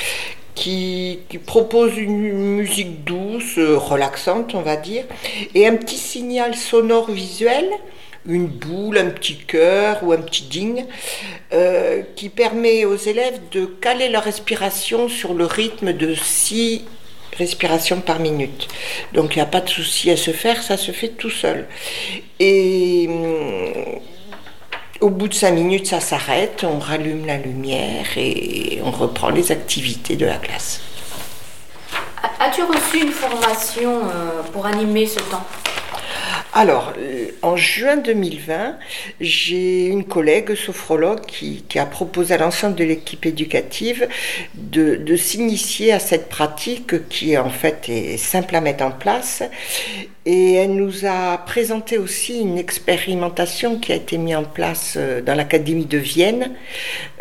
qui, 0.56 1.20
propose 1.46 1.98
une 1.98 2.20
musique 2.20 3.04
douce, 3.04 3.58
relaxante, 3.58 4.54
on 4.54 4.62
va 4.62 4.76
dire, 4.76 5.06
et 5.56 5.68
un 5.68 5.76
petit 5.76 5.98
signal 5.98 6.56
sonore 6.56 7.10
visuel, 7.10 7.66
une 8.26 8.48
boule, 8.48 8.98
un 8.98 9.10
petit 9.10 9.38
cœur 9.38 10.00
ou 10.04 10.12
un 10.12 10.22
petit 10.22 10.44
ding, 10.44 10.86
euh, 11.54 12.02
qui 12.16 12.30
permet 12.30 12.86
aux 12.86 12.96
élèves 12.96 13.40
de 13.52 13.66
caler 13.66 14.10
leur 14.10 14.24
respiration 14.24 15.10
sur 15.10 15.34
le 15.34 15.46
rythme 15.46 15.94
de 15.94 16.14
6 16.14 16.84
respiration 17.38 18.02
par 18.02 18.20
minute. 18.20 18.68
Donc 19.14 19.36
il 19.36 19.40
n'y 19.40 19.44
a 19.44 19.48
pas 19.48 19.62
de 19.62 19.70
souci 19.70 20.12
à 20.12 20.18
se 20.18 20.32
faire, 20.32 20.62
ça 20.62 20.78
se 20.78 20.92
fait 20.92 21.10
tout 21.10 21.30
seul. 21.30 21.68
Et 22.40 23.08
hum, 23.10 24.00
au 25.00 25.10
bout 25.10 25.28
de 25.28 25.34
cinq 25.34 25.52
minutes, 25.52 25.88
ça 25.88 26.00
s'arrête, 26.00 26.64
on 26.64 26.80
rallume 26.80 27.26
la 27.26 27.38
lumière 27.38 28.06
et 28.18 28.80
on 28.84 28.92
reprend 28.92 29.30
les 29.30 29.52
activités 29.52 30.16
de 30.16 30.26
la 30.26 30.38
classe. 30.38 30.82
As-tu 32.40 32.64
reçu 32.64 33.02
une 33.02 33.12
formation 33.12 34.02
euh, 34.06 34.42
pour 34.54 34.66
animer 34.66 35.08
ce 35.08 35.20
temps? 35.20 35.46
Alors, 36.54 36.92
euh, 36.98 37.28
en 37.44 37.56
juin 37.56 37.96
2020, 37.96 38.76
j'ai 39.22 39.86
une 39.86 40.04
collègue 40.04 40.54
sophrologue 40.54 41.22
qui, 41.22 41.64
a 41.80 41.86
proposé 41.86 42.34
à 42.34 42.38
l'ensemble 42.38 42.76
de 42.76 42.84
l'équipe 42.84 43.26
éducative 43.26 44.10
de, 44.54 45.16
s'initier 45.16 45.94
à 45.94 46.00
cette 46.00 46.28
pratique 46.28 47.08
qui 47.08 47.38
en 47.38 47.50
fait 47.50 47.88
est 47.88 48.18
simple 48.18 48.56
à 48.58 48.62
mettre 48.62 48.84
en 48.84 48.92
place. 48.92 49.44
Et 50.26 50.54
elle 50.56 50.76
nous 50.76 51.06
a 51.06 51.38
présenté 51.38 51.98
aussi 51.98 52.42
une 52.42 52.58
expérimentation 52.58 53.80
qui 53.80 53.94
a 53.94 53.96
été 53.96 54.18
mise 54.18 54.36
en 54.36 54.44
place 54.44 54.96
euh, 54.98 55.22
dans 55.22 55.36
l'Académie 55.36 55.86
de 55.86 55.98
Vienne, 55.98 56.52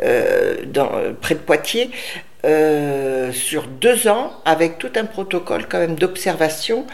euh, 0.02 0.56
près 1.20 1.36
de 1.36 1.40
Poitiers, 1.40 1.90
euh, 2.44 3.32
sur 3.32 3.66
deux 3.66 4.08
ans 4.08 4.32
avec 4.44 4.78
tout 4.78 4.92
un 4.96 5.04
protocole 5.04 5.66
quand 5.68 5.78
même 5.78 5.96
d'observation 5.96 6.86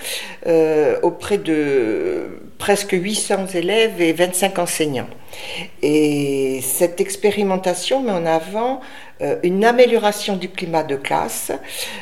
euh, 0.47 0.99
auprès 1.03 1.38
de 1.38 2.40
presque 2.59 2.92
800 2.92 3.47
élèves 3.55 4.01
et 4.01 4.12
25 4.12 4.59
enseignants. 4.59 5.09
Et 5.82 6.61
cette 6.62 7.01
expérimentation 7.01 8.03
met 8.03 8.12
en 8.12 8.26
avant 8.26 8.80
une 9.42 9.64
amélioration 9.64 10.36
du 10.36 10.48
climat 10.50 10.82
de 10.82 10.96
classe. 10.96 11.52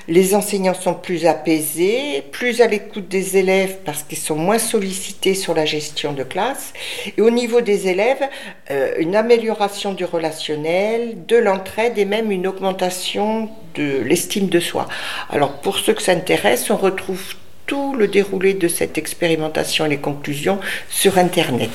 Les 0.08 0.34
enseignants 0.34 0.74
sont 0.74 0.94
plus 0.94 1.26
apaisés, 1.26 2.24
plus 2.32 2.60
à 2.60 2.66
l'écoute 2.66 3.08
des 3.08 3.36
élèves 3.36 3.78
parce 3.84 4.02
qu'ils 4.02 4.18
sont 4.18 4.34
moins 4.36 4.58
sollicités 4.58 5.34
sur 5.34 5.54
la 5.54 5.64
gestion 5.64 6.12
de 6.12 6.24
classe. 6.24 6.72
Et 7.16 7.20
au 7.20 7.30
niveau 7.30 7.60
des 7.60 7.88
élèves, 7.88 8.28
euh, 8.70 8.94
une 8.98 9.16
amélioration 9.16 9.92
du 9.92 10.04
relationnel, 10.04 11.26
de 11.26 11.36
l'entraide 11.36 11.98
et 11.98 12.04
même 12.04 12.30
une 12.30 12.46
augmentation 12.46 13.48
de 13.74 14.00
l'estime 14.02 14.48
de 14.48 14.60
soi. 14.60 14.88
Alors 15.30 15.52
pour 15.60 15.78
ceux 15.78 15.94
que 15.94 16.02
ça 16.02 16.12
intéresse, 16.12 16.70
on 16.70 16.76
retrouve 16.76 17.34
tout 17.66 17.94
le 17.94 18.08
déroulé 18.08 18.54
de 18.54 18.68
cette 18.68 18.98
expérimentation 18.98 19.86
et 19.86 19.88
les 19.88 19.98
conclusions 19.98 20.58
sur 20.90 21.18
Internet. 21.18 21.70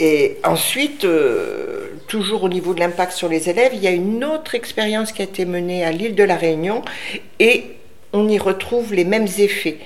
Et 0.00 0.38
ensuite, 0.44 1.04
euh, 1.04 1.90
toujours 2.08 2.44
au 2.44 2.48
niveau 2.48 2.74
de 2.74 2.80
l'impact 2.80 3.12
sur 3.12 3.28
les 3.28 3.48
élèves, 3.48 3.72
il 3.74 3.80
y 3.80 3.86
a 3.86 3.92
une 3.92 4.24
autre 4.24 4.54
expérience 4.54 5.12
qui 5.12 5.22
a 5.22 5.24
été 5.24 5.44
menée 5.44 5.84
à 5.84 5.92
l'île 5.92 6.14
de 6.14 6.24
la 6.24 6.36
Réunion 6.36 6.82
et 7.38 7.64
on 8.12 8.28
y 8.28 8.38
retrouve 8.38 8.94
les 8.94 9.04
mêmes 9.04 9.28
effets. 9.38 9.78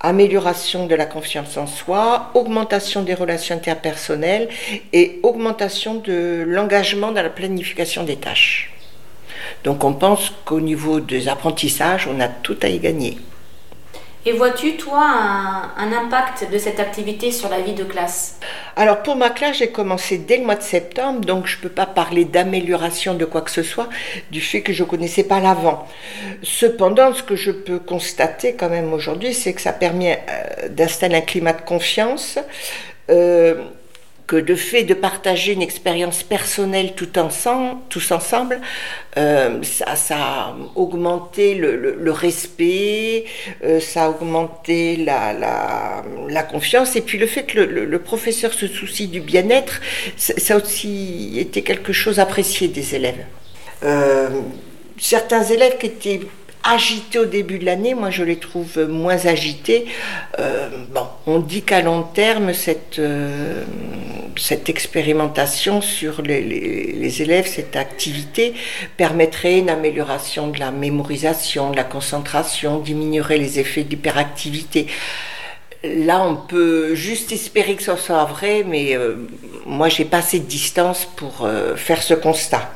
Amélioration 0.00 0.86
de 0.86 0.94
la 0.94 1.06
confiance 1.06 1.56
en 1.56 1.66
soi, 1.66 2.30
augmentation 2.34 3.02
des 3.02 3.14
relations 3.14 3.54
interpersonnelles 3.54 4.48
et 4.92 5.20
augmentation 5.22 5.94
de 5.94 6.44
l'engagement 6.46 7.12
dans 7.12 7.22
la 7.22 7.30
planification 7.30 8.04
des 8.04 8.16
tâches. 8.16 8.72
Donc 9.64 9.84
on 9.84 9.94
pense 9.94 10.32
qu'au 10.44 10.60
niveau 10.60 11.00
des 11.00 11.28
apprentissages, 11.28 12.08
on 12.08 12.20
a 12.20 12.28
tout 12.28 12.58
à 12.62 12.68
y 12.68 12.78
gagner. 12.78 13.16
Et 14.28 14.32
vois-tu, 14.32 14.76
toi, 14.76 15.06
un, 15.76 15.92
impact 15.92 16.50
de 16.50 16.58
cette 16.58 16.80
activité 16.80 17.30
sur 17.30 17.48
la 17.48 17.60
vie 17.60 17.74
de 17.74 17.84
classe? 17.84 18.40
Alors, 18.74 19.04
pour 19.04 19.14
ma 19.14 19.30
classe, 19.30 19.58
j'ai 19.58 19.70
commencé 19.70 20.18
dès 20.18 20.38
le 20.38 20.44
mois 20.44 20.56
de 20.56 20.64
septembre, 20.64 21.20
donc 21.20 21.46
je 21.46 21.58
ne 21.58 21.62
peux 21.62 21.68
pas 21.68 21.86
parler 21.86 22.24
d'amélioration 22.24 23.14
de 23.14 23.24
quoi 23.24 23.42
que 23.42 23.52
ce 23.52 23.62
soit, 23.62 23.88
du 24.32 24.40
fait 24.40 24.62
que 24.62 24.72
je 24.72 24.82
ne 24.82 24.88
connaissais 24.88 25.22
pas 25.22 25.38
l'avant. 25.38 25.86
Cependant, 26.42 27.14
ce 27.14 27.22
que 27.22 27.36
je 27.36 27.52
peux 27.52 27.78
constater 27.78 28.54
quand 28.54 28.68
même 28.68 28.92
aujourd'hui, 28.92 29.32
c'est 29.32 29.52
que 29.52 29.60
ça 29.60 29.72
permet 29.72 30.20
euh, 30.28 30.70
d'installer 30.70 31.18
un 31.18 31.20
climat 31.20 31.52
de 31.52 31.62
confiance. 31.62 32.40
Euh, 33.08 33.62
que 34.26 34.36
de 34.36 34.54
fait 34.54 34.82
de 34.82 34.94
partager 34.94 35.52
une 35.52 35.62
expérience 35.62 36.22
personnelle 36.22 36.94
tout 36.94 37.18
ensemble, 37.18 37.80
tous 37.88 38.10
ensemble, 38.10 38.60
euh, 39.16 39.62
ça, 39.62 39.94
ça, 39.96 40.16
a 40.16 40.56
augmenté 40.74 41.54
le, 41.54 42.10
respect, 42.10 43.24
euh, 43.64 43.78
ça 43.80 44.06
a 44.06 44.10
augmenté 44.10 44.96
la, 44.96 46.42
confiance, 46.50 46.96
et 46.96 47.00
puis 47.00 47.18
le 47.18 47.26
fait 47.26 47.44
que 47.44 47.58
le, 47.58 47.98
professeur 47.98 48.52
se 48.52 48.66
soucie 48.66 49.08
du 49.08 49.20
bien-être, 49.20 49.80
ça 50.16 50.56
aussi 50.56 51.38
été 51.38 51.62
quelque 51.62 51.92
chose 51.92 52.18
apprécié 52.20 52.68
des 52.68 52.94
élèves. 52.94 53.24
Euh, 53.82 54.28
certains 54.98 55.42
élèves 55.44 55.78
qui 55.78 55.86
étaient 55.86 56.20
agités 56.68 57.18
au 57.18 57.24
début 57.24 57.58
de 57.58 57.64
l'année, 57.64 57.94
moi 57.94 58.10
je 58.10 58.22
les 58.22 58.36
trouve 58.36 58.78
moins 58.88 59.26
agités. 59.26 59.86
Euh, 60.38 60.68
bon, 60.90 61.06
on 61.26 61.38
dit 61.38 61.62
qu'à 61.62 61.82
long 61.82 62.02
terme, 62.02 62.52
cette, 62.52 62.98
euh, 62.98 63.62
cette 64.36 64.68
expérimentation 64.68 65.80
sur 65.80 66.22
les, 66.22 67.22
élèves, 67.22 67.46
cette 67.46 67.76
activité, 67.76 68.54
permettrait 68.96 69.58
une 69.58 69.70
amélioration 69.70 70.48
de 70.48 70.58
la 70.58 70.70
mémorisation, 70.70 71.70
de 71.70 71.76
la 71.76 71.84
concentration, 71.84 72.80
diminuerait 72.80 73.38
les 73.38 73.58
effets 73.58 73.84
d'hyperactivité. 73.84 74.86
Là, 75.84 76.22
on 76.26 76.36
peut 76.36 76.94
juste 76.94 77.32
espérer 77.32 77.76
que 77.76 77.82
ce 77.82 77.94
soit 77.96 78.24
vrai, 78.24 78.64
mais 78.66 78.96
euh, 78.96 79.14
moi, 79.66 79.88
j'ai 79.88 80.04
pas 80.04 80.18
assez 80.18 80.40
de 80.40 80.46
distance 80.46 81.06
pour 81.16 81.48
faire 81.76 82.02
ce 82.02 82.14
constat. 82.14 82.70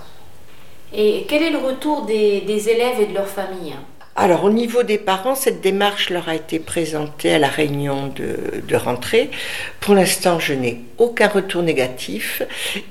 Et 0.92 1.24
quel 1.28 1.42
est 1.42 1.50
le 1.50 1.58
retour 1.58 2.02
des, 2.02 2.68
élèves 2.68 3.00
et 3.00 3.06
de 3.06 3.14
leurs 3.14 3.28
familles 3.28 3.74
alors 4.16 4.44
au 4.44 4.50
niveau 4.50 4.82
des 4.82 4.98
parents, 4.98 5.36
cette 5.36 5.62
démarche 5.62 6.10
leur 6.10 6.28
a 6.28 6.34
été 6.34 6.58
présentée 6.58 7.32
à 7.32 7.38
la 7.38 7.48
réunion 7.48 8.08
de, 8.08 8.74
rentrée. 8.76 9.30
Pour 9.78 9.94
l'instant, 9.94 10.38
je 10.38 10.52
n'ai 10.52 10.80
aucun 10.98 11.28
retour 11.28 11.62
négatif. 11.62 12.42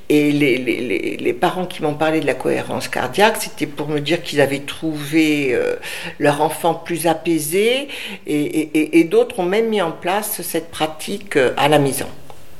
Et 0.08 0.32
les, 0.32 1.34
parents 1.34 1.66
qui 1.66 1.84
m'ont 1.84 1.93
parlé 1.93 2.22
de 2.22 2.26
la 2.26 2.34
cohérence 2.34 2.88
cardiaque, 2.88 3.38
c'était 3.41 3.68
pour 3.68 3.89
me 3.89 4.00
dire 4.00 4.24
qu'ils 4.24 4.41
avaient 4.41 4.62
trouvé 4.62 5.54
euh, 5.54 5.76
leur 6.18 6.41
enfant 6.41 6.74
plus 6.74 7.06
apaisé. 7.06 7.89
Et, 8.26 9.00
et 9.00 9.04
d'autres 9.04 9.39
ont 9.39 9.45
même 9.45 9.68
mis 9.68 9.84
en 9.84 9.91
place 9.91 10.41
cette 10.41 10.72
pratique 10.72 11.36
euh, 11.36 11.52
à 11.58 11.68
la 11.68 11.78
maison. 11.78 12.08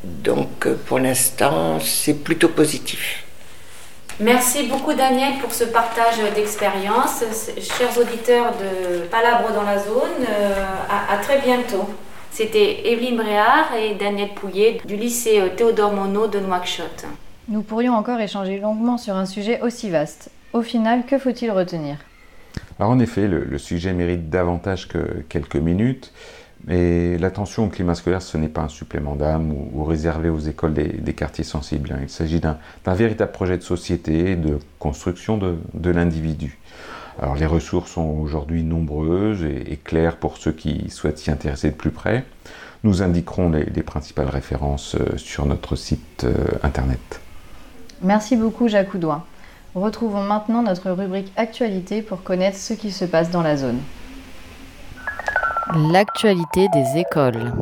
Donc 0.04 0.66
euh, 0.66 0.76
pour 0.86 1.00
l'instant, 1.00 1.80
c'est 1.80 2.24
plutôt 2.24 2.50
positif. 2.50 3.24
Merci 4.22 4.68
beaucoup 4.68 4.94
Daniel 4.94 5.36
pour 5.42 5.54
ce 5.54 5.64
partage 5.64 6.18
d'expérience. 6.36 7.24
Chers 7.58 7.98
auditeurs 7.98 8.52
de 8.52 9.06
Palabre 9.08 9.54
dans 9.56 9.64
la 9.64 9.78
zone, 9.80 10.26
euh, 10.30 10.66
à, 10.90 11.16
très 11.18 11.40
bientôt. 11.40 11.88
C'était 12.30 12.92
Evelyne 12.92 13.16
Bréard 13.16 13.74
et 13.74 13.96
Daniel 13.96 14.30
Pouillet 14.36 14.82
du 14.86 14.98
lycée 14.98 15.42
Théodore 15.56 15.94
Monod 15.94 16.32
de 16.32 16.40
Nouakchott. 16.42 17.06
Nous 17.48 17.62
pourrions 17.62 17.94
encore 17.94 18.20
échanger 18.20 18.60
longuement 18.60 18.98
sur 18.98 19.16
un 19.16 19.26
sujet 19.26 19.62
aussi 19.62 19.90
vaste. 19.90 20.30
Au 20.52 20.64
final, 20.64 21.06
que 21.06 21.18
faut-il 21.18 21.50
retenir? 21.52 21.96
Alors 22.78 22.92
en 22.92 23.00
effet, 23.00 23.26
le, 23.26 23.58
sujet 23.58 23.94
mérite 23.94 24.30
davantage 24.30 24.90
que 24.90 25.24
quelques 25.30 25.56
minutes, 25.56 26.12
mais 26.66 27.18
l'attention 27.18 27.66
au 27.66 27.68
climat 27.70 27.96
scolaire, 27.96 28.22
ce 28.22 28.38
n'est 28.38 28.50
pas 28.50 28.62
un 28.62 28.68
supplément 28.68 29.16
d'âme 29.16 29.52
ou, 29.52 29.84
réservé 29.84 30.30
aux 30.30 30.40
écoles 30.40 30.74
des, 30.74 31.14
quartiers 31.14 31.44
sensibles. 31.44 31.92
Hein. 31.94 32.00
Il 32.04 32.10
s'agit 32.10 32.40
d'un 32.40 32.58
véritable 32.86 33.32
projet 33.32 33.58
de 33.58 33.64
société, 33.64 34.36
de 34.36 34.60
construction 34.78 35.38
de, 35.38 35.90
l'individu. 35.90 36.58
Alors 37.22 37.36
les 37.36 37.46
ressources 37.46 37.92
sont 37.92 38.18
aujourd'hui 38.22 38.64
nombreuses 38.64 39.44
et, 39.44 39.78
claires 39.84 40.18
pour 40.18 40.38
ceux 40.38 40.52
qui 40.52 40.90
souhaitent 40.90 41.18
s'y 41.18 41.32
intéresser 41.32 41.70
de 41.70 41.76
plus 41.76 41.92
près. 41.92 42.26
Nous 42.84 43.02
indiquerons 43.02 43.50
les, 43.50 43.84
principales 43.84 44.30
références 44.30 44.96
euh, 44.96 45.18
sur 45.18 45.46
notre 45.46 45.76
site 45.76 46.24
euh, 46.24 46.34
internet. 46.64 47.20
Merci 48.02 48.38
beaucoup 48.38 48.70
Jacques 48.70 48.94
Oudouin. 48.94 49.26
Retrouvons 49.76 50.24
maintenant 50.24 50.64
notre 50.64 50.90
rubrique 50.92 51.32
Actualité 51.36 52.02
pour 52.02 52.24
connaître 52.24 52.58
ce 52.58 52.74
qui 52.74 52.92
se 52.92 53.04
passe 53.04 53.32
dans 53.32 53.42
la 53.42 53.58
zone. 53.58 53.80
L'actualité 55.76 56.68
des 56.74 57.00
écoles. 57.00 57.54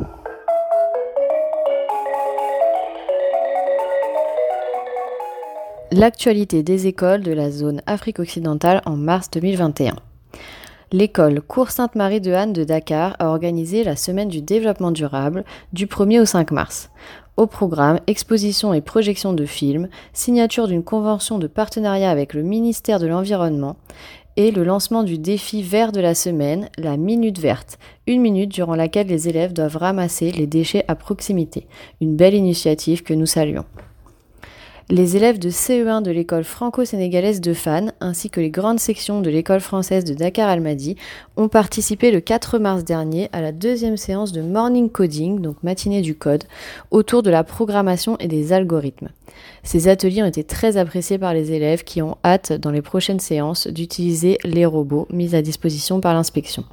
L'actualité 5.92 6.62
des 6.62 6.86
écoles 6.86 7.22
de 7.22 7.32
la 7.32 7.50
zone 7.50 7.82
Afrique 7.84 8.18
occidentale 8.18 8.80
en 8.86 8.96
mars 8.96 9.28
2021. 9.30 9.96
L'école 10.90 11.42
Cours 11.42 11.70
Sainte-Marie 11.70 12.22
de 12.22 12.32
Anne 12.32 12.54
de 12.54 12.64
Dakar 12.64 13.14
a 13.18 13.28
organisé 13.28 13.84
la 13.84 13.94
semaine 13.94 14.28
du 14.28 14.40
développement 14.40 14.90
durable 14.90 15.44
du 15.74 15.84
1er 15.86 16.22
au 16.22 16.24
5 16.24 16.50
mars. 16.50 16.88
Au 17.36 17.46
programme, 17.46 18.00
exposition 18.06 18.72
et 18.72 18.80
projection 18.80 19.34
de 19.34 19.44
films, 19.44 19.88
signature 20.14 20.66
d'une 20.66 20.82
convention 20.82 21.38
de 21.38 21.46
partenariat 21.46 22.10
avec 22.10 22.32
le 22.32 22.42
ministère 22.42 23.00
de 23.00 23.06
l'Environnement 23.06 23.76
et 24.38 24.52
le 24.52 24.62
lancement 24.62 25.02
du 25.02 25.18
défi 25.18 25.64
vert 25.64 25.90
de 25.90 25.98
la 26.00 26.14
semaine, 26.14 26.68
la 26.78 26.96
Minute 26.96 27.40
Verte, 27.40 27.76
une 28.06 28.20
minute 28.20 28.52
durant 28.52 28.76
laquelle 28.76 29.08
les 29.08 29.28
élèves 29.28 29.52
doivent 29.52 29.76
ramasser 29.76 30.30
les 30.30 30.46
déchets 30.46 30.84
à 30.86 30.94
proximité. 30.94 31.66
Une 32.00 32.14
belle 32.14 32.34
initiative 32.34 33.02
que 33.02 33.14
nous 33.14 33.26
saluons. 33.26 33.64
Les 34.90 35.16
élèves 35.16 35.40
de 35.40 35.50
CE1 35.50 36.02
de 36.02 36.12
l'école 36.12 36.44
franco-sénégalaise 36.44 37.40
de 37.40 37.52
Fan, 37.52 37.92
ainsi 38.00 38.30
que 38.30 38.40
les 38.40 38.48
grandes 38.48 38.78
sections 38.78 39.20
de 39.20 39.28
l'école 39.28 39.60
française 39.60 40.04
de 40.04 40.14
Dakar-Almadi, 40.14 40.94
ont 41.36 41.48
participé 41.48 42.12
le 42.12 42.20
4 42.20 42.60
mars 42.60 42.84
dernier 42.84 43.28
à 43.32 43.42
la 43.42 43.50
deuxième 43.50 43.96
séance 43.96 44.30
de 44.30 44.40
Morning 44.40 44.88
Coding, 44.88 45.40
donc 45.40 45.64
matinée 45.64 46.00
du 46.00 46.14
code, 46.14 46.44
autour 46.92 47.24
de 47.24 47.30
la 47.30 47.42
programmation 47.42 48.16
et 48.18 48.28
des 48.28 48.52
algorithmes. 48.52 49.08
Ces 49.62 49.88
ateliers 49.88 50.22
ont 50.22 50.26
été 50.26 50.44
très 50.44 50.76
appréciés 50.76 51.18
par 51.18 51.34
les 51.34 51.52
élèves 51.52 51.84
qui 51.84 52.02
ont 52.02 52.16
hâte, 52.24 52.52
dans 52.52 52.70
les 52.70 52.82
prochaines 52.82 53.20
séances, 53.20 53.66
d'utiliser 53.66 54.38
les 54.44 54.66
robots 54.66 55.06
mis 55.10 55.34
à 55.34 55.42
disposition 55.42 56.00
par 56.00 56.14
l'inspection. 56.14 56.64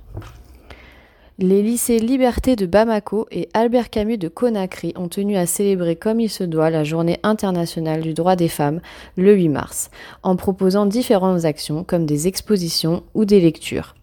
Les 1.38 1.62
lycées 1.62 2.00
Liberté 2.00 2.56
de 2.56 2.66
Bamako 2.66 3.28
et 3.30 3.50
Albert 3.54 3.90
Camus 3.90 4.18
de 4.18 4.30
Conakry 4.30 4.94
ont 4.96 5.10
tenu 5.10 5.36
à 5.36 5.46
célébrer 5.46 5.98
comme 5.98 6.22
il 6.22 6.30
se 6.30 6.46
doit 6.46 6.70
la 6.70 6.86
journée 6.86 7.20
internationale 7.24 8.00
du 8.00 8.14
droit 8.14 8.38
des 8.38 8.48
femmes 8.48 8.80
le 9.18 9.34
8 9.34 9.50
mars, 9.50 9.90
en 10.24 10.38
proposant 10.38 10.86
différentes 10.86 11.44
actions 11.44 11.84
comme 11.84 12.06
des 12.06 12.30
expositions 12.30 13.04
ou 13.16 13.26
des 13.26 13.42
lectures. 13.42 13.96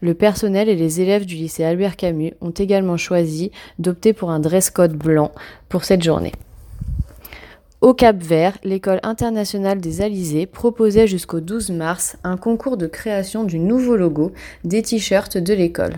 Le 0.00 0.14
personnel 0.14 0.68
et 0.68 0.74
les 0.74 1.00
élèves 1.00 1.24
du 1.24 1.36
lycée 1.36 1.62
Albert 1.62 1.94
Camus 1.94 2.34
ont 2.40 2.50
également 2.50 2.96
choisi 2.96 3.52
d'opter 3.78 4.12
pour 4.12 4.32
un 4.32 4.40
dress 4.40 4.68
code 4.68 4.96
blanc 4.96 5.30
pour 5.68 5.84
cette 5.84 6.02
journée. 6.02 6.32
Au 7.82 7.94
Cap 7.94 8.22
Vert, 8.22 8.58
l'école 8.62 9.00
internationale 9.02 9.80
des 9.80 10.02
Alizés 10.02 10.46
proposait 10.46 11.08
jusqu'au 11.08 11.40
12 11.40 11.70
mars 11.70 12.16
un 12.22 12.36
concours 12.36 12.76
de 12.76 12.86
création 12.86 13.42
du 13.42 13.58
nouveau 13.58 13.96
logo 13.96 14.30
des 14.62 14.82
t-shirts 14.82 15.36
de 15.36 15.52
l'école. 15.52 15.94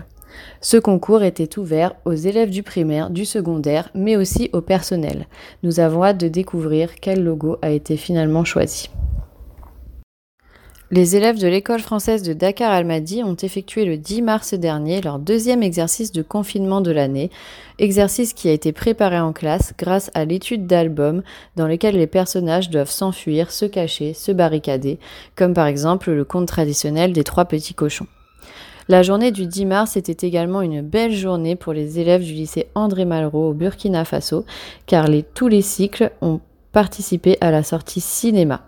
Ce 0.61 0.77
concours 0.77 1.21
était 1.21 1.59
ouvert 1.59 1.93
aux 2.05 2.15
élèves 2.15 2.49
du 2.49 2.63
primaire, 2.63 3.11
du 3.11 3.23
secondaire, 3.23 3.91
mais 3.93 4.17
aussi 4.17 4.49
au 4.51 4.61
personnel. 4.61 5.27
Nous 5.61 5.79
avons 5.79 6.03
hâte 6.03 6.19
de 6.19 6.27
découvrir 6.27 6.95
quel 6.99 7.23
logo 7.23 7.57
a 7.61 7.69
été 7.69 7.97
finalement 7.97 8.45
choisi. 8.45 8.89
Les 10.95 11.17
élèves 11.17 11.41
de 11.41 11.47
l'école 11.49 11.81
française 11.81 12.23
de 12.23 12.31
Dakar 12.31 12.71
Almadi 12.71 13.21
ont 13.21 13.35
effectué 13.35 13.83
le 13.83 13.97
10 13.97 14.21
mars 14.21 14.53
dernier 14.53 15.01
leur 15.01 15.19
deuxième 15.19 15.61
exercice 15.61 16.13
de 16.13 16.21
confinement 16.21 16.79
de 16.79 16.89
l'année, 16.91 17.31
exercice 17.79 18.31
qui 18.31 18.47
a 18.47 18.53
été 18.53 18.71
préparé 18.71 19.19
en 19.19 19.33
classe 19.33 19.73
grâce 19.77 20.09
à 20.13 20.23
l'étude 20.23 20.67
d'albums 20.67 21.21
dans 21.57 21.67
lesquels 21.67 21.97
les 21.97 22.07
personnages 22.07 22.69
doivent 22.69 22.89
s'enfuir, 22.89 23.51
se 23.51 23.65
cacher, 23.65 24.13
se 24.13 24.31
barricader, 24.31 24.97
comme 25.35 25.53
par 25.53 25.67
exemple 25.67 26.11
le 26.11 26.23
conte 26.23 26.47
traditionnel 26.47 27.11
des 27.11 27.25
trois 27.25 27.43
petits 27.43 27.73
cochons. 27.73 28.07
La 28.87 29.03
journée 29.03 29.31
du 29.31 29.47
10 29.47 29.65
mars 29.65 29.97
était 29.97 30.25
également 30.25 30.61
une 30.61 30.81
belle 30.81 31.11
journée 31.11 31.57
pour 31.57 31.73
les 31.73 31.99
élèves 31.99 32.23
du 32.23 32.31
lycée 32.31 32.67
André 32.73 33.03
Malraux 33.03 33.49
au 33.49 33.53
Burkina 33.53 34.05
Faso, 34.05 34.45
car 34.85 35.09
tous 35.33 35.49
les 35.49 35.61
cycles 35.61 36.11
ont 36.21 36.39
participé 36.71 37.37
à 37.41 37.51
la 37.51 37.63
sortie 37.63 38.01
cinéma. 38.01 38.61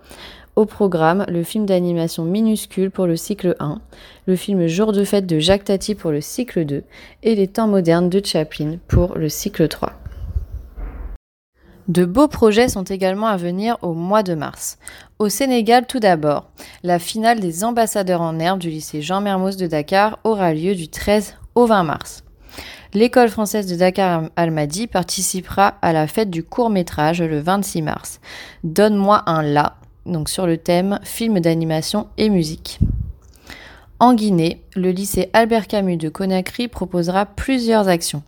Au 0.57 0.65
programme, 0.65 1.23
le 1.29 1.43
film 1.43 1.67
d'animation 1.67 2.25
Minuscule 2.25 2.89
pour 2.89 3.05
le 3.05 3.15
cycle 3.15 3.55
1, 3.59 3.79
le 4.25 4.35
film 4.35 4.65
Jour 4.65 4.91
de 4.91 5.03
fête 5.03 5.27
de 5.27 5.37
Jacques 5.37 5.65
Tati 5.65 5.93
pour 5.93 6.09
le 6.09 6.19
cycle 6.19 6.65
2 6.65 6.83
et 7.21 7.35
les 7.35 7.47
temps 7.47 7.67
modernes 7.67 8.09
de 8.09 8.19
Chaplin 8.25 8.79
pour 8.87 9.19
le 9.19 9.29
cycle 9.29 9.67
3. 9.67 9.93
De 11.87 12.05
beaux 12.05 12.27
projets 12.27 12.69
sont 12.69 12.85
également 12.85 13.27
à 13.27 13.37
venir 13.37 13.77
au 13.83 13.93
mois 13.93 14.23
de 14.23 14.33
mars. 14.33 14.79
Au 15.19 15.29
Sénégal, 15.29 15.85
tout 15.85 15.99
d'abord, 15.99 16.49
la 16.81 16.97
finale 16.97 17.39
des 17.39 17.63
ambassadeurs 17.63 18.21
en 18.21 18.39
herbe 18.39 18.57
du 18.57 18.71
lycée 18.71 19.03
Jean 19.03 19.21
Mermoz 19.21 19.57
de 19.57 19.67
Dakar 19.67 20.17
aura 20.23 20.55
lieu 20.55 20.73
du 20.73 20.87
13 20.87 21.35
au 21.53 21.67
20 21.67 21.83
mars. 21.83 22.23
L'école 22.95 23.29
française 23.29 23.67
de 23.67 23.75
Dakar 23.75 24.23
Almadi 24.35 24.87
participera 24.87 25.75
à 25.83 25.93
la 25.93 26.07
fête 26.07 26.31
du 26.31 26.43
court 26.43 26.71
métrage 26.71 27.21
le 27.21 27.39
26 27.39 27.83
mars. 27.83 28.19
Donne-moi 28.63 29.21
un 29.27 29.43
la, 29.43 29.75
donc 30.07 30.29
sur 30.29 30.47
le 30.47 30.57
thème 30.57 30.99
film 31.03 31.39
d'animation 31.39 32.07
et 32.17 32.29
musique. 32.29 32.79
En 33.99 34.13
Guinée, 34.13 34.61
le 34.75 34.91
lycée 34.91 35.29
Albert 35.33 35.67
Camus 35.67 35.97
de 35.97 36.09
Conakry 36.09 36.67
proposera 36.67 37.25
plusieurs 37.25 37.87
actions. 37.87 38.21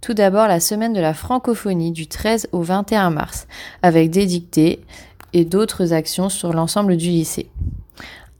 Tout 0.00 0.14
d'abord 0.14 0.48
la 0.48 0.58
semaine 0.58 0.92
de 0.92 1.00
la 1.00 1.14
francophonie 1.14 1.92
du 1.92 2.08
13 2.08 2.48
au 2.50 2.62
21 2.62 3.10
mars, 3.10 3.46
avec 3.82 4.10
des 4.10 4.26
dictées 4.26 4.80
et 5.32 5.44
d'autres 5.44 5.92
actions 5.92 6.28
sur 6.28 6.52
l'ensemble 6.52 6.96
du 6.96 7.08
lycée. 7.08 7.48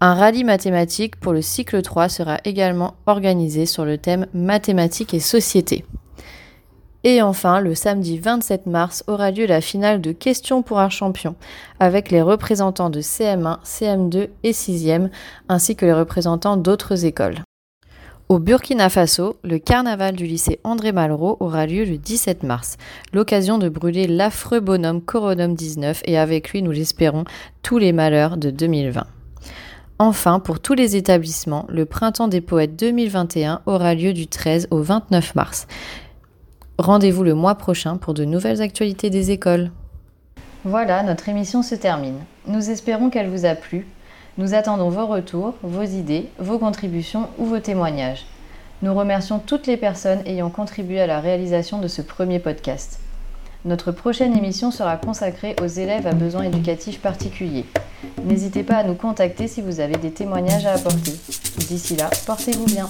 Un 0.01 0.15
rallye 0.15 0.43
mathématique 0.43 1.15
pour 1.15 1.33
le 1.33 1.41
cycle 1.41 1.81
3 1.81 2.09
sera 2.09 2.39
également 2.45 2.95
organisé 3.07 3.67
sur 3.67 3.85
le 3.85 3.99
thème 3.99 4.27
mathématiques 4.35 5.15
et 5.15 5.21
société. 5.21 5.85
Et 7.05 7.21
enfin, 7.21 7.61
le 7.61 7.75
samedi 7.75 8.19
27 8.19 8.67
mars 8.67 9.03
aura 9.09 9.31
lieu 9.31 9.47
la 9.47 9.61
finale 9.61 10.01
de 10.01 10.13
Questions 10.13 10.63
pour 10.63 10.79
un 10.79 10.89
champion, 10.89 11.35
avec 11.81 12.11
les 12.11 12.23
représentants 12.23 12.91
de 12.91 13.01
CM1, 13.01 13.59
CM2 13.65 14.29
et 14.45 14.53
6e, 14.53 15.11
ainsi 15.49 15.75
que 15.75 15.85
les 15.85 15.93
représentants 15.93 16.57
d'autres 16.57 17.05
écoles. 17.05 17.39
Au 18.29 18.39
Burkina 18.39 18.89
Faso, 18.89 19.37
le 19.43 19.59
carnaval 19.59 20.15
du 20.15 20.27
lycée 20.27 20.61
André 20.65 20.93
Malraux 20.93 21.37
aura 21.41 21.67
lieu 21.67 21.85
le 21.85 21.99
17 21.99 22.45
mars, 22.45 22.77
l'occasion 23.13 23.59
de 23.59 23.69
brûler 23.69 24.07
l'affreux 24.07 24.61
bonhomme 24.61 25.03
Coronum 25.03 25.55
19 25.55 26.03
et 26.07 26.17
avec 26.17 26.51
lui, 26.51 26.63
nous 26.63 26.71
l'espérons, 26.71 27.25
tous 27.63 27.79
les 27.79 27.93
malheurs 27.93 28.37
de 28.37 28.51
2020. 28.51 29.07
Enfin, 29.99 30.41
pour 30.41 30.61
tous 30.61 30.75
les 30.75 30.97
établissements, 30.97 31.67
le 31.69 31.85
Printemps 31.85 32.27
des 32.27 32.41
Poètes 32.41 32.75
2021 32.75 33.61
aura 33.67 33.95
lieu 33.95 34.13
du 34.13 34.27
13 34.27 34.69
au 34.71 34.81
29 34.83 35.35
mars. 35.35 35.67
Rendez-vous 36.79 37.25
le 37.25 37.35
mois 37.35 37.55
prochain 37.55 37.97
pour 37.97 38.15
de 38.15 38.25
nouvelles 38.25 38.63
actualités 38.63 39.11
des 39.11 39.31
écoles. 39.31 39.71
Voilà, 40.65 41.03
notre 41.03 41.29
émission 41.29 41.63
se 41.63 41.75
termine. 41.75 42.19
Nous 42.47 42.71
espérons 42.71 43.11
qu'elle 43.11 43.29
vous 43.29 43.45
a 43.45 43.55
plu 43.55 43.87
nous 44.39 44.55
attendons 44.55 44.89
vos 44.89 45.07
retours, 45.07 45.55
vos 45.63 45.83
idées, 45.83 46.31
vos 46.39 46.59
contributions 46.59 47.29
ou 47.37 47.45
vos 47.45 47.59
témoignages. 47.59 48.25
Nous 48.81 48.95
remercions 48.95 49.39
toutes 49.39 49.67
les 49.67 49.77
personnes 49.77 50.23
ayant 50.25 50.49
contribué 50.49 51.01
à 51.03 51.07
la 51.07 51.21
réalisation 51.21 51.81
de 51.81 51.89
ce 51.89 52.01
premier 52.01 52.39
podcast. 52.39 52.99
Notre 53.67 53.93
prochaine 53.93 54.37
émission 54.37 54.71
sera 54.71 54.97
consacrée 54.97 55.55
aux 55.63 55.67
élèves 55.67 56.07
à 56.07 56.15
besoins 56.15 56.45
éducatifs 56.45 57.01
particuliers. 57.01 57.67
N'hésitez 58.25 58.63
pas 58.63 58.77
à 58.77 58.85
nous 58.85 58.95
contacter 58.95 59.49
si 59.49 59.61
vous 59.61 59.81
avez 59.81 59.97
des 59.97 60.11
témoignages 60.11 60.65
à 60.65 60.73
apporter. 60.73 61.13
D'ici 61.69 61.95
là, 61.97 62.09
portez-vous 62.27 62.65
bien. 62.65 62.89